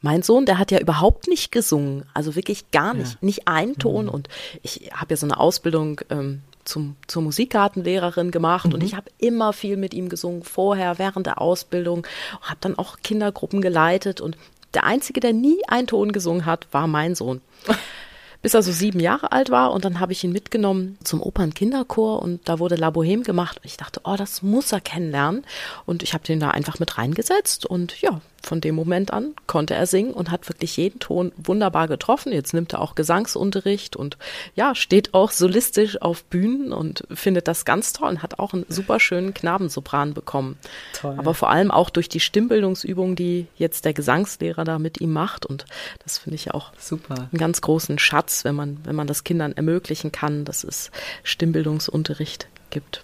Mein 0.00 0.22
Sohn, 0.22 0.46
der 0.46 0.56
hat 0.56 0.70
ja 0.70 0.78
überhaupt 0.78 1.28
nicht 1.28 1.52
gesungen, 1.52 2.06
also 2.14 2.34
wirklich 2.34 2.70
gar 2.70 2.94
nicht, 2.94 3.12
ja. 3.12 3.18
nicht 3.20 3.46
ein 3.46 3.76
Ton. 3.76 4.06
Mhm. 4.06 4.10
Und 4.10 4.28
ich 4.62 4.90
habe 4.94 5.10
ja 5.10 5.16
so 5.18 5.26
eine 5.26 5.38
Ausbildung 5.38 6.00
ähm, 6.08 6.40
zum, 6.64 6.96
zur 7.06 7.20
Musikgartenlehrerin 7.20 8.30
gemacht 8.30 8.68
mhm. 8.68 8.74
und 8.74 8.82
ich 8.82 8.94
habe 8.94 9.10
immer 9.18 9.52
viel 9.52 9.76
mit 9.76 9.92
ihm 9.92 10.08
gesungen, 10.08 10.42
vorher, 10.42 10.98
während 10.98 11.26
der 11.26 11.42
Ausbildung, 11.42 12.06
habe 12.40 12.56
dann 12.62 12.78
auch 12.78 12.96
Kindergruppen 13.02 13.60
geleitet 13.60 14.22
und 14.22 14.38
der 14.72 14.84
Einzige, 14.84 15.20
der 15.20 15.34
nie 15.34 15.58
einen 15.68 15.88
Ton 15.88 16.12
gesungen 16.12 16.46
hat, 16.46 16.66
war 16.72 16.86
mein 16.86 17.14
Sohn. 17.14 17.42
bis 18.42 18.54
er 18.54 18.62
so 18.62 18.72
sieben 18.72 19.00
Jahre 19.00 19.32
alt 19.32 19.50
war. 19.50 19.72
Und 19.72 19.84
dann 19.84 20.00
habe 20.00 20.12
ich 20.12 20.24
ihn 20.24 20.32
mitgenommen 20.32 20.98
zum 21.04 21.22
Opernkinderchor. 21.22 22.22
Und 22.22 22.48
da 22.48 22.58
wurde 22.58 22.76
La 22.76 22.90
Boheme 22.90 23.22
gemacht. 23.22 23.58
Und 23.58 23.66
ich 23.66 23.76
dachte, 23.76 24.00
oh, 24.04 24.16
das 24.16 24.42
muss 24.42 24.72
er 24.72 24.80
kennenlernen. 24.80 25.44
Und 25.86 26.02
ich 26.02 26.14
habe 26.14 26.24
den 26.24 26.40
da 26.40 26.50
einfach 26.50 26.78
mit 26.78 26.98
reingesetzt. 26.98 27.66
Und 27.66 28.00
ja, 28.00 28.20
von 28.42 28.60
dem 28.60 28.74
Moment 28.74 29.12
an 29.12 29.34
konnte 29.46 29.74
er 29.74 29.86
singen 29.86 30.12
und 30.12 30.30
hat 30.30 30.48
wirklich 30.48 30.76
jeden 30.76 30.98
Ton 30.98 31.32
wunderbar 31.36 31.88
getroffen. 31.88 32.32
Jetzt 32.32 32.54
nimmt 32.54 32.72
er 32.72 32.80
auch 32.80 32.94
Gesangsunterricht 32.94 33.96
und 33.96 34.16
ja, 34.54 34.74
steht 34.74 35.14
auch 35.14 35.30
solistisch 35.30 36.00
auf 36.00 36.24
Bühnen 36.24 36.72
und 36.72 37.04
findet 37.12 37.48
das 37.48 37.64
ganz 37.64 37.92
toll 37.92 38.10
und 38.10 38.22
hat 38.22 38.38
auch 38.38 38.54
einen 38.54 38.66
super 38.68 39.00
schönen 39.00 39.34
Knabensopran 39.34 40.14
bekommen. 40.14 40.58
Toll. 40.94 41.14
Aber 41.18 41.34
vor 41.34 41.50
allem 41.50 41.70
auch 41.70 41.90
durch 41.90 42.08
die 42.08 42.20
Stimmbildungsübung, 42.20 43.16
die 43.16 43.46
jetzt 43.56 43.84
der 43.84 43.92
Gesangslehrer 43.92 44.64
da 44.64 44.78
mit 44.78 45.00
ihm 45.00 45.12
macht 45.12 45.46
und 45.46 45.64
das 46.02 46.18
finde 46.18 46.36
ich 46.36 46.52
auch 46.52 46.72
super. 46.78 47.14
einen 47.14 47.38
ganz 47.38 47.60
großen 47.60 47.98
Schatz, 47.98 48.44
wenn 48.44 48.54
man, 48.54 48.78
wenn 48.84 48.96
man 48.96 49.06
das 49.06 49.24
Kindern 49.24 49.52
ermöglichen 49.52 50.12
kann, 50.12 50.44
dass 50.44 50.64
es 50.64 50.90
Stimmbildungsunterricht 51.22 52.48
gibt. 52.70 53.02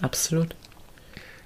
Absolut. 0.00 0.54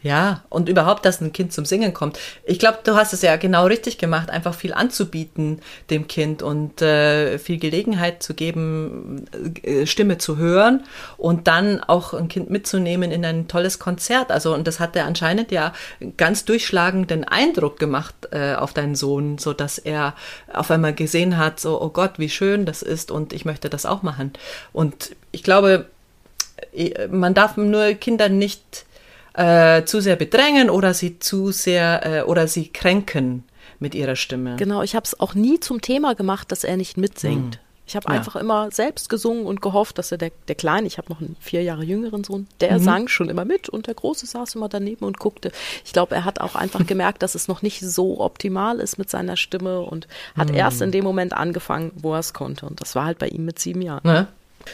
Ja, 0.05 0.45
und 0.51 0.69
überhaupt, 0.69 1.07
dass 1.07 1.23
ein 1.23 1.33
Kind 1.33 1.55
zum 1.55 1.65
Singen 1.65 1.95
kommt. 1.95 2.19
Ich 2.45 2.59
glaube, 2.59 2.81
du 2.85 2.95
hast 2.95 3.15
es 3.15 3.23
ja 3.23 3.37
genau 3.37 3.65
richtig 3.65 3.97
gemacht, 3.97 4.29
einfach 4.29 4.53
viel 4.53 4.75
anzubieten 4.75 5.63
dem 5.89 6.09
Kind 6.09 6.43
und 6.43 6.83
äh, 6.83 7.39
viel 7.39 7.59
Gelegenheit 7.59 8.23
zu 8.23 8.35
geben, 8.35 9.25
äh, 9.63 9.87
Stimme 9.87 10.19
zu 10.19 10.37
hören 10.37 10.85
und 11.17 11.49
dann 11.49 11.81
auch 11.81 12.13
ein 12.13 12.29
Kind 12.29 12.51
mitzunehmen 12.51 13.11
in 13.11 13.25
ein 13.25 13.49
tolles 13.49 13.79
Konzert. 13.79 14.31
Also, 14.31 14.53
und 14.53 14.67
das 14.67 14.79
hat 14.79 14.95
er 14.95 15.07
anscheinend 15.07 15.51
ja 15.51 15.73
ganz 16.19 16.45
durchschlagenden 16.45 17.25
Eindruck 17.25 17.79
gemacht 17.79 18.15
äh, 18.31 18.57
auf 18.57 18.75
deinen 18.75 18.97
Sohn, 18.97 19.39
so 19.39 19.55
dass 19.55 19.79
er 19.79 20.13
auf 20.53 20.71
einmal 20.71 20.93
gesehen 20.93 21.39
hat, 21.39 21.61
so, 21.61 21.81
oh 21.81 21.89
Gott, 21.89 22.19
wie 22.19 22.29
schön 22.29 22.67
das 22.67 22.83
ist 22.83 23.11
und 23.11 23.33
ich 23.33 23.47
möchte 23.47 23.71
das 23.71 23.87
auch 23.87 24.03
machen. 24.03 24.35
Und 24.75 25.17
ich 25.33 25.43
glaube, 25.43 25.87
äh, 26.75 27.09
man 27.09 27.33
darf 27.33 27.57
nur 27.57 27.95
Kinder 27.95 28.29
nicht 28.29 28.85
äh, 29.35 29.85
zu 29.85 30.01
sehr 30.01 30.17
bedrängen 30.17 30.71
oder 30.71 30.95
sie 30.95 31.19
zu 31.19 31.51
sehr 31.53 32.07
äh, 32.07 32.23
oder 32.23 32.49
sie 32.49 32.69
kränken 32.69 33.45
mit 33.79 33.95
ihrer 33.95 34.17
Stimme. 34.17 34.57
Genau, 34.57 34.83
ich 34.83 34.95
habe 34.95 35.05
es 35.05 35.19
auch 35.19 35.35
nie 35.35 35.61
zum 35.61 35.81
Thema 35.81 36.15
gemacht, 36.15 36.51
dass 36.53 36.65
er 36.65 36.77
nicht 36.77 36.97
mitsingt. 36.97 37.57
Hm. 37.57 37.61
Ich 37.87 37.97
habe 37.97 38.07
ja. 38.09 38.15
einfach 38.15 38.37
immer 38.37 38.71
selbst 38.71 39.11
gesungen 39.11 39.45
und 39.45 39.61
gehofft, 39.61 39.99
dass 39.99 40.11
er 40.11 40.17
der, 40.17 40.31
der 40.49 40.55
Kleine, 40.55 40.87
ich 40.87 40.97
habe 40.97 41.13
noch 41.13 41.21
einen 41.21 41.37
vier 41.39 41.63
Jahre 41.63 41.85
jüngeren 41.85 42.25
Sohn, 42.25 42.47
der 42.61 42.79
mhm. 42.79 42.83
sang 42.83 43.09
schon 43.09 43.29
immer 43.29 43.45
mit 43.45 43.69
und 43.69 43.87
der 43.89 43.95
Große 43.95 44.25
saß 44.25 44.55
immer 44.55 44.71
daneben 44.71 45.05
und 45.05 45.19
guckte. 45.19 45.53
Ich 45.85 45.93
glaube, 45.93 46.15
er 46.15 46.25
hat 46.25 46.41
auch 46.41 46.55
einfach 46.55 46.87
gemerkt, 46.87 47.23
dass 47.23 47.35
es 47.35 47.47
noch 47.47 47.61
nicht 47.61 47.81
so 47.81 48.21
optimal 48.21 48.81
ist 48.81 48.97
mit 48.97 49.11
seiner 49.11 49.37
Stimme 49.37 49.81
und 49.81 50.09
hat 50.35 50.49
mhm. 50.49 50.55
erst 50.55 50.81
in 50.81 50.93
dem 50.93 51.05
Moment 51.05 51.35
angefangen, 51.35 51.93
wo 51.97 52.15
er 52.15 52.21
es 52.21 52.33
konnte. 52.33 52.65
Und 52.65 52.81
das 52.81 52.95
war 52.95 53.05
halt 53.05 53.19
bei 53.19 53.29
ihm 53.29 53.45
mit 53.45 53.59
sieben 53.59 53.83
Jahren. 53.83 54.01
Ne? 54.03 54.29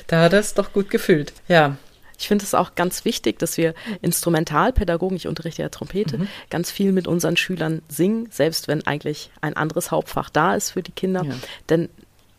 Da 0.07 0.23
hat 0.23 0.33
er 0.33 0.39
es 0.39 0.55
doch 0.55 0.73
gut 0.73 0.89
gefühlt. 0.89 1.33
Ja, 1.49 1.77
ich 2.21 2.29
finde 2.29 2.45
es 2.45 2.55
auch 2.55 2.75
ganz 2.75 3.07
wichtig, 3.07 3.39
dass 3.39 3.57
wir 3.57 3.75
Instrumentalpädagogen, 4.03 5.17
ich 5.17 5.27
unterrichte 5.27 5.63
ja 5.63 5.71
Trompete, 5.71 6.19
mhm. 6.19 6.29
ganz 6.51 6.71
viel 6.71 6.93
mit 6.93 7.09
unseren 7.09 7.39
Schülern 7.39 7.81
singen, 7.89 8.29
selbst 8.31 8.69
wenn 8.69 8.87
eigentlich 8.87 9.31
ein 9.41 9.57
anderes 9.57 9.91
Hauptfach 9.91 10.29
da 10.29 10.55
ist 10.55 10.73
für 10.73 10.83
die 10.83 10.93
Kinder. 10.93 11.25
Ja. 11.25 11.35
Denn 11.71 11.89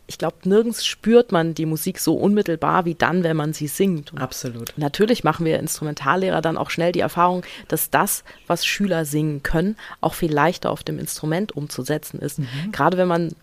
ich 0.06 0.18
glaube, 0.18 0.36
nirgends 0.44 0.84
spürt 0.84 1.32
man 1.32 1.54
die 1.54 1.66
Musik 1.66 1.98
so 1.98 2.14
unmittelbar 2.14 2.84
wie 2.84 2.94
dann, 2.94 3.24
wenn 3.24 3.36
man 3.36 3.54
sie 3.54 3.66
singt. 3.66 4.12
Und 4.12 4.20
Absolut. 4.20 4.72
Natürlich 4.76 5.24
machen 5.24 5.46
wir 5.46 5.58
Instrumentallehrer 5.58 6.42
dann 6.42 6.58
auch 6.58 6.70
schnell 6.70 6.92
die 6.92 7.00
Erfahrung, 7.00 7.42
dass 7.66 7.90
das, 7.90 8.22
was 8.46 8.64
Schüler 8.64 9.04
singen 9.04 9.42
können, 9.42 9.76
auch 10.00 10.14
viel 10.14 10.32
leichter 10.32 10.70
auf 10.70 10.84
dem 10.84 10.98
Instrument 10.98 11.52
umzusetzen 11.52 12.20
ist. 12.20 12.38
Mhm. 12.38 12.46
Gerade 12.70 12.98
wenn 12.98 13.08
man 13.08 13.34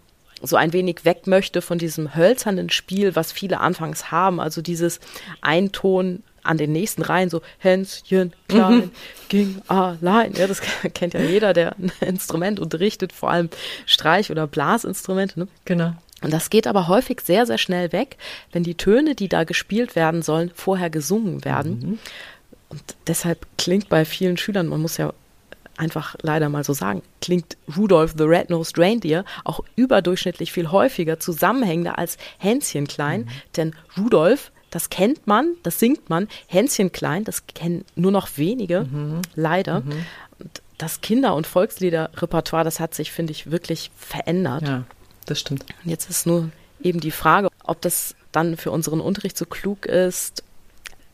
so 0.42 0.56
ein 0.56 0.74
wenig 0.74 1.06
weg 1.06 1.28
möchte 1.28 1.62
von 1.62 1.78
diesem 1.78 2.16
hölzernen 2.16 2.70
Spiel, 2.70 3.16
was 3.16 3.32
viele 3.32 3.60
anfangs 3.60 4.12
haben, 4.12 4.40
also 4.40 4.62
dieses 4.62 5.00
Einton 5.42 6.24
an 6.44 6.58
den 6.58 6.72
nächsten 6.72 7.02
Reihen 7.02 7.30
so 7.30 7.42
Hänschen 7.58 8.34
klein 8.48 8.76
mhm. 8.76 8.92
ging 9.30 9.62
allein. 9.68 10.34
Ja, 10.34 10.48
das 10.48 10.62
kennt 10.94 11.14
ja 11.14 11.22
jeder, 11.22 11.54
der 11.54 11.76
ein 11.78 11.92
Instrument 12.02 12.60
unterrichtet, 12.60 13.14
vor 13.14 13.32
allem 13.32 13.50
Streich- 13.86 14.32
oder 14.32 14.48
Blasinstrumente. 14.48 15.40
Ne? 15.40 15.48
Genau. 15.66 15.94
Und 16.22 16.34
das 16.34 16.50
geht 16.50 16.68
aber 16.68 16.88
häufig 16.88 17.22
sehr, 17.22 17.46
sehr 17.46 17.58
schnell 17.58 17.92
weg, 17.92 18.18
wenn 18.52 18.64
die 18.64 18.76
Töne, 18.76 19.16
die 19.16 19.30
da 19.30 19.46
gespielt 19.46 19.96
werden 19.96 20.22
sollen, 20.22 20.52
vorher 20.54 20.90
gesungen 20.90 21.46
werden. 21.46 21.80
Mhm. 21.80 22.00
Und 22.70 22.84
deshalb 23.08 23.48
klingt 23.58 23.90
bei 23.90 24.06
vielen 24.06 24.38
Schülern, 24.38 24.68
man 24.68 24.82
muss 24.82 24.98
ja 24.98 25.14
einfach 25.80 26.16
leider 26.22 26.50
mal 26.50 26.64
so 26.64 26.74
sagen, 26.74 27.02
klingt 27.22 27.58
Rudolph 27.76 28.14
the 28.18 28.26
Red-Nosed 28.26 28.78
Reindeer 28.78 29.24
auch 29.46 29.62
überdurchschnittlich 29.76 30.52
viel 30.52 30.72
häufiger 30.72 31.20
zusammenhängender 31.20 31.98
als 31.98 32.18
Hänschen 32.38 32.86
klein, 32.88 33.22
mhm. 33.22 33.28
denn 33.56 33.76
Rudolph 33.98 34.52
das 34.70 34.90
kennt 34.90 35.28
man, 35.28 35.56
das 35.64 35.80
singt 35.80 36.10
man. 36.10 36.28
Hänschen 36.48 36.92
klein, 36.92 37.24
das 37.24 37.48
kennen 37.48 37.86
nur 37.96 38.12
noch 38.12 38.38
wenige, 38.38 38.82
mhm. 38.82 39.22
leider. 39.36 39.82
Mhm. 39.82 40.06
Das 40.78 41.02
Kinder- 41.02 41.36
und 41.36 41.48
Volksliederrepertoire, 41.48 42.64
das 42.64 42.80
hat 42.80 42.96
sich, 42.96 43.12
finde 43.12 43.32
ich, 43.32 43.52
wirklich 43.52 43.92
verändert. 43.98 44.68
Ja, 44.68 44.84
das 45.26 45.40
stimmt. 45.40 45.66
Jetzt 45.84 46.10
ist 46.10 46.26
nur 46.26 46.50
eben 46.82 47.00
die 47.00 47.12
Frage, 47.12 47.50
ob 47.64 47.82
das 47.82 48.16
dann 48.32 48.58
für 48.58 48.72
unseren 48.72 49.02
Unterricht 49.02 49.38
so 49.38 49.46
klug 49.46 49.86
ist, 49.86 50.44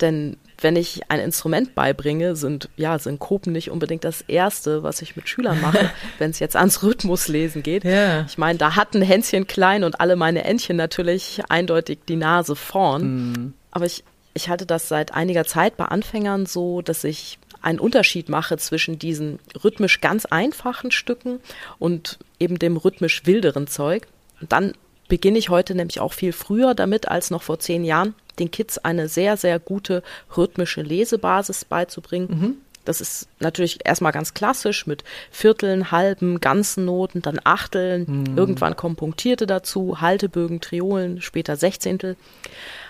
denn 0.02 0.38
wenn 0.62 0.76
ich 0.76 1.02
ein 1.10 1.20
Instrument 1.20 1.76
beibringe, 1.76 2.36
sind 2.36 2.70
ja 2.78 2.98
Synkopen 2.98 3.52
nicht 3.52 3.72
unbedingt 3.72 4.04
das 4.04 4.22
Erste, 4.22 4.84
was 4.84 5.02
ich 5.02 5.16
mit 5.16 5.28
Schülern 5.28 5.62
mache, 5.62 5.92
wenn 6.18 6.32
es 6.32 6.40
jetzt 6.40 6.56
ans 6.56 6.82
Rhythmuslesen 6.82 7.62
geht. 7.62 7.84
Ja. 7.84 8.26
Ich 8.26 8.38
meine, 8.38 8.58
da 8.58 8.76
hatten 8.76 9.02
Hänschen 9.02 9.48
klein 9.48 9.84
und 9.84 10.00
alle 10.00 10.16
meine 10.16 10.44
Entchen 10.46 10.78
natürlich 10.78 11.42
eindeutig 11.50 12.00
die 12.08 12.16
Nase 12.16 12.56
vorn. 12.56 13.04
Mhm. 13.04 13.54
Aber 13.72 13.86
ich, 13.86 14.04
ich 14.34 14.50
halte 14.50 14.66
das 14.66 14.88
seit 14.88 15.14
einiger 15.14 15.46
Zeit 15.46 15.78
bei 15.78 15.86
Anfängern 15.86 16.46
so, 16.46 16.82
dass 16.82 17.04
ich 17.04 17.38
einen 17.62 17.80
Unterschied 17.80 18.30
mache 18.30 18.58
zwischen 18.58 19.00
diesen 19.00 19.40
rhythmisch 19.64 20.00
ganz 20.00 20.26
einfachen 20.26 20.92
Stücken 20.92 21.40
und 21.80 22.20
eben 22.40 22.60
dem 22.60 22.78
rhythmisch 22.78 23.26
wilderen 23.26 23.68
Zeug. 23.68 24.08
Und 24.40 24.52
dann 24.52 24.74
beginne 25.08 25.38
ich 25.38 25.50
heute 25.50 25.76
nämlich 25.76 26.00
auch 26.00 26.14
viel 26.14 26.32
früher 26.32 26.76
damit 26.76 27.08
als 27.08 27.32
noch 27.32 27.42
vor 27.42 27.60
zehn 27.60 27.84
Jahren, 27.84 28.14
den 28.40 28.52
Kids 28.52 28.78
eine 28.78 29.08
sehr, 29.08 29.38
sehr 29.38 29.60
gute 29.60 30.04
rhythmische 30.36 30.82
Lesebasis 30.82 31.66
beizubringen. 31.66 32.28
Mhm. 32.30 32.56
Das 32.86 33.02
ist 33.02 33.28
natürlich 33.40 33.80
erstmal 33.84 34.12
ganz 34.12 34.36
klassisch 34.36 34.86
mit 34.86 35.04
Vierteln, 35.32 35.92
Halben, 35.92 36.40
ganzen 36.40 36.86
Noten, 36.86 37.22
dann 37.22 37.40
Achteln, 37.44 38.26
mhm. 38.30 38.38
irgendwann 38.38 38.76
kommen 38.76 38.96
Punktierte 38.96 39.48
dazu, 39.48 40.02
Haltebögen, 40.02 40.62
Triolen, 40.62 41.22
später 41.22 41.56
Sechzehntel. 41.56 42.16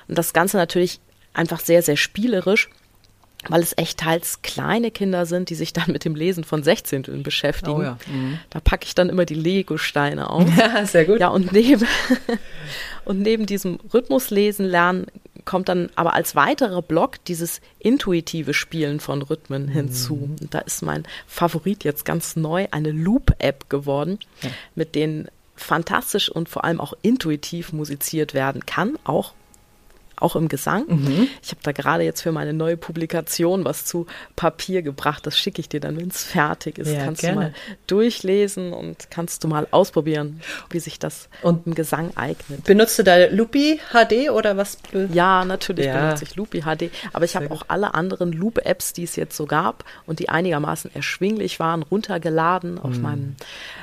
Und 0.08 0.18
das 0.18 0.34
Ganze 0.34 0.58
natürlich 0.58 1.00
einfach 1.34 1.62
sehr, 1.62 1.82
sehr 1.82 1.98
spielerisch 1.98 2.70
weil 3.50 3.62
es 3.62 3.78
echt 3.78 4.00
teils 4.00 4.42
kleine 4.42 4.92
Kinder 4.92 5.26
sind, 5.26 5.50
die 5.50 5.56
sich 5.56 5.74
dann 5.74 5.92
mit 5.92 6.06
dem 6.06 6.16
Lesen 6.16 6.44
von 6.44 6.64
Sechzehnteln 6.64 7.24
beschäftigen. 7.24 7.78
Oh 7.78 7.84
ja. 7.84 7.98
mhm. 8.08 8.40
Da 8.50 8.60
packe 8.60 8.86
ich 8.86 8.96
dann 8.96 9.10
immer 9.10 9.26
die 9.26 9.36
Lego-Steine 9.36 10.30
auf. 10.30 10.46
Ja, 10.58 10.86
sehr 10.86 11.06
gut. 11.06 11.20
Ja, 11.20 11.28
und 11.30 11.52
neben, 11.52 11.86
und 13.06 13.22
neben 13.22 13.46
diesem 13.46 13.80
Rhythmuslesen 13.94 14.66
lernen 14.66 15.08
kommt 15.46 15.70
dann 15.70 15.90
aber 15.96 16.14
als 16.14 16.36
weiterer 16.36 16.82
Block 16.82 17.24
dieses 17.26 17.62
intuitive 17.80 18.54
Spielen 18.54 19.00
von 19.00 19.22
Rhythmen 19.22 19.68
hinzu. 19.68 20.16
Mhm. 20.16 20.50
Da 20.50 20.60
ist 20.60 20.82
mein 20.82 21.04
Favorit 21.28 21.84
jetzt 21.84 22.04
ganz 22.04 22.36
neu 22.36 22.68
eine 22.72 22.92
Loop-App 22.92 23.70
geworden, 23.70 24.20
ja. 24.42 24.50
mit 24.74 24.96
denen 24.96 25.30
fantastisch 25.56 26.30
und 26.30 26.50
vor 26.50 26.66
allem 26.66 26.82
auch 26.82 26.94
intuitiv 27.02 27.72
musiziert 27.72 28.34
werden 28.34 28.66
kann, 28.66 28.98
auch 29.06 29.34
auch 30.18 30.36
im 30.36 30.48
Gesang. 30.48 30.86
Mhm. 30.88 31.28
Ich 31.42 31.52
habe 31.52 31.62
da 31.64 31.72
gerade 31.72 32.04
jetzt 32.04 32.22
für 32.22 32.32
meine 32.32 32.54
neue 32.54 32.78
Publikation 32.78 33.66
was 33.66 33.86
zu 33.86 34.06
Papier 34.36 34.82
gebracht. 34.82 35.26
Das 35.26 35.38
schicke 35.38 35.60
ich 35.60 35.70
dir 35.70 35.80
dann, 35.80 35.98
wenn 36.00 36.10
es 36.10 36.24
fertig 36.24 36.78
ist. 36.78 36.92
Ja, 36.92 37.06
kannst 37.06 37.22
gerne. 37.22 37.36
du 37.36 37.42
mal 37.42 37.54
durchlesen 37.88 38.74
und 38.74 39.10
kannst 39.10 39.44
du 39.44 39.48
mal 39.48 39.68
ausprobieren, 39.72 40.42
wie 40.70 40.80
sich 40.80 41.00
das 41.00 41.30
und 41.42 41.68
im 41.68 41.76
Gesang 41.76 42.12
eignet. 42.16 42.64
Benutzt 42.64 42.98
du 43.00 43.04
da 43.04 43.26
Loopy 43.26 43.80
HD 43.92 44.30
oder 44.30 44.58
was? 44.58 44.78
Ja, 45.12 45.46
natürlich 45.46 45.88
ja. 45.88 46.06
benutze 46.06 46.24
ich 46.24 46.36
Loopy 46.36 46.62
HD. 46.62 46.92
Aber 47.14 47.26
ich 47.26 47.36
habe 47.36 47.52
auch 47.52 47.64
alle 47.68 47.94
anderen 47.94 48.32
Loop-Apps, 48.32 48.94
die 48.94 49.04
es 49.04 49.16
jetzt 49.16 49.36
so 49.36 49.46
gab 49.46 49.84
und 50.06 50.20
die 50.20 50.30
einigermaßen 50.30 50.94
erschwinglich 50.94 51.60
waren, 51.60 51.84
runtergeladen 51.84 52.78
auf 52.80 52.96
mhm. 52.96 53.02
meinem. 53.02 53.36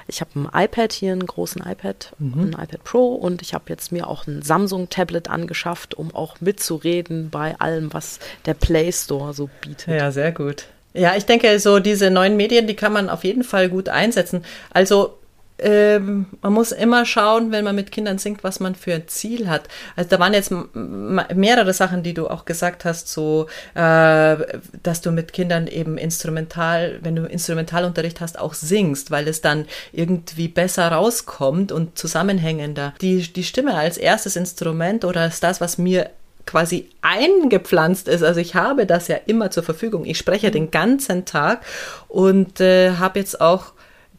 Ich 0.07 0.21
habe 0.21 0.31
ein 0.35 0.49
iPad 0.53 0.93
hier, 0.93 1.13
einen 1.13 1.27
großen 1.27 1.63
iPad, 1.63 2.13
mhm. 2.19 2.41
ein 2.41 2.53
iPad 2.53 2.85
Pro 2.85 3.15
und 3.15 3.43
ich 3.43 3.55
habe 3.55 3.65
jetzt 3.69 3.93
mir 3.93 4.07
auch 4.07 4.27
ein 4.27 4.43
Samsung-Tablet 4.43 5.29
angeschafft, 5.29 5.95
um 5.95 6.15
auch 6.15 6.22
auch 6.23 6.41
mitzureden 6.41 7.31
bei 7.31 7.59
allem, 7.59 7.93
was 7.93 8.19
der 8.47 8.55
Play 8.55 8.93
Store 8.93 9.35
so 9.35 9.51
bietet. 9.61 9.89
Ja, 9.89 10.11
sehr 10.13 10.33
gut. 10.33 10.67
Ja, 10.95 11.17
ich 11.17 11.25
denke, 11.25 11.59
so 11.59 11.79
diese 11.79 12.11
neuen 12.11 12.37
Medien, 12.37 12.67
die 12.67 12.77
kann 12.77 12.93
man 12.93 13.09
auf 13.09 13.25
jeden 13.25 13.45
Fall 13.45 13.69
gut 13.69 13.89
einsetzen. 13.89 14.45
Also 14.71 15.19
ähm, 15.63 16.27
man 16.43 16.53
muss 16.53 16.73
immer 16.73 17.07
schauen, 17.07 17.53
wenn 17.53 17.65
man 17.65 17.75
mit 17.75 17.93
Kindern 17.93 18.19
singt, 18.19 18.45
was 18.45 18.61
man 18.61 18.75
für 18.75 18.95
ein 18.95 19.09
Ziel 19.09 19.49
hat. 19.49 19.69
Also 19.97 20.11
da 20.11 20.19
waren 20.19 20.35
jetzt 20.35 20.53
mehrere 20.73 21.73
Sachen, 21.73 22.03
die 22.03 22.15
du 22.15 22.29
auch 22.29 22.45
gesagt 22.45 22.85
hast, 22.85 23.09
so, 23.09 23.47
äh, 23.75 24.37
dass 24.83 25.01
du 25.03 25.13
mit 25.13 25.33
Kindern 25.33 25.67
eben 25.67 25.99
instrumental, 25.99 26.99
wenn 27.03 27.17
du 27.17 27.25
Instrumentalunterricht 27.25 28.21
hast, 28.21 28.39
auch 28.39 28.55
singst, 28.55 29.11
weil 29.11 29.29
es 29.29 29.41
dann 29.41 29.67
irgendwie 29.93 30.49
besser 30.49 30.89
rauskommt 30.89 31.73
und 31.73 31.97
zusammenhängender. 31.97 32.95
Die, 33.01 33.33
die 33.33 33.45
Stimme 33.45 33.75
als 33.75 33.97
erstes 33.97 34.37
Instrument 34.37 35.05
oder 35.05 35.27
ist 35.27 35.43
das, 35.43 35.61
was 35.61 35.79
mir 35.79 36.11
quasi 36.47 36.89
eingepflanzt 37.03 38.09
ist. 38.09 38.23
Also 38.23 38.41
ich 38.41 38.55
habe 38.55 38.87
das 38.87 39.09
ja 39.09 39.17
immer 39.27 39.51
zur 39.51 39.63
Verfügung. 39.63 40.05
Ich 40.05 40.19
spreche 40.19 40.51
den 40.51 40.71
ganzen 40.71 41.25
Tag 41.25 41.65
und 42.09 42.61
äh, 42.61 42.97
habe 42.97 43.21
jetzt 43.21 43.41
auch 43.41 43.73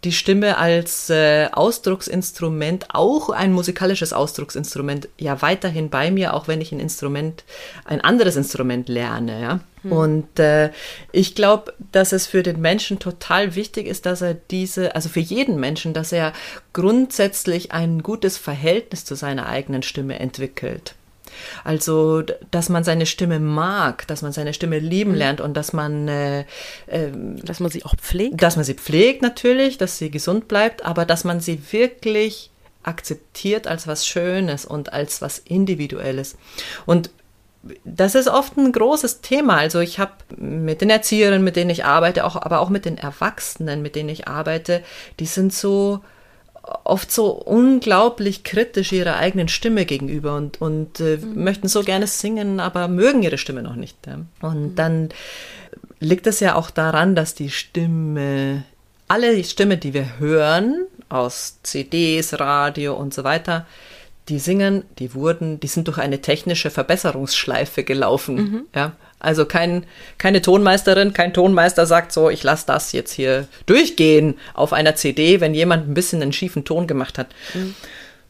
die 0.03 0.11
Stimme 0.11 0.57
als 0.57 1.09
äh, 1.09 1.47
Ausdrucksinstrument, 1.51 2.87
auch 2.93 3.29
ein 3.29 3.53
musikalisches 3.53 4.13
Ausdrucksinstrument, 4.13 5.09
ja 5.17 5.41
weiterhin 5.41 5.89
bei 5.89 6.11
mir, 6.11 6.33
auch 6.33 6.47
wenn 6.47 6.61
ich 6.61 6.71
ein 6.71 6.79
Instrument, 6.79 7.43
ein 7.85 8.01
anderes 8.01 8.35
Instrument 8.35 8.89
lerne, 8.89 9.41
ja. 9.41 9.59
Hm. 9.83 9.91
Und 9.91 10.39
äh, 10.39 10.71
ich 11.11 11.35
glaube, 11.35 11.73
dass 11.91 12.11
es 12.11 12.27
für 12.27 12.43
den 12.43 12.59
Menschen 12.59 12.99
total 12.99 13.55
wichtig 13.55 13.87
ist, 13.87 14.05
dass 14.05 14.21
er 14.21 14.33
diese, 14.33 14.95
also 14.95 15.09
für 15.09 15.19
jeden 15.19 15.59
Menschen, 15.59 15.93
dass 15.93 16.11
er 16.11 16.33
grundsätzlich 16.73 17.71
ein 17.71 18.03
gutes 18.03 18.37
Verhältnis 18.37 19.05
zu 19.05 19.15
seiner 19.15 19.47
eigenen 19.47 19.83
Stimme 19.83 20.19
entwickelt. 20.19 20.95
Also, 21.63 22.23
dass 22.51 22.69
man 22.69 22.83
seine 22.83 23.05
Stimme 23.05 23.39
mag, 23.39 24.07
dass 24.07 24.21
man 24.21 24.31
seine 24.31 24.53
Stimme 24.53 24.79
lieben 24.79 25.11
mhm. 25.11 25.17
lernt 25.17 25.41
und 25.41 25.55
dass 25.55 25.73
man, 25.73 26.07
äh, 26.07 26.41
äh, 26.87 27.09
dass 27.43 27.59
man 27.59 27.71
sie 27.71 27.83
auch 27.83 27.95
pflegt. 27.95 28.41
Dass 28.41 28.55
man 28.55 28.65
sie 28.65 28.75
pflegt 28.75 29.21
natürlich, 29.21 29.77
dass 29.77 29.97
sie 29.97 30.11
gesund 30.11 30.47
bleibt, 30.47 30.85
aber 30.85 31.05
dass 31.05 31.23
man 31.23 31.39
sie 31.39 31.61
wirklich 31.71 32.51
akzeptiert 32.83 33.67
als 33.67 33.87
was 33.87 34.05
Schönes 34.05 34.65
und 34.65 34.91
als 34.91 35.21
was 35.21 35.39
Individuelles. 35.39 36.35
Und 36.85 37.09
das 37.85 38.15
ist 38.15 38.27
oft 38.27 38.57
ein 38.57 38.71
großes 38.71 39.21
Thema. 39.21 39.57
Also 39.57 39.79
ich 39.79 39.99
habe 39.99 40.11
mit 40.35 40.81
den 40.81 40.89
Erzieherinnen, 40.89 41.43
mit 41.43 41.55
denen 41.55 41.69
ich 41.69 41.85
arbeite, 41.85 42.25
auch, 42.25 42.35
aber 42.35 42.59
auch 42.59 42.69
mit 42.69 42.85
den 42.85 42.97
Erwachsenen, 42.97 43.81
mit 43.81 43.95
denen 43.95 44.09
ich 44.09 44.27
arbeite, 44.27 44.83
die 45.19 45.25
sind 45.25 45.53
so 45.53 46.01
oft 46.63 47.11
so 47.11 47.31
unglaublich 47.31 48.43
kritisch 48.43 48.91
ihrer 48.93 49.17
eigenen 49.17 49.49
Stimme 49.49 49.85
gegenüber 49.85 50.35
und, 50.35 50.61
und 50.61 50.99
äh, 50.99 51.17
mhm. 51.17 51.43
möchten 51.43 51.67
so 51.67 51.83
gerne 51.83 52.07
singen, 52.07 52.59
aber 52.59 52.87
mögen 52.87 53.21
ihre 53.21 53.37
Stimme 53.37 53.61
noch 53.61 53.75
nicht. 53.75 53.97
Ja. 54.07 54.19
Und 54.41 54.71
mhm. 54.71 54.75
dann 54.75 55.09
liegt 55.99 56.27
es 56.27 56.39
ja 56.39 56.55
auch 56.55 56.69
daran, 56.69 57.15
dass 57.15 57.35
die 57.35 57.49
Stimme, 57.49 58.63
alle 59.07 59.43
Stimme, 59.43 59.77
die 59.77 59.93
wir 59.93 60.19
hören, 60.19 60.85
aus 61.09 61.59
CDs, 61.63 62.39
Radio 62.39 62.93
und 62.95 63.13
so 63.13 63.23
weiter, 63.23 63.65
die 64.29 64.39
singen, 64.39 64.83
die 64.99 65.13
wurden, 65.13 65.59
die 65.59 65.67
sind 65.67 65.87
durch 65.87 65.97
eine 65.97 66.21
technische 66.21 66.69
Verbesserungsschleife 66.69 67.83
gelaufen. 67.83 68.35
Mhm. 68.35 68.61
Ja, 68.73 68.93
also 69.23 69.45
kein, 69.45 69.85
keine 70.17 70.41
Tonmeisterin, 70.41 71.13
kein 71.13 71.33
Tonmeister 71.33 71.85
sagt 71.85 72.11
so, 72.11 72.29
ich 72.29 72.43
lasse 72.43 72.65
das 72.67 72.91
jetzt 72.91 73.13
hier 73.13 73.47
durchgehen 73.65 74.35
auf 74.53 74.73
einer 74.73 74.95
CD, 74.95 75.39
wenn 75.39 75.53
jemand 75.53 75.87
ein 75.87 75.93
bisschen 75.93 76.21
einen 76.21 76.33
schiefen 76.33 76.65
Ton 76.65 76.87
gemacht 76.87 77.17
hat. 77.17 77.27
Mhm. 77.53 77.73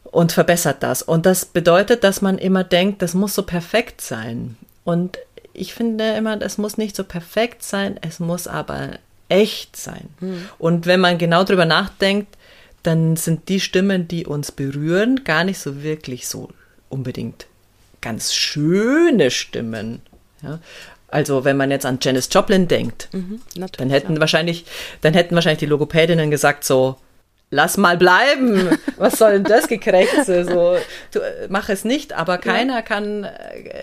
Und 0.04 0.30
verbessert 0.30 0.84
das. 0.84 1.02
Und 1.02 1.26
das 1.26 1.44
bedeutet, 1.44 2.04
dass 2.04 2.22
man 2.22 2.38
immer 2.38 2.62
denkt, 2.62 3.02
das 3.02 3.14
muss 3.14 3.34
so 3.34 3.42
perfekt 3.42 4.00
sein. 4.00 4.56
Und 4.84 5.18
ich 5.52 5.74
finde 5.74 6.14
immer, 6.14 6.36
das 6.36 6.58
muss 6.58 6.78
nicht 6.78 6.94
so 6.94 7.02
perfekt 7.02 7.64
sein, 7.64 7.98
es 8.00 8.20
muss 8.20 8.46
aber 8.46 8.90
echt 9.28 9.76
sein. 9.76 10.08
Mhm. 10.20 10.48
Und 10.58 10.86
wenn 10.86 11.00
man 11.00 11.18
genau 11.18 11.42
drüber 11.42 11.64
nachdenkt, 11.64 12.36
dann 12.84 13.16
sind 13.16 13.48
die 13.48 13.58
Stimmen, 13.58 14.06
die 14.06 14.26
uns 14.26 14.52
berühren, 14.52 15.24
gar 15.24 15.42
nicht 15.42 15.58
so 15.58 15.82
wirklich 15.82 16.28
so 16.28 16.50
unbedingt 16.88 17.46
ganz 18.00 18.34
schöne 18.34 19.32
Stimmen 19.32 20.02
ja? 20.44 20.58
Also 21.08 21.44
wenn 21.44 21.56
man 21.56 21.70
jetzt 21.70 21.86
an 21.86 21.98
Janis 22.00 22.28
Joplin 22.30 22.66
denkt, 22.66 23.08
mhm, 23.12 23.40
dann 23.76 23.90
hätten 23.90 24.14
ja. 24.14 24.20
wahrscheinlich, 24.20 24.64
dann 25.00 25.14
hätten 25.14 25.34
wahrscheinlich 25.34 25.60
die 25.60 25.66
Logopädinnen 25.66 26.30
gesagt 26.30 26.64
so, 26.64 26.96
lass 27.50 27.76
mal 27.76 27.96
bleiben. 27.96 28.76
Was 28.96 29.18
soll 29.18 29.32
denn 29.34 29.44
das 29.44 29.68
Gekrächze? 29.68 30.44
So, 30.44 30.76
du, 31.12 31.20
mach 31.48 31.68
es 31.68 31.84
nicht, 31.84 32.12
aber 32.12 32.38
keiner 32.38 32.76
ja. 32.76 32.82
kann, 32.82 33.28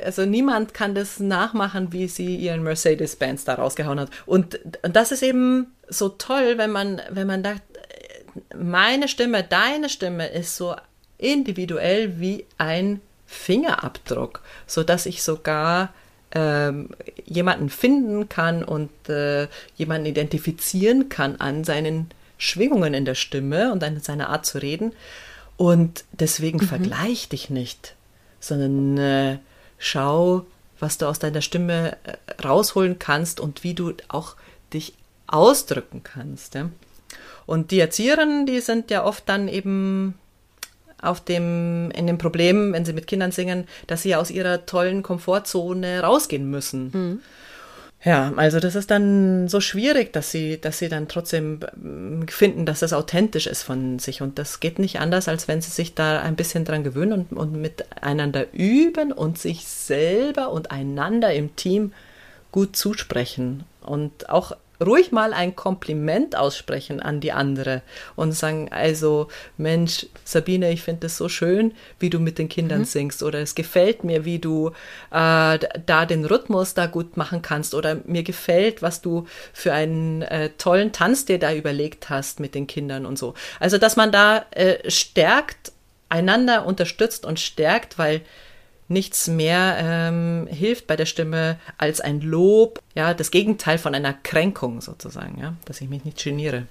also 0.04 0.26
niemand 0.26 0.74
kann 0.74 0.94
das 0.94 1.20
nachmachen, 1.20 1.94
wie 1.94 2.08
sie 2.08 2.36
ihren 2.36 2.64
Mercedes-Benz 2.64 3.46
da 3.46 3.56
rausgehauen 3.56 4.00
hat. 4.00 4.10
Und, 4.26 4.60
und 4.84 4.96
das 4.96 5.12
ist 5.12 5.24
eben 5.24 5.74
so 5.88 6.10
toll, 6.10 6.58
wenn 6.58 6.72
man, 6.72 7.02
wenn 7.10 7.28
man 7.28 7.44
sagt, 7.44 7.62
meine 8.56 9.08
Stimme, 9.08 9.44
deine 9.44 9.90
Stimme 9.90 10.28
ist 10.28 10.56
so 10.56 10.76
individuell 11.18 12.20
wie 12.20 12.46
ein 12.58 13.02
Fingerabdruck, 13.26 14.42
so 14.68 14.84
dass 14.84 15.06
ich 15.06 15.24
sogar 15.24 15.94
ähm, 16.34 16.90
jemanden 17.26 17.70
finden 17.70 18.30
kann 18.30 18.64
und 18.64 18.90
äh, 19.10 19.48
jemanden 19.76 20.06
identifizieren 20.06 21.10
kann 21.10 21.36
an 21.38 21.64
seinen 21.64 22.10
Schwingungen 22.38 22.94
in 22.94 23.06
der 23.06 23.16
Stimme 23.16 23.72
und 23.72 23.84
an 23.84 24.00
seiner 24.00 24.30
Art 24.30 24.46
zu 24.46 24.62
reden. 24.62 24.94
Und 25.58 26.06
deswegen 26.12 26.60
mhm. 26.60 26.68
vergleich 26.68 27.30
dich 27.30 27.50
nicht, 27.50 27.96
sondern 28.40 28.98
äh, 28.98 29.38
schau, 29.78 30.46
was 30.80 30.98
du 30.98 31.06
aus 31.06 31.20
deiner 31.20 31.42
Stimme 31.42 31.98
äh, 32.04 32.42
rausholen 32.42 32.98
kannst 32.98 33.40
und 33.40 33.64
wie 33.64 33.74
du 33.74 33.94
auch 34.08 34.36
dich 34.74 34.94
ausdrücken 35.28 36.02
kannst. 36.04 36.56
Ja? 36.56 36.70
Und 37.46 37.72
die 37.72 37.80
Erzieherinnen, 37.80 38.46
die 38.46 38.60
sind 38.60 38.90
ja 38.90 39.04
oft 39.04 39.28
dann 39.28 39.48
eben 39.48 40.18
auf 41.02 41.22
dem, 41.22 41.92
in 41.92 42.08
dem 42.08 42.18
Problem, 42.18 42.74
wenn 42.74 42.86
sie 42.86 42.94
mit 42.94 43.08
Kindern 43.08 43.32
singen, 43.32 43.68
dass 43.88 44.04
sie 44.04 44.16
aus 44.16 44.32
ihrer 44.32 44.66
tollen 44.66 45.04
Komfortzone 45.04 46.02
rausgehen 46.02 46.50
müssen. 46.50 46.92
Mhm. 46.94 47.20
Ja, 48.04 48.34
also 48.36 48.60
das 48.60 48.74
ist 48.74 48.90
dann 48.90 49.48
so 49.48 49.62
schwierig, 49.62 50.12
dass 50.12 50.32
sie, 50.32 50.60
dass 50.60 50.80
sie 50.80 50.90
dann 50.90 51.08
trotzdem 51.08 51.60
ähm, 51.76 52.26
finden, 52.28 52.66
dass 52.66 52.80
das 52.80 52.94
authentisch 52.94 53.46
ist 53.46 53.62
von 53.62 54.00
sich. 54.00 54.24
Und 54.24 54.40
das 54.40 54.60
geht 54.60 54.80
nicht 54.80 55.00
anders, 55.00 55.28
als 55.28 55.48
wenn 55.48 55.62
sie 55.62 55.70
sich 55.70 55.94
da 55.94 56.20
ein 56.20 56.36
bisschen 56.36 56.66
dran 56.66 56.84
gewöhnen 56.84 57.14
und, 57.14 57.38
und 57.38 57.62
miteinander 57.62 58.52
üben 58.54 59.12
und 59.12 59.38
sich 59.38 59.68
selber 59.68 60.52
und 60.52 60.72
einander 60.72 61.32
im 61.32 61.56
Team 61.56 61.94
gut 62.52 62.76
zusprechen. 62.76 63.66
Und 63.82 64.30
auch 64.30 64.54
ruhig 64.82 65.12
mal 65.12 65.34
ein 65.34 65.56
Kompliment 65.56 66.36
aussprechen 66.36 67.00
an 67.00 67.20
die 67.20 67.32
andere 67.32 67.82
und 68.16 68.32
sagen, 68.32 68.70
also 68.72 69.28
Mensch, 69.58 70.08
Sabine, 70.24 70.72
ich 70.72 70.82
finde 70.82 71.08
es 71.08 71.18
so 71.18 71.30
schön, 71.30 71.74
wie 72.00 72.10
du 72.10 72.20
mit 72.20 72.38
den 72.38 72.50
Kindern 72.50 72.80
mhm. 72.80 72.86
singst 72.86 73.24
oder 73.24 73.40
es 73.40 73.56
gefällt 73.56 74.04
mir, 74.04 74.26
wie 74.26 74.40
du 74.40 74.70
äh, 75.12 75.60
da 75.86 76.06
den 76.08 76.26
Rhythmus 76.26 76.74
da 76.74 76.88
gut 76.88 77.18
machen 77.18 77.42
kannst 77.42 77.76
oder 77.76 77.98
mir 78.06 78.24
gefällt, 78.24 78.82
was 78.82 79.02
du 79.02 79.28
für 79.54 79.74
einen 79.74 80.22
äh, 80.24 80.50
tollen 80.58 80.92
Tanz 80.92 81.26
dir 81.26 81.40
da 81.40 81.54
überlegt 81.54 82.10
hast 82.10 82.40
mit 82.40 82.56
den 82.56 82.68
Kindern 82.68 83.06
und 83.06 83.18
so. 83.18 83.34
Also, 83.60 83.78
dass 83.78 83.96
man 83.96 84.12
da 84.12 84.46
äh, 84.52 84.90
stärkt, 84.90 85.72
einander 86.10 86.66
unterstützt 86.66 87.26
und 87.26 87.40
stärkt, 87.40 87.98
weil 87.98 88.22
nichts 88.92 89.28
mehr 89.28 89.78
ähm, 89.80 90.48
hilft 90.52 90.88
bei 90.88 90.96
der 90.96 91.06
Stimme 91.06 91.58
als 91.78 92.02
ein 92.02 92.22
Lob, 92.22 92.82
ja, 92.94 93.14
das 93.14 93.32
Gegenteil 93.32 93.78
von 93.78 93.96
einer 93.96 94.14
Kränkung 94.14 94.82
sozusagen, 94.82 95.40
ja, 95.40 95.56
dass 95.66 95.82
ich 95.82 95.90
mich 95.90 96.06
nicht 96.06 96.24
geniere. 96.24 96.68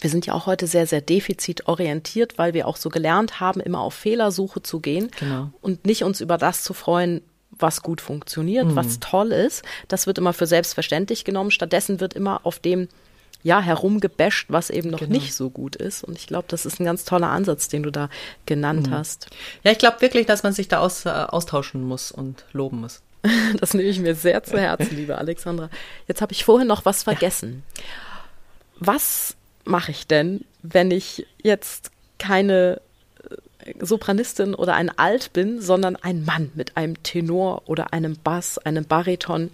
Wir 0.00 0.10
sind 0.10 0.26
ja 0.26 0.34
auch 0.34 0.46
heute 0.46 0.66
sehr, 0.66 0.86
sehr 0.86 1.00
defizitorientiert, 1.00 2.38
weil 2.38 2.54
wir 2.54 2.66
auch 2.66 2.76
so 2.76 2.88
gelernt 2.88 3.40
haben, 3.40 3.60
immer 3.60 3.80
auf 3.80 3.94
Fehlersuche 3.94 4.62
zu 4.62 4.80
gehen 4.80 5.10
genau. 5.18 5.50
und 5.60 5.84
nicht 5.84 6.04
uns 6.04 6.20
über 6.20 6.38
das 6.38 6.62
zu 6.62 6.72
freuen, 6.72 7.20
was 7.50 7.82
gut 7.82 8.00
funktioniert, 8.00 8.66
mhm. 8.66 8.76
was 8.76 9.00
toll 9.00 9.32
ist. 9.32 9.62
Das 9.88 10.06
wird 10.06 10.18
immer 10.18 10.32
für 10.32 10.46
selbstverständlich 10.46 11.24
genommen. 11.24 11.50
Stattdessen 11.50 12.00
wird 12.00 12.14
immer 12.14 12.40
auf 12.44 12.58
dem 12.58 12.88
ja, 13.42 13.60
herumgebasht, 13.60 14.46
was 14.48 14.70
eben 14.70 14.90
noch 14.90 15.00
genau. 15.00 15.12
nicht 15.12 15.34
so 15.34 15.50
gut 15.50 15.76
ist. 15.76 16.04
Und 16.04 16.18
ich 16.18 16.26
glaube, 16.26 16.46
das 16.48 16.66
ist 16.66 16.80
ein 16.80 16.84
ganz 16.84 17.04
toller 17.04 17.28
Ansatz, 17.28 17.68
den 17.68 17.82
du 17.82 17.90
da 17.90 18.10
genannt 18.46 18.88
mhm. 18.88 18.92
hast. 18.92 19.28
Ja, 19.64 19.72
ich 19.72 19.78
glaube 19.78 20.00
wirklich, 20.00 20.26
dass 20.26 20.42
man 20.42 20.52
sich 20.52 20.68
da 20.68 20.80
aus, 20.80 21.06
äh, 21.06 21.10
austauschen 21.10 21.82
muss 21.82 22.12
und 22.12 22.44
loben 22.52 22.80
muss. 22.80 23.02
das 23.60 23.74
nehme 23.74 23.88
ich 23.88 23.98
mir 23.98 24.14
sehr 24.14 24.42
zu 24.42 24.58
Herzen, 24.58 24.96
liebe 24.96 25.18
Alexandra. 25.18 25.70
Jetzt 26.08 26.22
habe 26.22 26.32
ich 26.32 26.44
vorhin 26.44 26.68
noch 26.68 26.84
was 26.84 27.02
vergessen. 27.02 27.62
Ja. 27.76 27.82
Was 28.80 29.36
mache 29.64 29.90
ich 29.90 30.06
denn, 30.06 30.44
wenn 30.62 30.90
ich 30.90 31.26
jetzt 31.42 31.90
keine 32.18 32.80
äh, 33.64 33.74
Sopranistin 33.80 34.54
oder 34.54 34.74
ein 34.74 34.90
Alt 34.98 35.32
bin, 35.32 35.60
sondern 35.60 35.96
ein 35.96 36.24
Mann 36.24 36.50
mit 36.54 36.76
einem 36.76 37.02
Tenor 37.02 37.62
oder 37.66 37.92
einem 37.92 38.16
Bass, 38.22 38.58
einem 38.58 38.84
Bariton? 38.84 39.50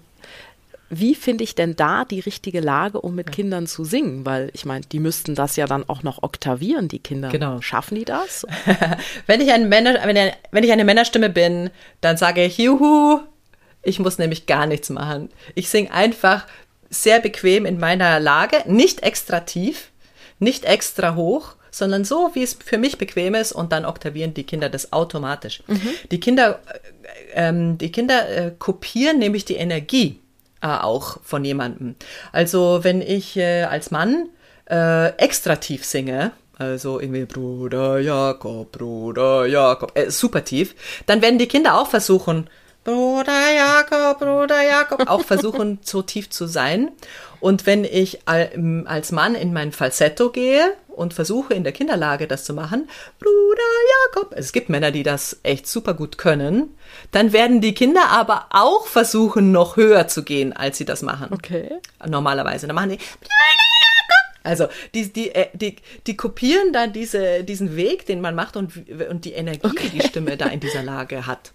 Wie 0.89 1.17
finde 1.17 1.43
ich 1.43 1.55
denn 1.57 1.75
da 1.75 2.05
die 2.05 2.21
richtige 2.21 2.61
Lage, 2.61 3.01
um 3.01 3.15
mit 3.15 3.29
ja. 3.29 3.35
Kindern 3.35 3.67
zu 3.67 3.85
singen? 3.85 4.25
Weil 4.25 4.51
ich 4.53 4.65
meine, 4.65 4.85
die 4.87 5.01
müssten 5.01 5.35
das 5.35 5.57
ja 5.57 5.67
dann 5.67 5.89
auch 5.89 6.03
noch 6.03 6.23
oktavieren, 6.23 6.89
die 6.89 7.01
Kinder. 7.01 7.29
Genau. 7.29 7.61
Schaffen 7.61 7.97
die 7.97 8.05
das? 8.05 8.47
wenn, 9.27 9.41
ich 9.41 9.53
ein 9.53 9.69
Männer, 9.69 9.99
wenn, 10.05 10.33
wenn 10.53 10.65
ich 10.65 10.73
eine 10.73 10.85
Männerstimme 10.85 11.31
bin, 11.31 11.71
dann 12.01 12.17
sage 12.17 12.45
ich 12.45 12.59
Juhu. 12.59 13.21
Ich 13.83 13.99
muss 13.99 14.19
nämlich 14.19 14.47
gar 14.47 14.67
nichts 14.67 14.91
machen. 14.91 15.31
Ich 15.55 15.69
singe 15.69 15.93
einfach 15.93 16.47
sehr 16.89 17.21
bequem 17.21 17.67
in 17.67 17.79
meiner 17.79 18.21
Lage, 18.21 18.63
nicht 18.67 19.03
extra 19.03 19.41
tief, 19.41 19.91
nicht 20.39 20.65
extra 20.65 21.17
hoch, 21.17 21.57
sondern 21.71 22.05
so, 22.05 22.31
wie 22.35 22.43
es 22.43 22.55
für 22.55 22.79
mich 22.79 22.97
bequem 22.97 23.35
ist 23.35 23.53
und 23.53 23.73
dann 23.73 23.85
oktavieren 23.85 24.35
die 24.35 24.45
Kinder 24.45 24.69
das 24.69 24.93
automatisch. 24.93 25.63
Mhm. 25.67 25.91
Die 26.11 26.21
Kinder, 26.21 26.61
äh, 26.67 27.49
ähm, 27.49 27.77
die 27.77 27.91
Kinder 27.91 28.29
äh, 28.29 28.53
kopieren 28.57 29.19
nämlich 29.19 29.45
die 29.45 29.57
Energie 29.57 30.21
äh, 30.61 30.67
auch 30.69 31.19
von 31.23 31.45
jemandem. 31.45 31.97
Also 32.33 32.81
wenn 32.83 33.03
ich 33.03 33.37
äh, 33.37 33.65
als 33.65 33.91
Mann 33.91 34.29
äh, 34.69 35.09
extra 35.17 35.57
tief 35.57 35.85
singe, 35.85 36.33
also 36.59 37.01
irgendwie 37.01 37.27
Bruder 37.27 37.99
Jakob, 37.99 38.73
Bruder 38.73 39.47
Jakob, 39.47 39.93
äh, 39.95 40.11
super 40.11 40.45
tief, 40.45 40.75
dann 41.07 41.21
werden 41.23 41.39
die 41.39 41.49
Kinder 41.49 41.79
auch 41.79 41.89
versuchen, 41.89 42.49
Bruder 42.87 43.53
Jakob, 43.53 44.21
Bruder 44.21 44.63
Jakob, 44.63 45.09
auch 45.09 45.25
versuchen, 45.25 45.81
so 45.83 46.03
tief 46.03 46.31
zu 46.31 46.47
sein. 46.47 46.93
Und 47.41 47.67
wenn 47.67 47.83
ich 47.83 48.21
als 48.27 49.11
Mann 49.11 49.35
in 49.35 49.53
mein 49.53 49.73
Falsetto 49.73 50.31
gehe 50.31 50.73
und 50.87 51.13
versuche 51.13 51.53
in 51.53 51.65
der 51.65 51.73
Kinderlage 51.73 52.29
das 52.29 52.45
zu 52.45 52.55
machen, 52.55 52.89
Bruder 53.19 54.15
Jakob, 54.15 54.35
es 54.37 54.53
gibt 54.53 54.69
Männer, 54.69 54.93
die 54.93 55.03
das 55.03 55.41
echt 55.43 55.67
super 55.67 55.95
gut 55.95 56.17
können, 56.17 56.77
dann 57.11 57.33
werden 57.33 57.61
die 57.61 57.75
Kinder 57.75 58.09
aber 58.09 58.47
auch 58.51 58.87
versuchen, 58.87 59.51
noch 59.51 59.77
höher 59.77 60.07
zu 60.07 60.23
gehen, 60.23 60.53
als 60.53 60.79
sie 60.79 60.85
das 60.85 61.03
machen. 61.03 61.33
Okay. 61.33 61.73
Normalerweise. 62.07 62.69
Dann 62.69 62.77
machen 62.77 62.91
die 62.91 62.99
Bruder 62.99 63.31
Jakob. 63.31 64.37
Also 64.45 64.69
die, 64.95 65.13
die, 65.13 65.35
äh, 65.35 65.49
die, 65.55 65.75
die 66.07 66.17
kopieren 66.17 66.73
dann 66.73 66.93
diese, 66.93 67.43
diesen 67.43 67.75
Weg, 67.75 68.07
den 68.07 68.21
man 68.21 68.37
macht 68.37 68.57
und, 68.57 68.73
und 69.11 69.25
die 69.25 69.33
Energie, 69.33 69.67
okay. 69.67 69.91
die 69.93 69.99
die 69.99 70.07
Stimme 70.07 70.37
da 70.37 70.47
in 70.47 70.61
dieser 70.61 70.85
Lage 70.85 71.27
hat. 71.27 71.53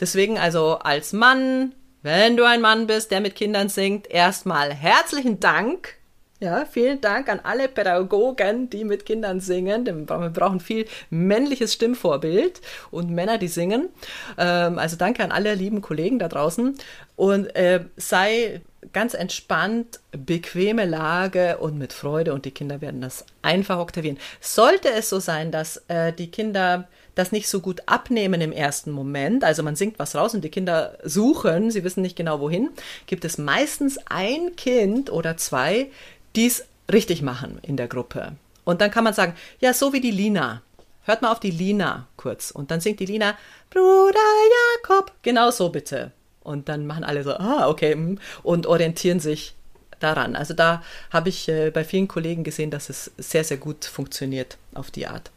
Deswegen 0.00 0.38
also 0.38 0.78
als 0.78 1.12
Mann, 1.12 1.74
wenn 2.02 2.36
du 2.36 2.44
ein 2.44 2.60
Mann 2.60 2.86
bist, 2.86 3.10
der 3.10 3.20
mit 3.20 3.34
Kindern 3.34 3.68
singt, 3.68 4.10
erstmal 4.10 4.72
herzlichen 4.72 5.40
Dank. 5.40 5.98
Ja, 6.40 6.64
vielen 6.66 7.00
Dank 7.00 7.28
an 7.28 7.40
alle 7.42 7.66
Pädagogen, 7.66 8.70
die 8.70 8.84
mit 8.84 9.04
Kindern 9.04 9.40
singen. 9.40 9.84
Wir 9.84 9.94
brauchen 10.30 10.60
viel 10.60 10.86
männliches 11.10 11.72
Stimmvorbild 11.74 12.60
und 12.92 13.10
Männer, 13.10 13.38
die 13.38 13.48
singen. 13.48 13.88
Ähm, 14.36 14.78
also 14.78 14.94
danke 14.94 15.24
an 15.24 15.32
alle 15.32 15.54
lieben 15.56 15.82
Kollegen 15.82 16.20
da 16.20 16.28
draußen. 16.28 16.78
Und 17.16 17.56
äh, 17.56 17.80
sei 17.96 18.60
ganz 18.92 19.14
entspannt, 19.14 19.98
bequeme 20.12 20.84
Lage 20.84 21.58
und 21.58 21.76
mit 21.76 21.92
Freude 21.92 22.32
und 22.32 22.44
die 22.44 22.52
Kinder 22.52 22.80
werden 22.80 23.00
das 23.00 23.24
einfach 23.42 23.78
oktavieren. 23.78 24.18
Sollte 24.40 24.90
es 24.92 25.08
so 25.08 25.18
sein, 25.18 25.50
dass 25.50 25.78
äh, 25.88 26.12
die 26.12 26.30
Kinder 26.30 26.86
das 27.18 27.32
nicht 27.32 27.48
so 27.48 27.60
gut 27.60 27.82
abnehmen 27.86 28.40
im 28.40 28.52
ersten 28.52 28.90
Moment, 28.90 29.44
also 29.44 29.62
man 29.62 29.76
singt 29.76 29.98
was 29.98 30.14
raus 30.14 30.34
und 30.34 30.42
die 30.42 30.50
Kinder 30.50 30.98
suchen, 31.02 31.70
sie 31.70 31.84
wissen 31.84 32.02
nicht 32.02 32.16
genau 32.16 32.40
wohin, 32.40 32.70
gibt 33.06 33.24
es 33.24 33.38
meistens 33.38 33.98
ein 34.06 34.56
Kind 34.56 35.10
oder 35.10 35.36
zwei, 35.36 35.88
die 36.36 36.46
es 36.46 36.64
richtig 36.90 37.22
machen 37.22 37.58
in 37.62 37.76
der 37.76 37.88
Gruppe. 37.88 38.32
Und 38.64 38.80
dann 38.80 38.90
kann 38.90 39.04
man 39.04 39.14
sagen, 39.14 39.34
ja, 39.60 39.72
so 39.72 39.92
wie 39.92 40.00
die 40.00 40.10
Lina. 40.10 40.62
Hört 41.04 41.22
mal 41.22 41.32
auf 41.32 41.40
die 41.40 41.50
Lina 41.50 42.06
kurz. 42.16 42.50
Und 42.50 42.70
dann 42.70 42.80
singt 42.80 43.00
die 43.00 43.06
Lina, 43.06 43.36
Bruder 43.70 44.18
Jakob, 44.82 45.12
genau 45.22 45.50
so 45.50 45.70
bitte. 45.70 46.12
Und 46.42 46.68
dann 46.68 46.86
machen 46.86 47.04
alle 47.04 47.24
so, 47.24 47.32
ah, 47.32 47.68
okay, 47.68 47.92
hm, 47.92 48.18
und 48.42 48.66
orientieren 48.66 49.20
sich 49.20 49.54
daran. 50.00 50.36
Also 50.36 50.54
da 50.54 50.82
habe 51.10 51.30
ich 51.30 51.48
äh, 51.48 51.70
bei 51.70 51.84
vielen 51.84 52.08
Kollegen 52.08 52.44
gesehen, 52.44 52.70
dass 52.70 52.90
es 52.90 53.10
sehr, 53.16 53.44
sehr 53.44 53.56
gut 53.56 53.84
funktioniert 53.84 54.58
auf 54.74 54.90
die 54.90 55.06
Art. 55.06 55.30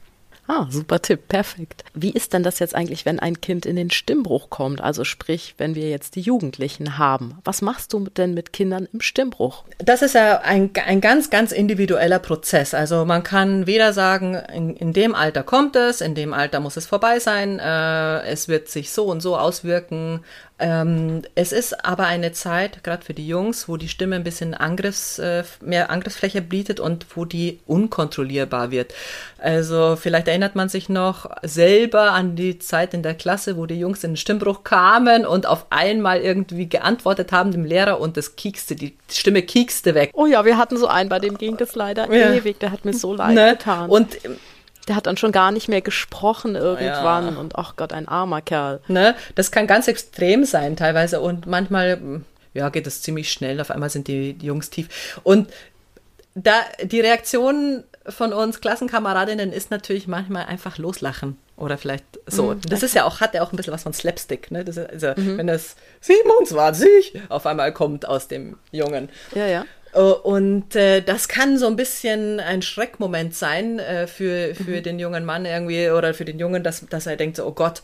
Ah, 0.48 0.68
super 0.70 1.02
Tipp, 1.02 1.28
perfekt. 1.28 1.84
Wie 1.94 2.10
ist 2.10 2.34
denn 2.34 2.44
das 2.44 2.60
jetzt 2.60 2.76
eigentlich, 2.76 3.06
wenn 3.06 3.20
ein 3.20 3.40
Kind 3.40 3.66
in 3.66 3.76
den 3.76 3.92
Stimmbruch 3.92 4.50
kommt? 4.50 4.82
Also 4.82 5.06
sprich, 5.06 5.56
wenn 5.58 5.76
wir 5.76 5.90
jetzt 5.90 6.16
die 6.16 6.22
Jugendlichen 6.22 6.98
haben. 6.98 7.38
Was 7.46 7.62
machst 7.62 7.94
du 7.94 8.10
denn 8.10 8.34
mit 8.34 8.52
Kindern 8.52 8.88
im 8.92 9.02
Stimmbruch? 9.02 9.64
Das 9.78 10.02
ist 10.02 10.16
ja 10.16 10.42
ein, 10.42 10.72
ein 10.86 11.00
ganz, 11.00 11.30
ganz 11.30 11.52
individueller 11.52 12.20
Prozess. 12.20 12.74
Also 12.74 13.06
man 13.06 13.24
kann 13.24 13.68
weder 13.68 13.94
sagen, 13.94 14.36
in, 14.36 14.76
in 14.76 14.94
dem 14.94 15.16
Alter 15.16 15.44
kommt 15.44 15.76
es, 15.76 16.02
in 16.02 16.16
dem 16.16 16.34
Alter 16.34 16.60
muss 16.60 16.76
es 16.76 16.86
vorbei 16.86 17.20
sein, 17.20 17.60
äh, 17.60 18.24
es 18.26 18.48
wird 18.48 18.68
sich 18.68 18.92
so 18.92 19.06
und 19.06 19.22
so 19.22 19.38
auswirken 19.38 20.22
ähm, 20.62 21.24
es 21.34 21.52
ist 21.52 21.84
aber 21.84 22.06
eine 22.06 22.32
Zeit, 22.34 22.84
gerade 22.84 23.04
für 23.04 23.16
die 23.16 23.28
Jungs, 23.28 23.68
wo 23.68 23.78
die 23.78 23.90
Stimme 23.90 24.16
ein 24.16 24.24
bisschen 24.24 24.54
Angriffs, 24.54 25.18
äh, 25.18 25.44
mehr 25.60 25.90
Angriffsfläche 25.90 26.42
bietet 26.42 26.80
und 26.80 27.08
wo 27.16 27.26
die 27.26 27.60
unkontrollierbar 27.66 28.70
wird. 28.70 28.94
Also 29.40 29.98
vielleicht 30.00 30.28
erinnert 30.28 30.56
man 30.56 30.70
sich 30.70 30.88
noch 30.88 31.30
selber 31.42 32.12
an 32.12 32.36
die 32.36 32.60
Zeit 32.60 32.94
in 32.94 33.02
der 33.02 33.16
Klasse, 33.16 33.58
wo 33.58 33.66
die 33.66 33.80
Jungs 33.80 34.04
in 34.04 34.12
den 34.12 34.18
Stimmbruch 34.18 34.64
kamen 34.64 35.26
und 35.26 35.48
auf 35.48 35.66
einmal 35.72 36.22
irgendwie 36.22 36.70
geantwortet 36.70 37.32
haben 37.32 37.52
dem 37.52 37.66
Lehrer 37.66 38.00
und 38.00 38.16
das 38.16 38.36
kiekste, 38.36 38.76
die 38.76 38.96
Stimme 39.10 39.42
kiekste 39.42 39.96
weg. 39.96 40.12
Oh 40.14 40.28
ja, 40.28 40.46
wir 40.46 40.58
hatten 40.58 40.78
so 40.78 40.86
einen, 40.86 41.10
bei 41.10 41.18
dem 41.18 41.40
ging 41.40 41.58
das 41.58 41.74
leider 41.74 42.12
ja. 42.14 42.34
ewig, 42.34 42.60
der 42.60 42.72
hat 42.72 42.86
mir 42.86 42.94
so 42.94 43.16
leid 43.16 43.34
ne? 43.34 43.52
getan. 43.58 43.90
Und 43.90 44.18
der 44.88 44.96
hat 44.96 45.08
dann 45.08 45.18
schon 45.18 45.32
gar 45.32 45.52
nicht 45.52 45.68
mehr 45.68 45.82
gesprochen 45.82 46.56
irgendwann 46.56 47.34
ja. 47.34 47.40
und 47.40 47.56
ach 47.56 47.76
Gott, 47.76 47.94
ein 47.94 48.08
armer 48.08 48.42
Kerl. 48.42 48.82
Ne? 48.88 49.16
Das 49.36 49.52
kann 49.52 49.68
ganz 49.68 49.88
extrem 49.88 50.44
sein 50.44 50.76
teilweise 50.76 51.22
und 51.22 51.46
manchmal 51.46 52.24
ja, 52.54 52.70
geht 52.70 52.88
es 52.88 53.02
ziemlich 53.02 53.32
schnell. 53.32 53.62
Auf 53.62 53.72
einmal 53.72 53.90
sind 53.90 54.08
die, 54.08 54.34
die 54.34 54.46
Jungs 54.46 54.70
tief. 54.70 55.20
Und 55.24 55.50
da 56.36 56.54
die 56.84 57.00
Reaktion 57.00 57.84
von 58.08 58.34
uns 58.34 58.62
Klassenkameradinnen 58.62 59.52
ist 59.52 59.70
natürlich 59.70 60.08
manchmal 60.08 60.46
einfach 60.46 60.78
loslachen 60.78 61.38
oder 61.56 61.78
vielleicht 61.78 62.04
so. 62.26 62.56
Mhm, 62.56 62.62
das 62.68 62.84
ist 62.84 62.96
ja 62.96 63.06
auch 63.06 63.20
hat 63.20 63.36
ja 63.36 63.44
auch 63.44 63.54
ein 63.54 63.58
bisschen 63.58 63.74
was 63.74 63.84
von 63.84 63.94
Slapstick, 63.94 64.50
ne? 64.50 64.66
Das 64.66 64.78
ist, 64.78 64.90
also 64.90 65.14
mhm. 65.16 65.38
wenn 65.38 65.48
das 65.48 65.76
27 66.02 67.22
auf 67.30 67.46
einmal 67.46 67.72
kommt 67.74 68.08
aus 68.08 68.28
dem 68.28 68.58
Jungen. 68.72 69.10
Ja, 69.36 69.46
ja. 69.46 69.66
Äh, 69.94 70.00
und 70.00 70.76
äh, 70.76 71.02
das 71.02 71.28
kann 71.28 71.58
so 71.58 71.68
ein 71.68 71.76
bisschen 71.76 72.40
ein 72.40 72.62
Schreckmoment 72.62 73.36
sein 73.36 73.80
äh, 73.80 74.08
für, 74.08 74.56
für 74.56 74.78
mhm. 74.78 74.84
den 74.84 75.00
jungen 75.00 75.26
Mann 75.26 75.46
irgendwie 75.46 75.90
oder 75.90 76.14
für 76.14 76.26
den 76.26 76.40
Jungen, 76.40 76.64
dass, 76.64 76.86
dass 76.88 77.08
er 77.08 77.18
denkt 77.18 77.38
so, 77.38 77.46
oh 77.46 77.52
Gott, 77.52 77.82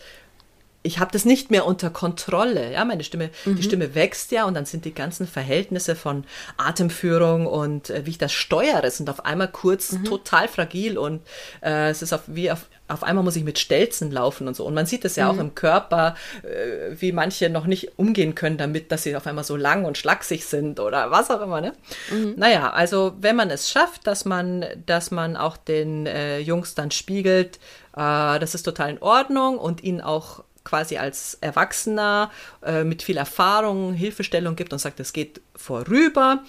ich 0.88 1.00
habe 1.00 1.12
das 1.12 1.26
nicht 1.26 1.52
mehr 1.52 1.66
unter 1.66 1.90
Kontrolle. 1.90 2.72
Ja, 2.72 2.86
meine 2.86 3.04
Stimme, 3.04 3.30
mhm. 3.44 3.58
die 3.58 3.64
Stimme 3.64 3.94
wächst 3.94 4.32
ja 4.32 4.46
und 4.46 4.54
dann 4.54 4.66
sind 4.66 4.86
die 4.86 4.94
ganzen 4.94 5.28
Verhältnisse 5.28 5.96
von 5.96 6.24
Atemführung 6.56 7.46
und 7.46 7.90
äh, 7.90 8.06
wie 8.06 8.12
ich 8.12 8.18
das 8.18 8.32
steuere, 8.32 8.90
sind 8.90 9.10
auf 9.10 9.26
einmal 9.26 9.50
kurz 9.50 9.92
mhm. 9.92 10.06
total 10.06 10.48
fragil 10.48 10.98
und 10.98 11.22
äh, 11.62 11.90
es 11.90 12.02
ist 12.02 12.14
auf, 12.14 12.22
wie 12.28 12.50
auf, 12.52 12.68
auf 12.88 13.04
einmal 13.04 13.26
muss 13.26 13.36
ich 13.36 13.44
mit 13.44 13.60
Stelzen 13.60 14.12
laufen 14.12 14.48
und 14.48 14.56
so. 14.56 14.66
Und 14.66 14.74
man 14.74 14.86
sieht 14.86 15.04
es 15.04 15.18
ja 15.18 15.26
mhm. 15.26 15.38
auch 15.38 15.42
im 15.42 15.56
Körper, 15.56 16.16
äh, 16.44 16.96
wie 17.00 17.12
manche 17.12 17.50
noch 17.50 17.66
nicht 17.66 18.00
umgehen 18.00 18.34
können 18.34 18.58
damit, 18.58 18.92
dass 18.92 19.04
sie 19.04 19.16
auf 19.18 19.28
einmal 19.28 19.44
so 19.44 19.58
lang 19.58 19.84
und 19.84 19.98
schlaksig 19.98 20.46
sind 20.46 20.80
oder 20.80 21.12
was 21.12 21.30
auch 21.30 21.42
immer. 21.42 21.60
Ne? 21.60 21.74
Mhm. 22.12 22.36
Naja, 22.38 22.70
also 22.72 23.14
wenn 23.20 23.36
man 23.36 23.50
es 23.50 23.70
schafft, 23.70 24.08
dass 24.08 24.24
man, 24.24 24.66
dass 24.86 25.12
man 25.12 25.36
auch 25.36 25.58
den 25.58 26.06
äh, 26.06 26.40
Jungs 26.40 26.76
dann 26.76 26.92
spiegelt, 26.92 27.60
äh, 27.98 28.40
das 28.40 28.56
ist 28.56 28.64
total 28.64 28.92
in 28.92 29.02
Ordnung 29.02 29.58
und 29.58 29.84
ihnen 29.84 30.00
auch 30.00 30.44
quasi 30.68 30.98
als 30.98 31.38
Erwachsener 31.40 32.30
äh, 32.62 32.84
mit 32.84 33.02
viel 33.02 33.16
Erfahrung 33.16 33.94
Hilfestellung 33.94 34.58
gibt 34.58 34.74
und 34.74 34.80
sagt, 34.80 35.00
es 35.00 35.14
geht 35.14 35.40
vorüber. 35.56 36.44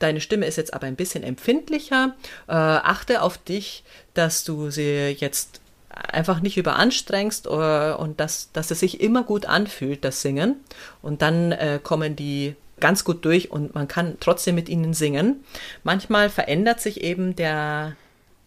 Deine 0.00 0.20
Stimme 0.20 0.46
ist 0.46 0.56
jetzt 0.56 0.74
aber 0.74 0.88
ein 0.88 0.96
bisschen 0.96 1.22
empfindlicher. 1.22 2.16
Äh, 2.48 2.52
achte 2.52 3.22
auf 3.22 3.38
dich, 3.38 3.84
dass 4.14 4.42
du 4.42 4.70
sie 4.70 5.10
jetzt 5.10 5.60
einfach 5.90 6.40
nicht 6.40 6.56
überanstrengst 6.56 7.46
äh, 7.46 7.92
und 7.92 8.18
dass, 8.18 8.50
dass 8.52 8.72
es 8.72 8.80
sich 8.80 9.00
immer 9.00 9.22
gut 9.22 9.46
anfühlt, 9.46 10.04
das 10.04 10.20
Singen. 10.20 10.56
Und 11.00 11.22
dann 11.22 11.52
äh, 11.52 11.78
kommen 11.80 12.16
die 12.16 12.56
ganz 12.80 13.04
gut 13.04 13.24
durch 13.24 13.52
und 13.52 13.74
man 13.74 13.86
kann 13.86 14.16
trotzdem 14.18 14.56
mit 14.56 14.68
ihnen 14.68 14.94
singen. 14.94 15.44
Manchmal 15.84 16.28
verändert 16.28 16.80
sich 16.80 17.02
eben 17.02 17.36
der 17.36 17.94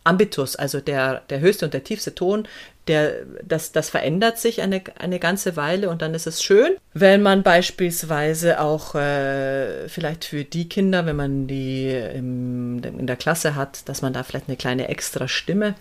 Ambitus, 0.03 0.55
also 0.55 0.81
der, 0.81 1.21
der 1.29 1.39
höchste 1.39 1.65
und 1.65 1.73
der 1.73 1.83
tiefste 1.83 2.13
Ton, 2.13 2.47
der, 2.87 3.25
das, 3.43 3.71
das 3.71 3.89
verändert 3.89 4.37
sich 4.37 4.61
eine, 4.61 4.81
eine 4.99 5.19
ganze 5.19 5.55
Weile 5.55 5.89
und 5.89 6.01
dann 6.01 6.13
ist 6.13 6.27
es 6.27 6.43
schön, 6.43 6.71
wenn 6.93 7.21
man 7.21 7.43
beispielsweise 7.43 8.59
auch 8.59 8.95
äh, 8.95 9.87
vielleicht 9.87 10.25
für 10.25 10.43
die 10.43 10.67
Kinder, 10.67 11.05
wenn 11.05 11.15
man 11.15 11.47
die 11.47 11.89
im, 11.89 12.81
in 12.83 13.07
der 13.07 13.15
Klasse 13.15 13.55
hat, 13.55 13.87
dass 13.87 14.01
man 14.01 14.13
da 14.13 14.23
vielleicht 14.23 14.49
eine 14.49 14.57
kleine 14.57 14.89
extra 14.89 15.27
Stimme 15.27 15.75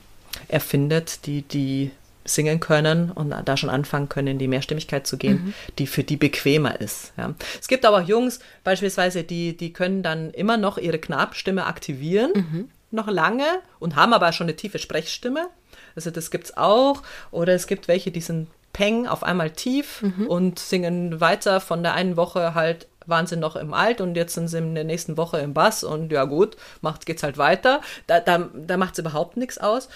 erfindet, 0.49 1.27
die, 1.27 1.43
die 1.43 1.91
singen 2.25 2.61
können 2.61 3.11
und 3.11 3.35
da 3.45 3.57
schon 3.57 3.71
anfangen 3.71 4.09
können, 4.09 4.29
in 4.29 4.39
die 4.39 4.49
Mehrstimmigkeit 4.49 5.07
zu 5.07 5.17
gehen, 5.17 5.47
mhm. 5.47 5.55
die 5.79 5.87
für 5.87 6.05
die 6.05 6.17
bequemer 6.17 6.81
ist. 6.81 7.13
Ja. 7.17 7.35
Es 7.61 7.69
gibt 7.69 7.85
aber 7.85 7.99
auch 7.99 8.09
Jungs 8.09 8.41
beispielsweise, 8.65 9.25
die, 9.25 9.57
die 9.57 9.73
können 9.73 10.03
dann 10.03 10.31
immer 10.31 10.57
noch 10.57 10.79
ihre 10.79 10.99
Knabstimme 10.99 11.67
aktivieren, 11.67 12.31
mhm. 12.35 12.69
noch 12.91 13.09
lange 13.09 13.47
und 13.81 13.97
haben 13.97 14.13
aber 14.13 14.33
schon 14.33 14.47
eine 14.47 14.57
tiefe 14.57 14.79
Sprechstimme. 14.79 15.49
Also 15.97 16.11
das 16.11 16.31
gibt 16.31 16.45
es 16.45 16.57
auch. 16.57 17.03
Oder 17.31 17.55
es 17.55 17.67
gibt 17.67 17.89
welche, 17.89 18.11
die 18.11 18.21
sind 18.21 18.49
Peng 18.73 19.07
auf 19.07 19.23
einmal 19.23 19.51
tief 19.51 20.03
mhm. 20.03 20.27
und 20.27 20.59
singen 20.59 21.21
weiter 21.21 21.61
von 21.61 21.83
der 21.83 21.95
einen 21.95 22.17
Woche 22.17 22.55
halt 22.55 22.87
waren 23.07 23.27
sie 23.27 23.37
noch 23.37 23.57
im 23.57 23.75
Alt 23.75 24.01
und 24.01 24.15
jetzt 24.17 24.35
sind 24.35 24.49
sie 24.49 24.59
in 24.59 24.75
der 24.75 24.85
nächsten 24.85 25.17
Woche 25.17 25.39
im 25.39 25.55
Bass 25.55 25.85
und 25.85 26.13
ja 26.13 26.25
gut, 26.25 26.57
macht, 26.81 27.07
geht's 27.07 27.23
halt 27.23 27.39
weiter. 27.39 27.81
Da, 28.07 28.21
da, 28.21 28.49
da 28.55 28.77
macht 28.77 28.93
es 28.93 29.01
überhaupt 29.01 29.37
nichts 29.37 29.59
aus. 29.59 29.89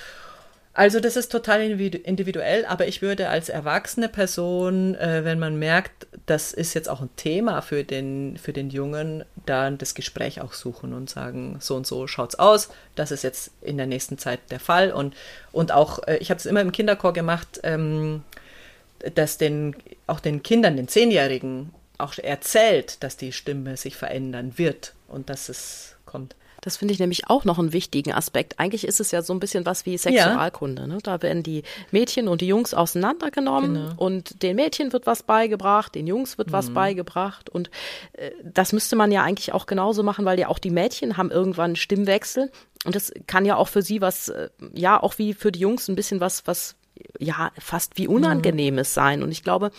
Also 0.77 1.01
das 1.01 1.17
ist 1.17 1.33
total 1.33 1.63
individuell, 1.63 2.67
aber 2.67 2.87
ich 2.87 3.01
würde 3.01 3.31
als 3.31 3.49
erwachsene 3.49 4.11
Person, 4.11 4.95
äh, 4.97 5.25
wenn 5.25 5.39
man 5.39 5.59
merkt, 5.59 6.07
das 6.27 6.53
ist 6.53 6.75
jetzt 6.75 6.91
auch 6.91 7.01
ein 7.01 7.09
Thema 7.17 7.63
für 7.63 7.83
den, 7.83 8.37
für 8.37 8.53
den 8.53 8.69
Jungen, 8.69 9.25
dann 9.47 9.79
das 9.79 9.95
Gespräch 9.95 10.43
auch 10.43 10.53
suchen 10.53 10.93
und 10.93 11.09
sagen, 11.09 11.57
so 11.61 11.77
und 11.77 11.87
so 11.87 12.07
schaut's 12.07 12.35
aus, 12.35 12.69
das 12.95 13.11
ist 13.11 13.25
jetzt 13.25 13.53
in 13.63 13.79
der 13.79 13.87
nächsten 13.87 14.19
Zeit 14.19 14.41
der 14.51 14.61
Fall. 14.61 14.93
Und, 14.93 15.17
und 15.51 15.73
auch, 15.73 16.07
äh, 16.07 16.19
ich 16.19 16.29
habe 16.29 16.41
es 16.41 16.45
immer 16.45 16.61
im 16.61 16.73
Kinderchor 16.73 17.15
gemacht, 17.15 17.59
ähm, 17.63 18.23
dass 19.15 19.39
den, 19.39 19.75
auch 20.07 20.21
den 20.21 20.43
Kindern, 20.43 20.77
den 20.77 20.89
Zehnjährigen, 20.89 21.73
auch 21.97 22.19
erzählt, 22.19 23.03
dass 23.03 23.17
die 23.17 23.33
Stimme 23.33 23.79
sich 23.79 23.97
verändern 23.97 24.59
wird 24.59 24.93
und 25.09 25.31
dass 25.31 25.49
es 25.49 25.97
kommt. 26.05 26.37
Das 26.67 26.77
finde 26.77 26.93
ich 26.93 26.99
nämlich 26.99 27.31
auch 27.31 27.45
noch 27.45 27.61
einen 27.61 27.73
wichtigen 27.73 28.13
Aspekt. 28.13 28.59
Eigentlich 28.59 28.89
ist 28.89 28.99
es 28.99 29.13
ja 29.13 29.23
so 29.23 29.33
ein 29.33 29.39
bisschen 29.39 29.65
was 29.65 29.87
wie 29.87 29.97
Sexualkunde. 29.97 30.83
Ja. 30.83 30.89
Ne? 30.89 30.99
Da 31.01 31.23
werden 31.23 31.45
die 31.45 31.63
Mädchen 31.93 32.27
und 32.27 32.41
die 32.41 32.49
Jungs 32.49 32.75
auseinandergenommen 32.75 33.75
genau. 33.75 33.93
und 33.97 34.43
den 34.43 34.57
Mädchen 34.57 34.93
wird 34.93 35.07
was 35.07 35.23
beigebracht, 35.23 35.95
den 35.95 36.09
Jungs 36.09 36.39
wird 36.39 36.49
mhm. 36.49 36.53
was 36.53 36.71
beigebracht. 36.71 37.49
Und 37.49 37.71
äh, 38.15 38.33
das 38.43 38.73
müsste 38.73 38.97
man 38.97 39.13
ja 39.13 39.23
eigentlich 39.23 39.53
auch 39.53 39.67
genauso 39.67 40.03
machen, 40.03 40.25
weil 40.25 40.41
ja 40.41 40.49
auch 40.49 40.59
die 40.59 40.73
Mädchen 40.73 41.17
haben 41.17 41.31
irgendwann 41.31 41.67
einen 41.67 41.77
Stimmwechsel. 41.77 42.51
Und 42.85 42.97
das 42.97 43.13
kann 43.29 43.45
ja 43.45 43.55
auch 43.55 43.69
für 43.69 43.83
sie 43.83 44.01
was, 44.01 44.31
äh, 44.31 44.49
ja, 44.75 45.01
auch 45.01 45.19
wie 45.19 45.35
für 45.35 45.53
die 45.53 45.61
Jungs 45.61 45.87
ein 45.87 45.95
bisschen 45.95 46.19
was, 46.19 46.49
was 46.49 46.75
ja 47.19 47.51
fast 47.59 47.99
wie 47.99 48.09
unangenehmes 48.09 48.95
sein. 48.95 49.23
Und 49.23 49.31
ich 49.33 49.43
glaube, 49.43 49.71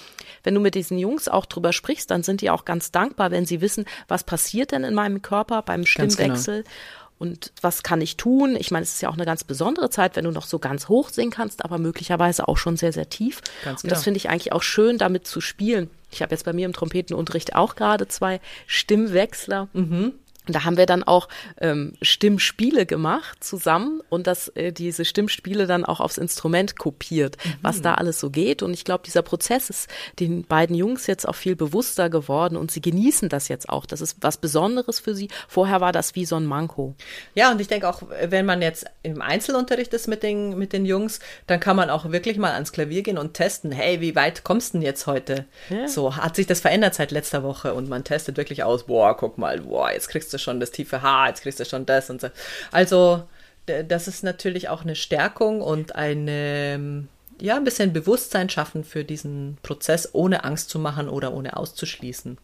wenn 0.44 0.54
du 0.54 0.60
mit 0.60 0.76
diesen 0.76 0.98
Jungs 0.98 1.28
auch 1.28 1.46
drüber 1.46 1.74
sprichst, 1.74 2.12
dann 2.12 2.24
sind 2.24 2.42
die 2.42 2.50
auch 2.50 2.66
ganz 2.66 2.92
dankbar, 2.92 3.32
wenn 3.32 3.46
sie 3.46 3.62
wissen, 3.62 3.86
was 4.08 4.24
passiert 4.24 4.72
denn 4.72 4.84
in 4.84 4.94
meinem 4.94 5.22
Körper 5.22 5.62
beim. 5.62 5.86
Stimmwechsel. 5.88 6.64
Genau. 6.64 6.76
Und 7.20 7.52
was 7.62 7.82
kann 7.82 8.00
ich 8.00 8.16
tun? 8.16 8.56
Ich 8.56 8.70
meine, 8.70 8.84
es 8.84 8.94
ist 8.94 9.02
ja 9.02 9.10
auch 9.10 9.16
eine 9.16 9.26
ganz 9.26 9.44
besondere 9.44 9.90
Zeit, 9.90 10.16
wenn 10.16 10.26
du 10.26 10.32
noch 10.32 10.46
so 10.46 10.60
ganz 10.60 10.88
hoch 10.88 11.10
singen 11.10 11.32
kannst, 11.32 11.66
aber 11.66 11.80
möglicherweise 11.80 12.48
auch 12.48 12.58
schon 12.58 12.78
sehr, 12.78 12.94
sehr 12.94 13.10
tief. 13.10 13.42
Ganz 13.64 13.84
und 13.84 13.92
das 13.92 14.04
finde 14.04 14.18
ich 14.18 14.30
eigentlich 14.30 14.52
auch 14.52 14.62
schön, 14.62 15.00
damit 15.00 15.26
zu 15.26 15.42
spielen. 15.42 15.90
Ich 16.12 16.22
habe 16.22 16.32
jetzt 16.32 16.46
bei 16.46 16.54
mir 16.54 16.66
im 16.68 16.74
Trompetenunterricht 16.74 17.56
auch 17.56 17.76
gerade 17.76 18.08
zwei 18.08 18.40
Stimmwechsler. 18.68 19.68
Mhm. 19.74 20.14
Da 20.54 20.64
haben 20.64 20.78
wir 20.78 20.86
dann 20.86 21.04
auch 21.04 21.28
ähm, 21.60 21.94
Stimmspiele 22.02 22.86
gemacht 22.86 23.44
zusammen 23.44 24.02
und 24.10 24.28
das, 24.28 24.50
äh, 24.50 24.72
diese 24.72 25.06
Stimmspiele 25.06 25.68
dann 25.68 25.86
auch 25.86 26.00
aufs 26.00 26.18
Instrument 26.18 26.78
kopiert, 26.78 27.38
mhm. 27.44 27.54
was 27.62 27.82
da 27.82 27.96
alles 27.96 28.20
so 28.20 28.30
geht. 28.30 28.64
Und 28.64 28.74
ich 28.74 28.84
glaube, 28.84 29.04
dieser 29.06 29.22
Prozess 29.22 29.70
ist 29.70 29.90
den 30.20 30.44
beiden 30.44 30.76
Jungs 30.76 31.08
jetzt 31.08 31.28
auch 31.28 31.36
viel 31.36 31.56
bewusster 31.56 32.10
geworden 32.10 32.58
und 32.58 32.72
sie 32.72 32.82
genießen 32.82 33.30
das 33.30 33.48
jetzt 33.48 33.70
auch. 33.70 33.86
Das 33.86 34.02
ist 34.02 34.18
was 34.22 34.38
Besonderes 34.38 35.00
für 35.00 35.16
sie. 35.16 35.30
Vorher 35.48 35.82
war 35.82 35.92
das 35.92 36.16
wie 36.16 36.26
so 36.26 36.36
ein 36.36 36.46
Manko. 36.46 36.96
Ja, 37.36 37.52
und 37.52 37.62
ich 37.62 37.68
denke 37.68 37.90
auch, 37.90 38.02
wenn 38.28 38.46
man 38.46 38.62
jetzt 38.62 38.86
im 39.04 39.22
Einzelunterricht 39.22 39.94
ist 39.94 40.08
mit 40.08 40.24
den, 40.24 40.58
mit 40.58 40.74
den 40.74 40.86
Jungs, 40.86 41.20
dann 41.48 41.60
kann 41.60 41.76
man 41.76 41.90
auch 41.90 42.12
wirklich 42.12 42.38
mal 42.38 42.54
ans 42.54 42.72
Klavier 42.72 43.04
gehen 43.04 43.18
und 43.18 43.34
testen, 43.34 43.72
hey, 43.72 44.02
wie 44.02 44.16
weit 44.16 44.44
kommst 44.44 44.74
du 44.74 44.78
denn 44.78 44.86
jetzt 44.86 45.08
heute? 45.08 45.46
Ja. 45.70 45.88
So, 45.88 46.16
hat 46.16 46.36
sich 46.36 46.48
das 46.48 46.62
verändert 46.62 46.96
seit 46.96 47.12
letzter 47.12 47.44
Woche 47.44 47.74
und 47.74 47.90
man 47.90 48.04
testet 48.04 48.38
wirklich 48.38 48.64
aus, 48.64 48.86
boah, 48.86 49.16
guck 49.16 49.38
mal, 49.38 49.62
boah, 49.62 49.92
jetzt 49.92 50.10
kriegst 50.10 50.34
du 50.34 50.37
du 50.38 50.44
schon 50.44 50.60
das 50.60 50.72
tiefe 50.72 51.02
Haar, 51.02 51.30
jetzt 51.30 51.42
kriegst 51.42 51.60
du 51.60 51.66
schon 51.66 51.86
das 51.86 52.10
und 52.10 52.22
so. 52.22 52.30
Also, 52.72 53.24
das 53.66 54.08
ist 54.08 54.24
natürlich 54.24 54.70
auch 54.70 54.84
eine 54.84 54.96
Stärkung 54.96 55.62
und 55.62 55.96
eine, 55.96 57.06
ja, 57.40 57.56
ein 57.58 57.66
bisschen 57.66 57.94
Bewusstsein 57.94 58.50
schaffen 58.50 58.84
für 58.84 59.04
diesen 59.04 59.58
Prozess, 59.62 60.10
ohne 60.14 60.44
Angst 60.46 60.70
zu 60.70 60.80
machen 60.80 61.10
oder 61.10 61.34
ohne 61.34 61.58
auszuschließen. 61.58 62.38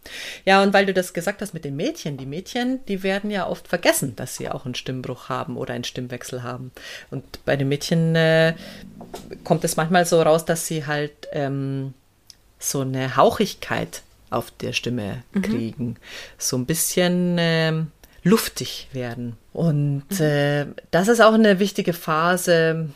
Ja, 0.45 0.61
und 0.61 0.73
weil 0.73 0.85
du 0.85 0.93
das 0.93 1.13
gesagt 1.13 1.41
hast 1.41 1.53
mit 1.53 1.65
den 1.65 1.75
Mädchen, 1.75 2.17
die 2.17 2.25
Mädchen, 2.25 2.85
die 2.87 3.03
werden 3.03 3.31
ja 3.31 3.47
oft 3.47 3.67
vergessen, 3.67 4.15
dass 4.15 4.35
sie 4.35 4.49
auch 4.49 4.65
einen 4.65 4.75
Stimmbruch 4.75 5.29
haben 5.29 5.57
oder 5.57 5.73
einen 5.73 5.85
Stimmwechsel 5.85 6.43
haben. 6.43 6.71
Und 7.09 7.23
bei 7.45 7.55
den 7.55 7.69
Mädchen 7.69 8.15
äh, 8.15 8.55
kommt 9.43 9.63
es 9.63 9.77
manchmal 9.77 10.05
so 10.05 10.21
raus, 10.21 10.45
dass 10.45 10.67
sie 10.67 10.85
halt 10.85 11.29
ähm, 11.31 11.93
so 12.59 12.81
eine 12.81 13.15
Hauchigkeit 13.15 14.01
auf 14.33 14.51
der 14.51 14.73
Stimme 14.73 15.23
mhm. 15.33 15.41
kriegen. 15.41 15.95
So 16.37 16.57
ein 16.57 16.65
bisschen 16.65 17.37
äh, 17.37 17.73
luftig 18.23 18.87
werden. 18.91 19.37
Und 19.51 20.05
mhm. 20.09 20.25
äh, 20.25 20.65
das 20.91 21.07
ist 21.07 21.21
auch 21.21 21.33
eine 21.33 21.59
wichtige 21.59 21.93
Phase, 21.93 22.89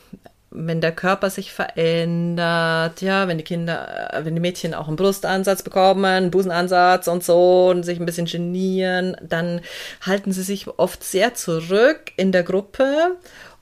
wenn 0.49 0.81
der 0.81 0.93
Körper 0.93 1.29
sich 1.29 1.51
verändert, 1.51 3.01
ja, 3.01 3.27
wenn 3.27 3.37
die 3.37 3.43
Kinder, 3.43 4.09
wenn 4.23 4.33
die 4.33 4.41
Mädchen 4.41 4.73
auch 4.73 4.87
einen 4.87 4.95
Brustansatz 4.95 5.61
bekommen, 5.61 6.05
einen 6.05 6.31
Busenansatz 6.31 7.07
und 7.07 7.23
so 7.23 7.67
und 7.69 7.83
sich 7.83 7.99
ein 7.99 8.05
bisschen 8.05 8.25
genieren, 8.25 9.17
dann 9.21 9.61
halten 10.01 10.31
sie 10.31 10.43
sich 10.43 10.67
oft 10.67 11.03
sehr 11.03 11.33
zurück 11.35 12.11
in 12.15 12.31
der 12.31 12.43
Gruppe 12.43 13.17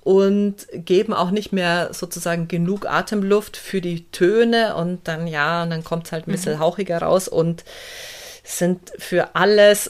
und 0.05 0.67
geben 0.71 1.13
auch 1.13 1.31
nicht 1.31 1.51
mehr 1.51 1.91
sozusagen 1.91 2.47
genug 2.47 2.85
Atemluft 2.85 3.57
für 3.57 3.81
die 3.81 4.05
Töne 4.11 4.75
und 4.75 5.07
dann 5.07 5.25
ja, 5.25 5.63
und 5.63 5.71
dann 5.71 5.83
kommt 5.83 6.05
es 6.05 6.11
halt 6.11 6.27
ein 6.27 6.31
bisschen 6.31 6.53
mhm. 6.53 6.59
hauchiger 6.59 6.99
raus 6.99 7.27
und 7.27 7.65
sind 8.43 8.91
für 8.99 9.35
alles 9.35 9.89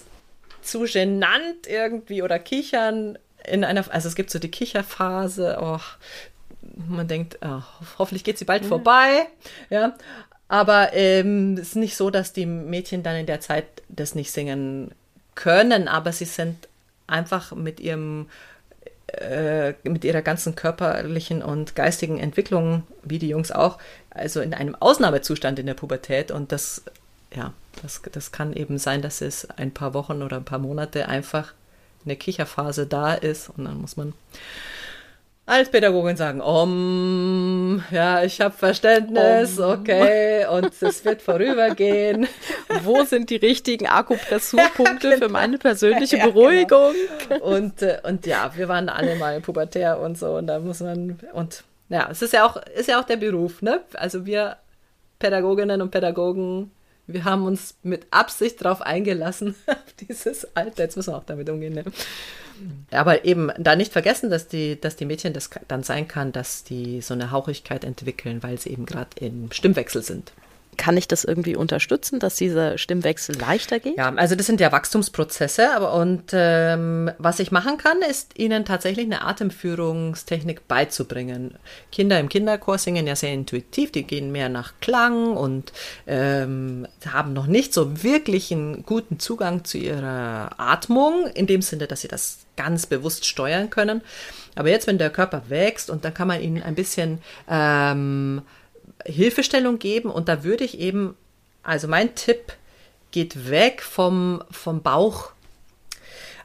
zu 0.62 0.86
genannt 0.86 1.68
irgendwie 1.68 2.24
oder 2.24 2.40
kichern 2.40 3.20
in 3.44 3.66
einer, 3.66 3.84
also 3.94 4.08
es 4.08 4.16
gibt 4.16 4.30
so 4.30 4.40
die 4.40 4.50
Kicherphase, 4.50 5.58
oh, 5.62 5.82
man 6.88 7.10
denkt, 7.10 7.38
oh, 7.42 7.62
hoffentlich 8.00 8.24
geht 8.24 8.38
sie 8.38 8.46
bald 8.46 8.64
mhm. 8.64 8.70
vorbei, 8.70 9.28
ja, 9.70 9.98
aber 10.48 10.94
ähm, 10.94 11.56
es 11.56 11.70
ist 11.70 11.76
nicht 11.76 11.98
so, 11.98 12.10
dass 12.10 12.32
die 12.32 12.46
Mädchen 12.46 13.04
dann 13.04 13.18
in 13.18 13.26
der 13.26 13.42
Zeit 13.42 13.66
das 13.90 14.16
nicht 14.16 14.32
singen 14.32 14.92
können, 15.36 15.90
aber 15.90 16.14
sie 16.14 16.24
sind 16.24 16.70
einfach 17.06 17.54
mit 17.54 17.82
ihrem 17.82 18.28
äh, 19.22 19.74
mit 19.84 20.04
ihrer 20.04 20.22
ganzen 20.22 20.56
körperlichen 20.56 21.42
und 21.42 21.76
geistigen 21.76 22.20
Entwicklung, 22.20 22.84
wie 23.04 23.20
die 23.20 23.30
Jungs 23.30 23.52
auch, 23.52 23.78
also 24.10 24.42
in 24.42 24.54
einem 24.54 24.76
Ausnahmezustand 24.76 25.60
in 25.60 25.66
der 25.66 25.74
Pubertät. 25.74 26.32
Und 26.32 26.52
das, 26.52 26.84
ja, 27.36 27.54
das, 27.82 28.02
das 28.12 28.32
kann 28.32 28.54
eben 28.54 28.78
sein, 28.78 29.02
dass 29.02 29.22
es 29.22 29.50
ein 29.50 29.72
paar 29.72 29.94
Wochen 29.94 30.22
oder 30.22 30.38
ein 30.38 30.46
paar 30.46 30.60
Monate 30.60 31.08
einfach 31.08 31.54
eine 32.06 32.16
Kicherphase 32.16 32.86
da 32.86 33.14
ist 33.14 33.50
und 33.50 33.66
dann 33.66 33.82
muss 33.82 33.98
man 33.98 34.14
als 35.48 35.70
Pädagogin 35.70 36.18
sagen, 36.18 36.42
um, 36.42 37.84
ja, 37.92 38.24
ich 38.24 38.42
habe 38.42 38.56
Verständnis, 38.56 39.60
um. 39.60 39.66
okay, 39.80 40.48
und 40.48 40.72
es 40.82 41.06
wird 41.06 41.22
vorübergehen. 41.22 42.28
Wo 42.84 43.04
sind 43.04 43.30
die 43.30 43.36
richtigen 43.36 43.88
Akupressurpunkte 43.88 45.08
ja, 45.10 45.16
genau. 45.16 45.26
für 45.28 45.32
meine 45.32 45.58
persönliche 45.60 46.18
ja, 46.18 46.26
Beruhigung? 46.26 46.94
Genau. 47.30 47.46
Und, 47.46 47.82
äh, 47.84 48.00
und 48.04 48.26
ja, 48.26 48.52
wir 48.56 48.68
waren 48.68 48.90
alle 48.90 49.16
mal 49.16 49.40
pubertär 49.40 50.00
und 50.00 50.18
so, 50.18 50.36
und 50.36 50.48
da 50.48 50.60
muss 50.60 50.80
man, 50.80 51.20
und 51.34 51.64
ja, 51.90 52.08
es 52.10 52.24
ist 52.24 52.34
ja 52.34 52.46
auch, 52.46 52.58
ist 52.76 52.90
ja 52.90 53.00
auch 53.00 53.06
der 53.06 53.18
Beruf, 53.18 53.62
ne? 53.62 53.82
Also 53.94 54.26
wir 54.26 54.58
Pädagoginnen 55.20 55.82
und 55.82 55.92
Pädagogen, 55.92 56.72
wir 57.06 57.24
haben 57.24 57.46
uns 57.46 57.78
mit 57.84 58.08
Absicht 58.10 58.66
darauf 58.66 58.82
eingelassen, 58.82 59.56
auf 59.68 59.94
dieses 60.00 60.56
Alter, 60.56 60.84
jetzt 60.84 60.98
müssen 60.98 61.14
wir 61.14 61.18
auch 61.18 61.24
damit 61.24 61.48
umgehen, 61.52 61.74
ne? 61.74 61.84
Aber 62.92 63.26
eben 63.26 63.52
da 63.58 63.76
nicht 63.76 63.92
vergessen, 63.92 64.30
dass 64.30 64.48
die, 64.48 64.80
dass 64.80 64.96
die 64.96 65.06
Mädchen 65.06 65.34
das 65.34 65.50
dann 65.68 65.84
sein 65.84 66.08
kann, 66.08 66.32
dass 66.32 66.64
die 66.64 67.02
so 67.02 67.14
eine 67.14 67.32
Hauchigkeit 67.32 67.84
entwickeln, 67.84 68.44
weil 68.44 68.60
sie 68.60 68.70
eben 68.70 68.86
gerade 68.86 69.10
im 69.20 69.52
Stimmwechsel 69.52 70.02
sind. 70.02 70.32
Kann 70.78 70.98
ich 70.98 71.08
das 71.08 71.24
irgendwie 71.24 71.56
unterstützen, 71.56 72.20
dass 72.20 72.36
dieser 72.36 72.78
Stimmwechsel 72.78 73.38
leichter 73.38 73.80
geht? 73.80 73.98
Ja, 73.98 74.14
also 74.16 74.36
das 74.36 74.46
sind 74.46 74.60
ja 74.60 74.72
Wachstumsprozesse, 74.72 75.76
aber 75.76 75.94
und 75.94 76.32
ähm, 76.34 77.12
was 77.18 77.40
ich 77.40 77.52
machen 77.52 77.78
kann, 77.78 78.02
ist 78.02 78.38
ihnen 78.38 78.66
tatsächlich 78.66 79.06
eine 79.06 79.24
Atemführungstechnik 79.24 80.68
beizubringen. 80.68 81.58
Kinder 81.92 82.20
im 82.20 82.30
Kinderchor 82.30 82.78
singen 82.78 83.08
ja 83.08 83.16
sehr 83.16 83.34
intuitiv, 83.34 83.92
die 83.92 84.04
gehen 84.04 84.32
mehr 84.32 84.50
nach 84.50 84.74
Klang 84.82 85.36
und 85.36 85.74
ähm, 86.08 86.88
haben 87.12 87.34
noch 87.34 87.48
nicht 87.48 87.74
so 87.74 88.04
wirklich 88.04 88.52
einen 88.52 88.86
guten 88.86 89.20
Zugang 89.20 89.64
zu 89.64 89.78
ihrer 89.78 90.52
Atmung, 90.58 91.28
in 91.34 91.48
dem 91.48 91.62
Sinne, 91.62 91.88
dass 91.88 92.02
sie 92.02 92.08
das 92.08 92.46
ganz 92.56 92.86
bewusst 92.86 93.26
steuern 93.26 93.70
können. 93.70 94.02
Aber 94.56 94.70
jetzt, 94.70 94.88
wenn 94.88 94.98
der 94.98 95.10
Körper 95.10 95.44
wächst 95.50 95.90
und 95.90 96.06
dann 96.06 96.14
kann 96.14 96.28
man 96.28 96.42
ihnen 96.42 96.64
ein 96.64 96.76
bisschen 96.76 97.20
ähm, 97.50 98.42
Hilfestellung 99.06 99.80
geben 99.80 100.10
und 100.10 100.28
da 100.28 100.44
würde 100.44 100.64
ich 100.64 100.80
eben, 100.80 101.16
also 101.64 101.88
mein 101.88 102.16
Tipp 102.16 102.54
geht 103.12 103.50
weg 103.50 103.82
vom, 103.82 104.44
vom 104.52 104.82
Bauch. 104.82 105.32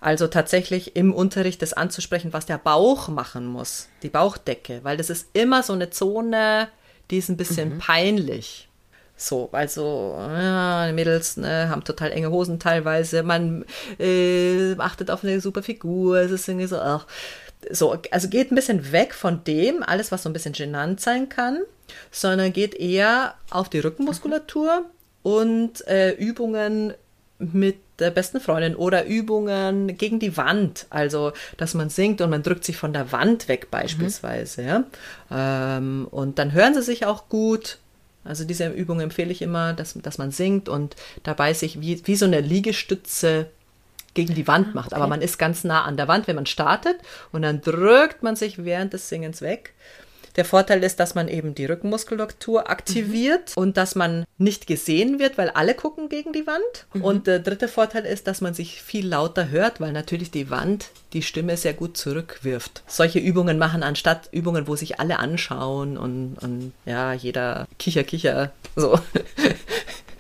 Also 0.01 0.29
tatsächlich 0.29 0.97
im 0.97 1.13
Unterricht 1.13 1.61
das 1.61 1.75
anzusprechen, 1.75 2.33
was 2.33 2.47
der 2.47 2.57
Bauch 2.57 3.09
machen 3.09 3.45
muss, 3.45 3.89
die 4.03 4.09
Bauchdecke, 4.09 4.81
weil 4.83 4.97
das 4.97 5.11
ist 5.11 5.29
immer 5.35 5.63
so 5.63 5.75
eine 5.75 5.91
Zone, 5.91 6.69
die 7.11 7.19
ist 7.19 7.29
ein 7.29 7.37
bisschen 7.37 7.75
mhm. 7.75 7.79
peinlich. 7.79 8.69
So, 9.17 9.51
also 9.53 10.17
ja, 10.19 10.87
die 10.87 10.95
Mädels 10.95 11.37
ne, 11.37 11.69
haben 11.69 11.85
total 11.85 12.13
enge 12.13 12.31
Hosen 12.31 12.59
teilweise, 12.59 13.23
man 13.23 13.67
äh, 13.99 14.75
achtet 14.79 15.11
auf 15.11 15.23
eine 15.23 15.43
super 15.43 15.63
Figur, 15.63 16.17
es 16.17 16.31
ist 16.31 16.49
irgendwie 16.49 16.67
so, 16.67 16.79
ach, 16.79 17.07
so, 17.71 17.99
also 18.11 18.29
geht 18.31 18.51
ein 18.51 18.55
bisschen 18.55 18.93
weg 18.93 19.13
von 19.13 19.45
dem, 19.45 19.83
alles, 19.83 20.11
was 20.11 20.23
so 20.23 20.31
ein 20.31 20.33
bisschen 20.33 20.55
genannt 20.55 21.03
sein 21.03 21.29
kann, 21.29 21.59
sondern 22.11 22.53
geht 22.53 22.75
eher 22.75 23.35
auf 23.51 23.69
die 23.69 23.81
Rückenmuskulatur 23.81 24.85
und 25.23 25.87
äh, 25.87 26.13
Übungen 26.13 26.95
mit 27.39 27.79
der 27.99 28.11
besten 28.11 28.41
Freundin 28.41 28.75
oder 28.75 29.07
Übungen 29.07 29.97
gegen 29.97 30.19
die 30.19 30.37
Wand, 30.37 30.87
also 30.91 31.33
dass 31.57 31.75
man 31.75 31.91
singt 31.91 32.21
und 32.21 32.31
man 32.31 32.43
drückt 32.43 32.65
sich 32.65 32.77
von 32.77 32.93
der 32.93 33.13
Wand 33.13 33.49
weg 33.49 33.71
beispielsweise. 33.71 34.63
Mhm. 34.63 34.69
Ja? 34.69 35.77
Ähm, 35.77 36.09
und 36.11 36.39
dann 36.39 36.53
hören 36.53 36.75
sie 36.75 36.83
sich 36.83 37.07
auch 37.07 37.29
gut. 37.29 37.79
Also 38.25 38.45
diese 38.45 38.69
Übung 38.69 39.01
empfehle 39.01 39.33
ich 39.33 39.41
immer, 39.41 39.73
dass, 39.73 39.95
dass 39.95 40.19
man 40.19 40.31
singt 40.31 40.69
und 40.69 40.97
dabei 41.23 41.55
sich 41.55 41.81
wie, 41.81 42.07
wie 42.07 42.17
so 42.17 42.27
eine 42.27 42.41
Liegestütze 42.41 43.47
gegen 44.13 44.35
die 44.35 44.47
Wand 44.47 44.69
ah, 44.69 44.75
macht. 44.75 44.93
Okay. 44.93 44.97
Aber 44.97 45.07
man 45.07 45.23
ist 45.23 45.39
ganz 45.39 45.65
nah 45.65 45.85
an 45.85 45.97
der 45.97 46.09
Wand, 46.09 46.27
wenn 46.27 46.37
man 46.37 46.47
startet 46.47 46.97
und 47.33 47.43
dann 47.43 47.61
drückt 47.61 48.23
man 48.23 48.37
sich 48.37 48.65
während 48.65 48.93
des 48.93 49.09
Singens 49.09 49.41
weg. 49.41 49.73
Der 50.37 50.45
Vorteil 50.45 50.83
ist, 50.85 51.01
dass 51.01 51.15
man 51.15 51.29
eben 51.29 51.55
die 51.55 51.67
Rückenmuskulatur 51.67 52.71
aktiviert 52.71 53.57
mhm. 53.57 53.63
und 53.63 53.77
dass 53.77 53.95
man 53.95 54.25
nicht 54.39 54.67
gesehen 54.67 55.19
wird, 55.19 55.39
weil 55.39 55.51
alle 55.51 55.75
gucken 55.75 56.09
gegen 56.09 56.33
die 56.33 56.47
Wand. 56.47 56.87
Mhm. 56.93 57.05
Und 57.05 57.27
der 57.27 57.41
dritte 57.41 57.69
Vorteil 57.69 58.05
ist, 58.05 58.27
dass 58.27 58.41
man 58.41 58.55
sich 58.55 58.83
viel 58.83 59.07
lauter 59.07 59.51
hört, 59.51 59.81
weil 59.81 59.93
natürlich 59.93 60.31
die 60.31 60.51
Wand 60.51 60.91
die 61.13 61.23
Stimme 61.23 61.57
sehr 61.57 61.75
gut 61.75 61.97
zurückwirft. 61.97 62.83
Solche 62.87 63.19
Übungen 63.19 63.59
machen 63.59 63.83
anstatt 63.83 64.29
Übungen, 64.33 64.69
wo 64.69 64.77
sich 64.77 65.01
alle 65.01 65.19
anschauen 65.19 65.97
und, 65.97 66.37
und 66.41 66.73
ja, 66.87 67.13
jeder 67.13 67.67
kicher, 67.79 68.05
kicher, 68.05 68.53
so. 68.77 68.99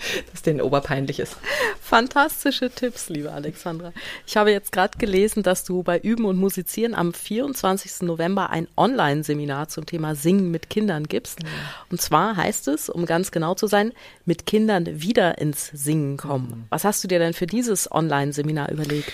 dass 0.32 0.42
denen 0.42 0.61
oberpeinlich 0.61 1.20
ist. 1.20 1.36
Fantastische 1.80 2.70
Tipps, 2.70 3.09
liebe 3.09 3.32
Alexandra. 3.32 3.92
Ich 4.26 4.36
habe 4.36 4.51
jetzt 4.51 4.72
gerade 4.72 4.98
gelesen, 4.98 5.42
dass 5.42 5.64
du 5.64 5.82
bei 5.82 5.98
Üben 5.98 6.24
und 6.24 6.36
Musizieren 6.36 6.94
am 6.94 7.12
24. 7.12 8.03
November 8.03 8.51
ein 8.51 8.68
Online-Seminar 8.76 9.68
zum 9.68 9.86
Thema 9.86 10.14
Singen 10.14 10.51
mit 10.51 10.70
Kindern 10.70 11.05
gibst. 11.05 11.42
Mhm. 11.42 11.48
Und 11.90 12.01
zwar 12.01 12.36
heißt 12.36 12.68
es, 12.68 12.88
um 12.88 13.07
ganz 13.07 13.30
genau 13.30 13.55
zu 13.55 13.66
sein, 13.66 13.92
mit 14.24 14.46
Kindern 14.46 14.86
wieder 15.03 15.38
ins 15.38 15.68
Singen 15.72 16.16
kommen. 16.16 16.48
Mhm. 16.48 16.64
Was 16.70 16.84
hast 16.84 17.03
du 17.05 17.09
dir 17.09 17.18
denn 17.18 17.34
für 17.34 17.46
dieses 17.46 17.90
Online-Seminar 17.90 18.70
überlegt? 18.70 19.12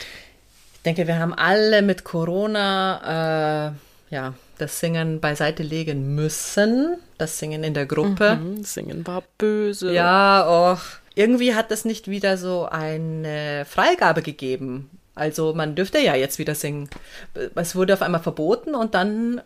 Ich 0.76 0.82
denke, 0.84 1.06
wir 1.08 1.18
haben 1.18 1.34
alle 1.34 1.82
mit 1.82 2.04
Corona 2.04 3.72
äh, 3.72 3.85
ja, 4.10 4.34
das 4.58 4.80
Singen 4.80 5.20
beiseite 5.20 5.62
legen 5.62 6.14
müssen. 6.14 6.96
Das 7.18 7.38
Singen 7.38 7.64
in 7.64 7.74
der 7.74 7.86
Gruppe. 7.86 8.36
Mhm, 8.36 8.62
Singen 8.62 9.06
war 9.06 9.22
böse. 9.38 9.92
Ja, 9.92 10.46
och. 10.46 10.80
Irgendwie 11.14 11.54
hat 11.54 11.72
es 11.72 11.84
nicht 11.84 12.08
wieder 12.08 12.36
so 12.36 12.66
eine 12.66 13.64
Freigabe 13.68 14.20
gegeben. 14.20 14.90
Also 15.14 15.54
man 15.54 15.74
dürfte 15.74 15.98
ja 15.98 16.14
jetzt 16.14 16.38
wieder 16.38 16.54
singen. 16.54 16.90
Es 17.54 17.74
wurde 17.74 17.94
auf 17.94 18.02
einmal 18.02 18.20
verboten 18.20 18.74
und 18.74 18.94
dann 18.94 19.40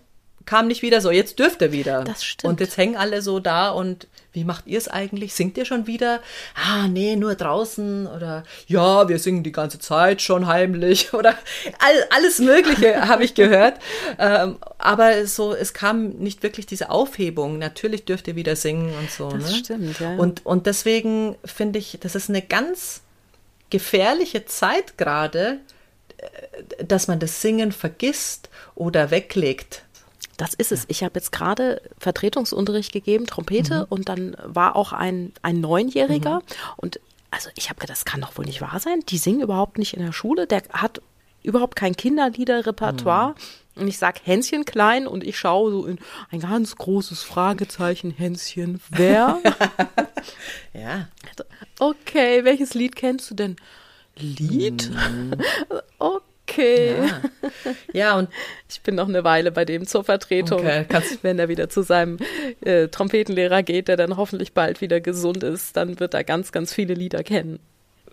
kam 0.46 0.68
nicht 0.68 0.82
wieder 0.82 1.00
so, 1.00 1.10
jetzt 1.10 1.38
dürft 1.38 1.62
ihr 1.62 1.72
wieder. 1.72 2.04
Das 2.04 2.24
stimmt. 2.24 2.50
Und 2.50 2.60
jetzt 2.60 2.76
hängen 2.76 2.96
alle 2.96 3.22
so 3.22 3.40
da 3.40 3.70
und 3.70 4.06
wie 4.32 4.44
macht 4.44 4.66
ihr 4.66 4.78
es 4.78 4.86
eigentlich? 4.88 5.34
Singt 5.34 5.58
ihr 5.58 5.64
schon 5.64 5.86
wieder? 5.86 6.20
Ah, 6.54 6.86
nee, 6.86 7.16
nur 7.16 7.34
draußen 7.34 8.06
oder 8.06 8.44
ja, 8.68 9.08
wir 9.08 9.18
singen 9.18 9.42
die 9.42 9.52
ganze 9.52 9.80
Zeit 9.80 10.22
schon 10.22 10.46
heimlich 10.46 11.12
oder 11.14 11.30
all, 11.78 12.06
alles 12.10 12.38
Mögliche 12.38 13.00
habe 13.08 13.24
ich 13.24 13.34
gehört. 13.34 13.78
Ähm, 14.18 14.58
aber 14.78 15.26
so, 15.26 15.54
es 15.54 15.74
kam 15.74 16.10
nicht 16.10 16.42
wirklich 16.42 16.66
diese 16.66 16.90
Aufhebung. 16.90 17.58
Natürlich 17.58 18.04
dürft 18.04 18.28
ihr 18.28 18.36
wieder 18.36 18.54
singen 18.54 18.94
und 18.98 19.10
so. 19.10 19.30
Das 19.30 19.50
ne? 19.50 19.56
stimmt, 19.56 20.00
ja. 20.00 20.14
Und, 20.16 20.46
und 20.46 20.66
deswegen 20.66 21.36
finde 21.44 21.80
ich, 21.80 21.98
das 22.00 22.14
ist 22.14 22.28
eine 22.28 22.42
ganz 22.42 23.02
gefährliche 23.70 24.44
Zeit 24.46 24.96
gerade, 24.96 25.58
äh, 26.18 26.84
dass 26.84 27.08
man 27.08 27.18
das 27.18 27.42
Singen 27.42 27.72
vergisst 27.72 28.48
oder 28.76 29.10
weglegt. 29.10 29.82
Das 30.40 30.54
ist 30.54 30.72
es. 30.72 30.86
Ich 30.88 31.04
habe 31.04 31.16
jetzt 31.16 31.32
gerade 31.32 31.82
Vertretungsunterricht 31.98 32.92
gegeben, 32.92 33.26
Trompete, 33.26 33.80
mhm. 33.80 33.86
und 33.90 34.08
dann 34.08 34.34
war 34.42 34.74
auch 34.74 34.94
ein, 34.94 35.34
ein 35.42 35.60
Neunjähriger. 35.60 36.36
Mhm. 36.36 36.74
Und 36.78 37.00
also 37.30 37.50
ich 37.56 37.68
habe 37.68 37.78
gedacht, 37.78 37.98
das 37.98 38.06
kann 38.06 38.22
doch 38.22 38.38
wohl 38.38 38.46
nicht 38.46 38.62
wahr 38.62 38.80
sein. 38.80 39.00
Die 39.10 39.18
singen 39.18 39.42
überhaupt 39.42 39.76
nicht 39.76 39.92
in 39.92 40.02
der 40.02 40.12
Schule. 40.12 40.46
Der 40.46 40.62
hat 40.72 41.02
überhaupt 41.42 41.76
kein 41.76 41.94
Kinderliederrepertoire. 41.94 43.34
Mhm. 43.74 43.82
Und 43.82 43.88
ich 43.88 43.98
sag 43.98 44.26
Hänschen 44.26 44.64
klein 44.64 45.06
und 45.06 45.24
ich 45.24 45.38
schaue 45.38 45.72
so 45.72 45.84
in 45.84 45.98
ein 46.30 46.40
ganz 46.40 46.74
großes 46.74 47.22
Fragezeichen, 47.22 48.10
Hänschen, 48.10 48.80
wer? 48.88 49.40
ja. 50.72 51.08
Okay, 51.78 52.44
welches 52.44 52.72
Lied 52.72 52.96
kennst 52.96 53.30
du 53.30 53.34
denn? 53.34 53.56
Lied? 54.16 54.90
Mhm. 54.90 55.34
okay 55.98 56.29
okay. 56.50 56.94
Ja. 57.00 57.20
ja, 57.92 58.18
und 58.18 58.28
ich 58.68 58.80
bin 58.82 58.94
noch 58.94 59.08
eine 59.08 59.24
Weile 59.24 59.52
bei 59.52 59.64
dem 59.64 59.86
zur 59.86 60.04
Vertretung, 60.04 60.60
okay, 60.60 60.86
wenn 61.22 61.38
er 61.38 61.48
wieder 61.48 61.68
zu 61.68 61.82
seinem 61.82 62.18
äh, 62.64 62.88
Trompetenlehrer 62.88 63.62
geht, 63.62 63.88
der 63.88 63.96
dann 63.96 64.16
hoffentlich 64.16 64.52
bald 64.52 64.80
wieder 64.80 65.00
gesund 65.00 65.42
ist, 65.42 65.76
dann 65.76 66.00
wird 66.00 66.14
er 66.14 66.24
ganz, 66.24 66.52
ganz 66.52 66.74
viele 66.74 66.94
Lieder 66.94 67.22
kennen. 67.22 67.58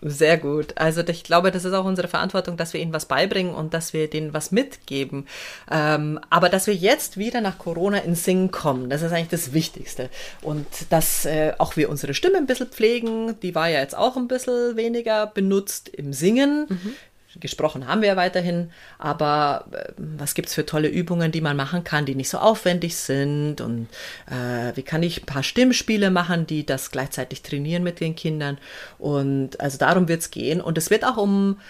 Sehr 0.00 0.38
gut. 0.38 0.74
Also 0.76 1.02
ich 1.06 1.24
glaube, 1.24 1.50
das 1.50 1.64
ist 1.64 1.72
auch 1.72 1.84
unsere 1.84 2.06
Verantwortung, 2.06 2.56
dass 2.56 2.72
wir 2.72 2.80
ihnen 2.80 2.92
was 2.92 3.06
beibringen 3.06 3.52
und 3.52 3.74
dass 3.74 3.92
wir 3.92 4.08
denen 4.08 4.32
was 4.32 4.52
mitgeben. 4.52 5.26
Ähm, 5.70 6.20
aber 6.30 6.48
dass 6.48 6.68
wir 6.68 6.74
jetzt 6.74 7.16
wieder 7.16 7.40
nach 7.40 7.58
Corona 7.58 7.98
ins 7.98 8.24
Singen 8.24 8.52
kommen, 8.52 8.90
das 8.90 9.02
ist 9.02 9.12
eigentlich 9.12 9.28
das 9.28 9.52
Wichtigste. 9.52 10.08
Und 10.40 10.66
dass 10.90 11.26
äh, 11.26 11.52
auch 11.58 11.76
wir 11.76 11.90
unsere 11.90 12.14
Stimme 12.14 12.36
ein 12.36 12.46
bisschen 12.46 12.68
pflegen, 12.68 13.40
die 13.40 13.56
war 13.56 13.68
ja 13.68 13.80
jetzt 13.80 13.96
auch 13.96 14.16
ein 14.16 14.28
bisschen 14.28 14.76
weniger 14.76 15.26
benutzt 15.26 15.88
im 15.88 16.12
Singen. 16.12 16.66
Mhm 16.68 16.94
gesprochen 17.40 17.86
haben 17.86 18.00
wir 18.00 18.08
ja 18.08 18.16
weiterhin, 18.16 18.70
aber 18.98 19.66
äh, 19.72 19.92
was 19.96 20.34
gibt 20.34 20.48
es 20.48 20.54
für 20.54 20.66
tolle 20.66 20.88
Übungen, 20.88 21.30
die 21.30 21.40
man 21.40 21.56
machen 21.56 21.84
kann, 21.84 22.06
die 22.06 22.14
nicht 22.14 22.30
so 22.30 22.38
aufwendig 22.38 22.96
sind 22.96 23.60
und 23.60 23.88
äh, 24.30 24.74
wie 24.74 24.82
kann 24.82 25.02
ich 25.02 25.22
ein 25.22 25.26
paar 25.26 25.42
Stimmspiele 25.42 26.10
machen, 26.10 26.46
die 26.46 26.64
das 26.64 26.90
gleichzeitig 26.90 27.42
trainieren 27.42 27.82
mit 27.82 28.00
den 28.00 28.16
Kindern 28.16 28.58
und 28.98 29.60
also 29.60 29.78
darum 29.78 30.08
wird 30.08 30.22
es 30.22 30.30
gehen 30.30 30.60
und 30.60 30.78
es 30.78 30.90
wird 30.90 31.04
auch 31.04 31.16
um, 31.18 31.60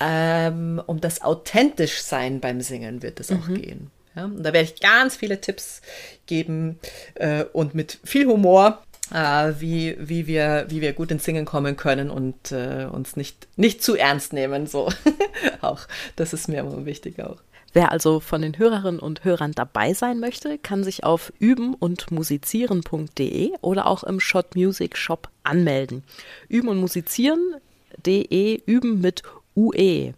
ähm, 0.00 0.80
um 0.86 1.00
das 1.00 1.22
authentisch 1.22 2.00
sein 2.02 2.40
beim 2.40 2.60
Singen 2.60 3.02
wird 3.02 3.20
es 3.20 3.32
auch 3.32 3.48
mhm. 3.48 3.54
gehen. 3.60 3.90
Ja? 4.14 4.24
Und 4.26 4.42
da 4.42 4.52
werde 4.52 4.68
ich 4.72 4.80
ganz 4.80 5.16
viele 5.16 5.40
Tipps 5.40 5.80
geben 6.26 6.78
äh, 7.14 7.44
und 7.52 7.74
mit 7.74 7.98
viel 8.04 8.26
Humor 8.26 8.82
äh, 9.12 9.54
wie, 9.58 9.96
wie, 9.98 10.26
wir, 10.26 10.66
wie 10.68 10.80
wir 10.80 10.92
gut 10.92 11.10
ins 11.10 11.24
Singen 11.24 11.44
kommen 11.44 11.76
können 11.76 12.10
und 12.10 12.52
äh, 12.52 12.86
uns 12.90 13.16
nicht, 13.16 13.48
nicht 13.56 13.82
zu 13.82 13.96
ernst 13.96 14.32
nehmen. 14.32 14.66
So 14.66 14.88
auch. 15.60 15.80
Das 16.16 16.32
ist 16.32 16.48
mir 16.48 16.60
immer 16.60 16.84
wichtig 16.84 17.20
auch. 17.22 17.36
Wer 17.72 17.92
also 17.92 18.20
von 18.20 18.42
den 18.42 18.56
Hörerinnen 18.58 19.00
und 19.00 19.24
Hörern 19.24 19.52
dabei 19.52 19.92
sein 19.92 20.20
möchte, 20.20 20.58
kann 20.58 20.84
sich 20.84 21.04
auf 21.04 21.32
üben 21.38 21.74
und 21.74 22.10
musizieren.de 22.10 23.52
oder 23.60 23.86
auch 23.86 24.04
im 24.04 24.20
Shot 24.20 24.56
Music 24.56 24.96
Shop 24.96 25.28
anmelden. 25.44 26.02
Üben 26.48 26.68
und 26.68 26.78
musizieren.de 26.78 28.62
üben 28.64 29.00
mit 29.00 29.22
UE. 29.54 30.14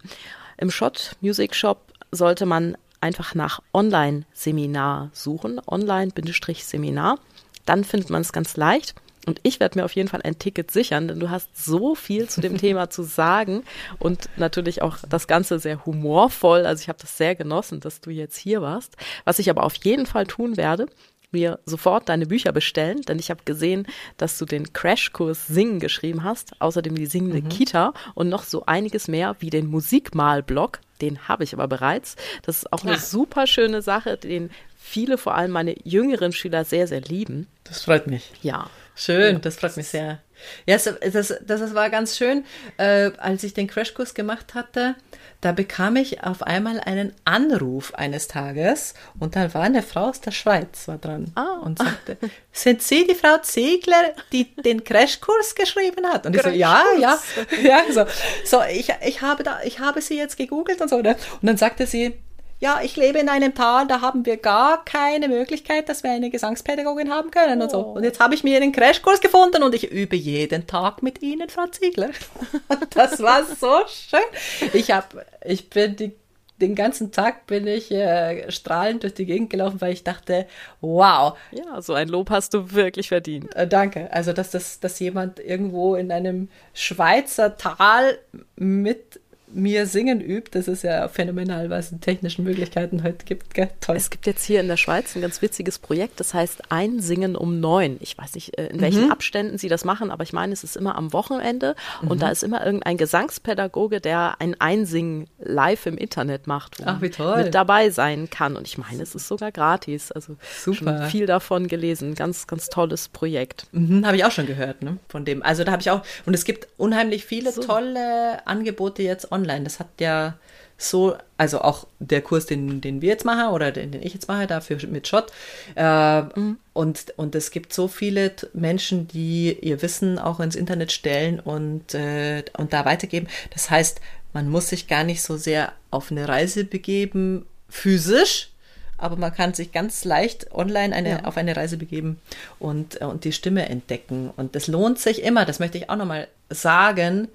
Im 0.58 0.70
Shot 0.70 1.16
Music 1.20 1.54
Shop 1.54 1.92
sollte 2.12 2.46
man 2.46 2.76
einfach 3.00 3.34
nach 3.34 3.60
Online-Seminar 3.72 5.10
suchen, 5.12 5.60
Online-Seminar 5.66 7.18
dann 7.66 7.84
findet 7.84 8.10
man 8.10 8.22
es 8.22 8.32
ganz 8.32 8.56
leicht. 8.56 8.94
Und 9.26 9.38
ich 9.42 9.60
werde 9.60 9.78
mir 9.78 9.84
auf 9.84 9.92
jeden 9.92 10.08
Fall 10.08 10.22
ein 10.22 10.38
Ticket 10.38 10.70
sichern, 10.70 11.06
denn 11.06 11.20
du 11.20 11.28
hast 11.28 11.54
so 11.54 11.94
viel 11.94 12.28
zu 12.28 12.40
dem 12.40 12.56
Thema 12.56 12.88
zu 12.88 13.02
sagen 13.02 13.64
und 13.98 14.30
natürlich 14.36 14.80
auch 14.80 14.96
das 15.08 15.26
Ganze 15.26 15.58
sehr 15.58 15.84
humorvoll. 15.84 16.64
Also 16.64 16.82
ich 16.82 16.88
habe 16.88 16.98
das 17.00 17.18
sehr 17.18 17.34
genossen, 17.34 17.80
dass 17.80 18.00
du 18.00 18.10
jetzt 18.10 18.38
hier 18.38 18.62
warst. 18.62 18.96
Was 19.24 19.38
ich 19.38 19.50
aber 19.50 19.64
auf 19.64 19.74
jeden 19.74 20.06
Fall 20.06 20.26
tun 20.26 20.56
werde, 20.56 20.86
mir 21.32 21.60
sofort 21.64 22.08
deine 22.08 22.26
Bücher 22.26 22.52
bestellen, 22.52 23.02
denn 23.02 23.18
ich 23.18 23.30
habe 23.30 23.42
gesehen, 23.44 23.86
dass 24.16 24.38
du 24.38 24.44
den 24.44 24.72
Crashkurs 24.72 25.46
Singen 25.46 25.80
geschrieben 25.80 26.24
hast, 26.24 26.60
außerdem 26.60 26.94
die 26.94 27.06
singende 27.06 27.42
mhm. 27.42 27.48
Kita 27.48 27.92
und 28.14 28.28
noch 28.28 28.42
so 28.42 28.66
einiges 28.66 29.08
mehr 29.08 29.36
wie 29.38 29.50
den 29.50 29.66
Musikmalblog. 29.66 30.80
Den 31.00 31.28
habe 31.28 31.44
ich 31.44 31.54
aber 31.54 31.68
bereits. 31.68 32.16
Das 32.42 32.58
ist 32.58 32.72
auch 32.72 32.82
eine 32.82 32.92
ja. 32.92 32.98
super 32.98 33.46
schöne 33.46 33.80
Sache, 33.80 34.16
den 34.16 34.50
viele, 34.80 35.18
vor 35.18 35.34
allem 35.34 35.52
meine 35.52 35.76
jüngeren 35.84 36.32
Schüler, 36.32 36.64
sehr, 36.64 36.86
sehr 36.86 37.00
lieben. 37.02 37.46
Das 37.64 37.82
freut 37.84 38.06
mich. 38.06 38.32
Ja. 38.42 38.68
Schön, 38.96 39.34
ja. 39.34 39.38
das 39.38 39.56
freut 39.56 39.76
mich 39.76 39.88
sehr. 39.88 40.18
Ja, 40.66 40.76
das, 40.76 40.94
das, 41.12 41.34
das 41.46 41.74
war 41.74 41.90
ganz 41.90 42.16
schön. 42.16 42.44
Äh, 42.76 43.12
als 43.18 43.44
ich 43.44 43.54
den 43.54 43.66
Crashkurs 43.66 44.14
gemacht 44.14 44.54
hatte, 44.54 44.94
da 45.40 45.52
bekam 45.52 45.96
ich 45.96 46.22
auf 46.22 46.42
einmal 46.42 46.80
einen 46.80 47.14
Anruf 47.24 47.94
eines 47.94 48.28
Tages 48.28 48.94
und 49.18 49.36
dann 49.36 49.54
war 49.54 49.62
eine 49.62 49.82
Frau 49.82 50.08
aus 50.08 50.20
der 50.20 50.32
Schweiz 50.32 50.86
war 50.86 50.98
dran 50.98 51.32
ah. 51.34 51.60
und 51.62 51.78
sagte, 51.78 52.18
sind 52.52 52.82
Sie 52.82 53.06
die 53.06 53.14
Frau 53.14 53.38
Ziegler, 53.38 54.14
die 54.32 54.54
den 54.56 54.84
Crashkurs 54.84 55.54
geschrieben 55.54 56.06
hat? 56.06 56.26
Und 56.26 56.36
ich 56.36 56.42
so, 56.42 56.50
ja, 56.50 56.82
ja, 56.98 57.18
ja, 57.62 57.80
so, 57.90 58.04
so 58.44 58.62
ich, 58.70 58.92
ich 59.06 59.22
habe 59.22 59.42
da, 59.44 59.60
ich 59.64 59.80
habe 59.80 60.02
sie 60.02 60.18
jetzt 60.18 60.36
gegoogelt 60.36 60.80
und 60.80 60.88
so, 60.88 61.00
ne? 61.00 61.16
und 61.40 61.46
dann 61.46 61.56
sagte 61.56 61.86
sie, 61.86 62.18
ja, 62.60 62.80
ich 62.82 62.96
lebe 62.96 63.18
in 63.18 63.28
einem 63.28 63.54
Tal, 63.54 63.86
da 63.86 64.02
haben 64.02 64.26
wir 64.26 64.36
gar 64.36 64.84
keine 64.84 65.28
Möglichkeit, 65.28 65.88
dass 65.88 66.02
wir 66.02 66.10
eine 66.10 66.30
Gesangspädagogin 66.30 67.10
haben 67.10 67.30
können 67.30 67.60
oh. 67.60 67.64
und 67.64 67.70
so. 67.70 67.80
Und 67.80 68.04
jetzt 68.04 68.20
habe 68.20 68.34
ich 68.34 68.44
mir 68.44 68.56
einen 68.56 68.72
Crashkurs 68.72 69.20
gefunden 69.20 69.62
und 69.62 69.74
ich 69.74 69.90
übe 69.90 70.14
jeden 70.14 70.66
Tag 70.66 71.02
mit 71.02 71.22
Ihnen, 71.22 71.48
Frau 71.48 71.66
Ziegler. 71.66 72.10
das 72.90 73.20
war 73.20 73.44
so 73.44 73.80
schön. 73.88 74.70
Ich 74.74 74.90
habe, 74.90 75.24
ich 75.44 75.70
bin 75.70 75.96
die 75.96 76.12
den 76.60 76.74
ganzen 76.74 77.10
Tag 77.10 77.46
bin 77.46 77.66
ich 77.66 77.90
äh, 77.90 78.50
strahlend 78.50 79.02
durch 79.02 79.14
die 79.14 79.26
Gegend 79.26 79.50
gelaufen, 79.50 79.80
weil 79.80 79.92
ich 79.92 80.04
dachte, 80.04 80.46
wow. 80.80 81.36
Ja, 81.50 81.80
so 81.80 81.94
ein 81.94 82.08
Lob 82.08 82.30
hast 82.30 82.54
du 82.54 82.72
wirklich 82.72 83.08
verdient. 83.08 83.54
Äh, 83.56 83.66
danke. 83.66 84.12
Also, 84.12 84.32
dass, 84.32 84.50
das, 84.50 84.78
dass 84.78 84.98
jemand 84.98 85.40
irgendwo 85.40 85.94
in 85.94 86.12
einem 86.12 86.48
Schweizer 86.74 87.56
Tal 87.56 88.18
mit 88.56 89.20
mir 89.52 89.86
singen 89.86 90.20
übt. 90.20 90.50
Das 90.52 90.68
ist 90.68 90.82
ja 90.82 91.08
phänomenal, 91.08 91.70
was 91.70 91.92
es 91.92 92.00
technischen 92.00 92.44
Möglichkeiten 92.44 93.02
heute 93.02 93.24
gibt. 93.24 93.54
Gell? 93.54 93.68
Toll. 93.80 93.96
Es 93.96 94.10
gibt 94.10 94.26
jetzt 94.26 94.44
hier 94.44 94.60
in 94.60 94.68
der 94.68 94.76
Schweiz 94.76 95.14
ein 95.16 95.22
ganz 95.22 95.42
witziges 95.42 95.78
Projekt, 95.78 96.20
das 96.20 96.34
heißt 96.34 96.70
Einsingen 96.70 97.36
um 97.36 97.60
neun. 97.60 97.96
Ich 98.00 98.16
weiß 98.16 98.34
nicht, 98.34 98.56
äh, 98.58 98.66
in 98.68 98.80
welchen 98.80 99.06
mhm. 99.06 99.12
Abständen 99.12 99.58
sie 99.58 99.68
das 99.68 99.84
machen, 99.84 100.10
aber 100.10 100.22
ich 100.22 100.32
meine, 100.32 100.52
es 100.52 100.64
ist 100.64 100.76
immer 100.76 100.96
am 100.96 101.12
Wochenende 101.12 101.74
mhm. 102.02 102.10
und 102.10 102.22
da 102.22 102.30
ist 102.30 102.42
immer 102.42 102.64
irgendein 102.64 102.96
Gesangspädagoge, 102.96 104.00
der 104.00 104.36
ein 104.38 104.56
Einsingen 104.60 105.26
live 105.38 105.86
im 105.86 105.98
Internet 105.98 106.46
macht, 106.46 106.80
wo 106.80 106.84
Ach, 106.86 107.00
wie 107.02 107.10
toll. 107.10 107.44
mit 107.44 107.54
dabei 107.54 107.90
sein 107.90 108.30
kann. 108.30 108.56
Und 108.56 108.66
ich 108.66 108.78
meine, 108.78 109.02
es 109.02 109.14
ist 109.14 109.28
sogar 109.28 109.52
gratis. 109.52 110.12
Also 110.12 110.36
Super. 110.62 110.76
schon 110.76 111.10
viel 111.10 111.26
davon 111.26 111.66
gelesen. 111.66 112.14
Ganz, 112.14 112.46
ganz 112.46 112.68
tolles 112.68 113.08
Projekt. 113.08 113.66
Mhm, 113.72 114.06
habe 114.06 114.16
ich 114.16 114.24
auch 114.24 114.30
schon 114.30 114.46
gehört, 114.46 114.82
ne? 114.82 114.98
Von 115.08 115.24
dem. 115.24 115.42
Also 115.42 115.64
da 115.64 115.72
habe 115.72 115.82
ich 115.82 115.90
auch, 115.90 116.02
und 116.26 116.34
es 116.34 116.44
gibt 116.44 116.68
unheimlich 116.76 117.24
viele 117.24 117.52
so. 117.52 117.62
tolle 117.62 118.46
Angebote 118.46 119.02
jetzt 119.02 119.32
online 119.32 119.39
online. 119.40 119.64
Das 119.64 119.80
hat 119.80 119.88
ja 120.00 120.34
so, 120.80 121.16
also 121.36 121.60
auch 121.60 121.86
der 121.98 122.22
Kurs, 122.22 122.46
den, 122.46 122.80
den 122.80 123.02
wir 123.02 123.10
jetzt 123.10 123.24
machen 123.24 123.52
oder 123.52 123.70
den, 123.70 123.92
den 123.92 124.02
ich 124.02 124.14
jetzt 124.14 124.28
mache, 124.28 124.46
dafür 124.46 124.78
mit 124.88 125.06
Schott. 125.06 125.30
Äh, 125.76 126.22
mhm. 126.22 126.58
und, 126.72 127.12
und 127.16 127.34
es 127.34 127.50
gibt 127.50 127.72
so 127.72 127.86
viele 127.86 128.32
Menschen, 128.54 129.06
die 129.06 129.58
ihr 129.60 129.82
Wissen 129.82 130.18
auch 130.18 130.40
ins 130.40 130.56
Internet 130.56 130.90
stellen 130.90 131.38
und, 131.38 131.94
äh, 131.94 132.44
und 132.56 132.72
da 132.72 132.84
weitergeben. 132.84 133.28
Das 133.52 133.70
heißt, 133.70 134.00
man 134.32 134.48
muss 134.48 134.68
sich 134.68 134.86
gar 134.86 135.04
nicht 135.04 135.22
so 135.22 135.36
sehr 135.36 135.72
auf 135.90 136.10
eine 136.10 136.26
Reise 136.28 136.64
begeben, 136.64 137.46
physisch, 137.68 138.50
aber 138.96 139.16
man 139.16 139.34
kann 139.34 139.54
sich 139.54 139.72
ganz 139.72 140.04
leicht 140.04 140.52
online 140.52 140.94
eine, 140.94 141.10
ja. 141.10 141.24
auf 141.24 141.36
eine 141.36 141.56
Reise 141.56 141.76
begeben 141.76 142.20
und, 142.58 142.96
und 142.96 143.24
die 143.24 143.32
Stimme 143.32 143.68
entdecken. 143.68 144.30
Und 144.36 144.54
das 144.54 144.66
lohnt 144.66 144.98
sich 144.98 145.22
immer, 145.22 145.44
das 145.44 145.58
möchte 145.58 145.78
ich 145.78 145.90
auch 145.90 145.96
nochmal 145.96 146.28
sagen 146.48 147.28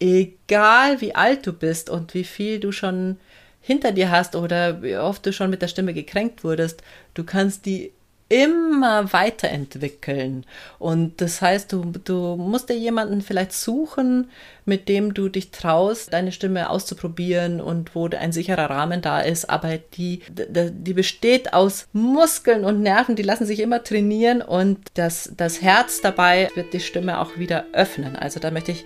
egal 0.00 1.00
wie 1.00 1.14
alt 1.14 1.46
du 1.46 1.52
bist 1.52 1.90
und 1.90 2.14
wie 2.14 2.24
viel 2.24 2.58
du 2.58 2.72
schon 2.72 3.18
hinter 3.60 3.92
dir 3.92 4.10
hast 4.10 4.34
oder 4.34 4.82
wie 4.82 4.96
oft 4.96 5.24
du 5.26 5.32
schon 5.32 5.50
mit 5.50 5.62
der 5.62 5.68
Stimme 5.68 5.94
gekränkt 5.94 6.42
wurdest, 6.42 6.82
du 7.14 7.24
kannst 7.24 7.66
die 7.66 7.92
immer 8.30 9.12
weiterentwickeln. 9.12 10.46
Und 10.78 11.20
das 11.20 11.42
heißt, 11.42 11.72
du, 11.72 11.92
du 12.04 12.36
musst 12.36 12.70
dir 12.70 12.78
jemanden 12.78 13.22
vielleicht 13.22 13.52
suchen, 13.52 14.30
mit 14.64 14.88
dem 14.88 15.14
du 15.14 15.28
dich 15.28 15.50
traust, 15.50 16.12
deine 16.12 16.30
Stimme 16.30 16.70
auszuprobieren 16.70 17.60
und 17.60 17.96
wo 17.96 18.08
ein 18.08 18.30
sicherer 18.30 18.70
Rahmen 18.70 19.02
da 19.02 19.20
ist. 19.20 19.50
Aber 19.50 19.78
die, 19.78 20.22
die 20.28 20.94
besteht 20.94 21.52
aus 21.52 21.88
Muskeln 21.92 22.64
und 22.64 22.80
Nerven, 22.80 23.16
die 23.16 23.22
lassen 23.22 23.46
sich 23.46 23.58
immer 23.58 23.82
trainieren 23.82 24.42
und 24.42 24.78
das, 24.94 25.32
das 25.36 25.60
Herz 25.60 26.00
dabei 26.00 26.50
wird 26.54 26.72
die 26.72 26.80
Stimme 26.80 27.18
auch 27.18 27.36
wieder 27.36 27.64
öffnen. 27.72 28.14
Also 28.14 28.38
da 28.38 28.52
möchte 28.52 28.70
ich 28.70 28.84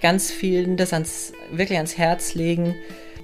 ganz 0.00 0.30
vielen 0.30 0.78
das 0.78 0.94
ans, 0.94 1.32
wirklich 1.52 1.76
ans 1.76 1.98
Herz 1.98 2.34
legen, 2.34 2.74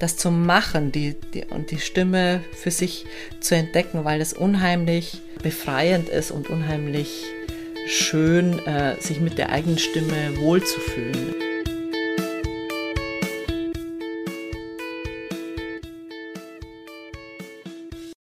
das 0.02 0.16
zu 0.16 0.32
machen 0.32 0.90
die, 0.90 1.14
die, 1.32 1.44
und 1.44 1.70
die 1.70 1.78
Stimme 1.78 2.40
für 2.60 2.72
sich 2.72 3.06
zu 3.38 3.54
entdecken, 3.54 4.04
weil 4.04 4.20
es 4.20 4.32
unheimlich 4.32 5.22
befreiend 5.44 6.08
ist 6.08 6.32
und 6.32 6.50
unheimlich 6.50 7.22
schön, 7.86 8.58
äh, 8.66 9.00
sich 9.00 9.20
mit 9.20 9.38
der 9.38 9.50
eigenen 9.50 9.78
Stimme 9.78 10.36
wohlzufühlen. 10.38 11.51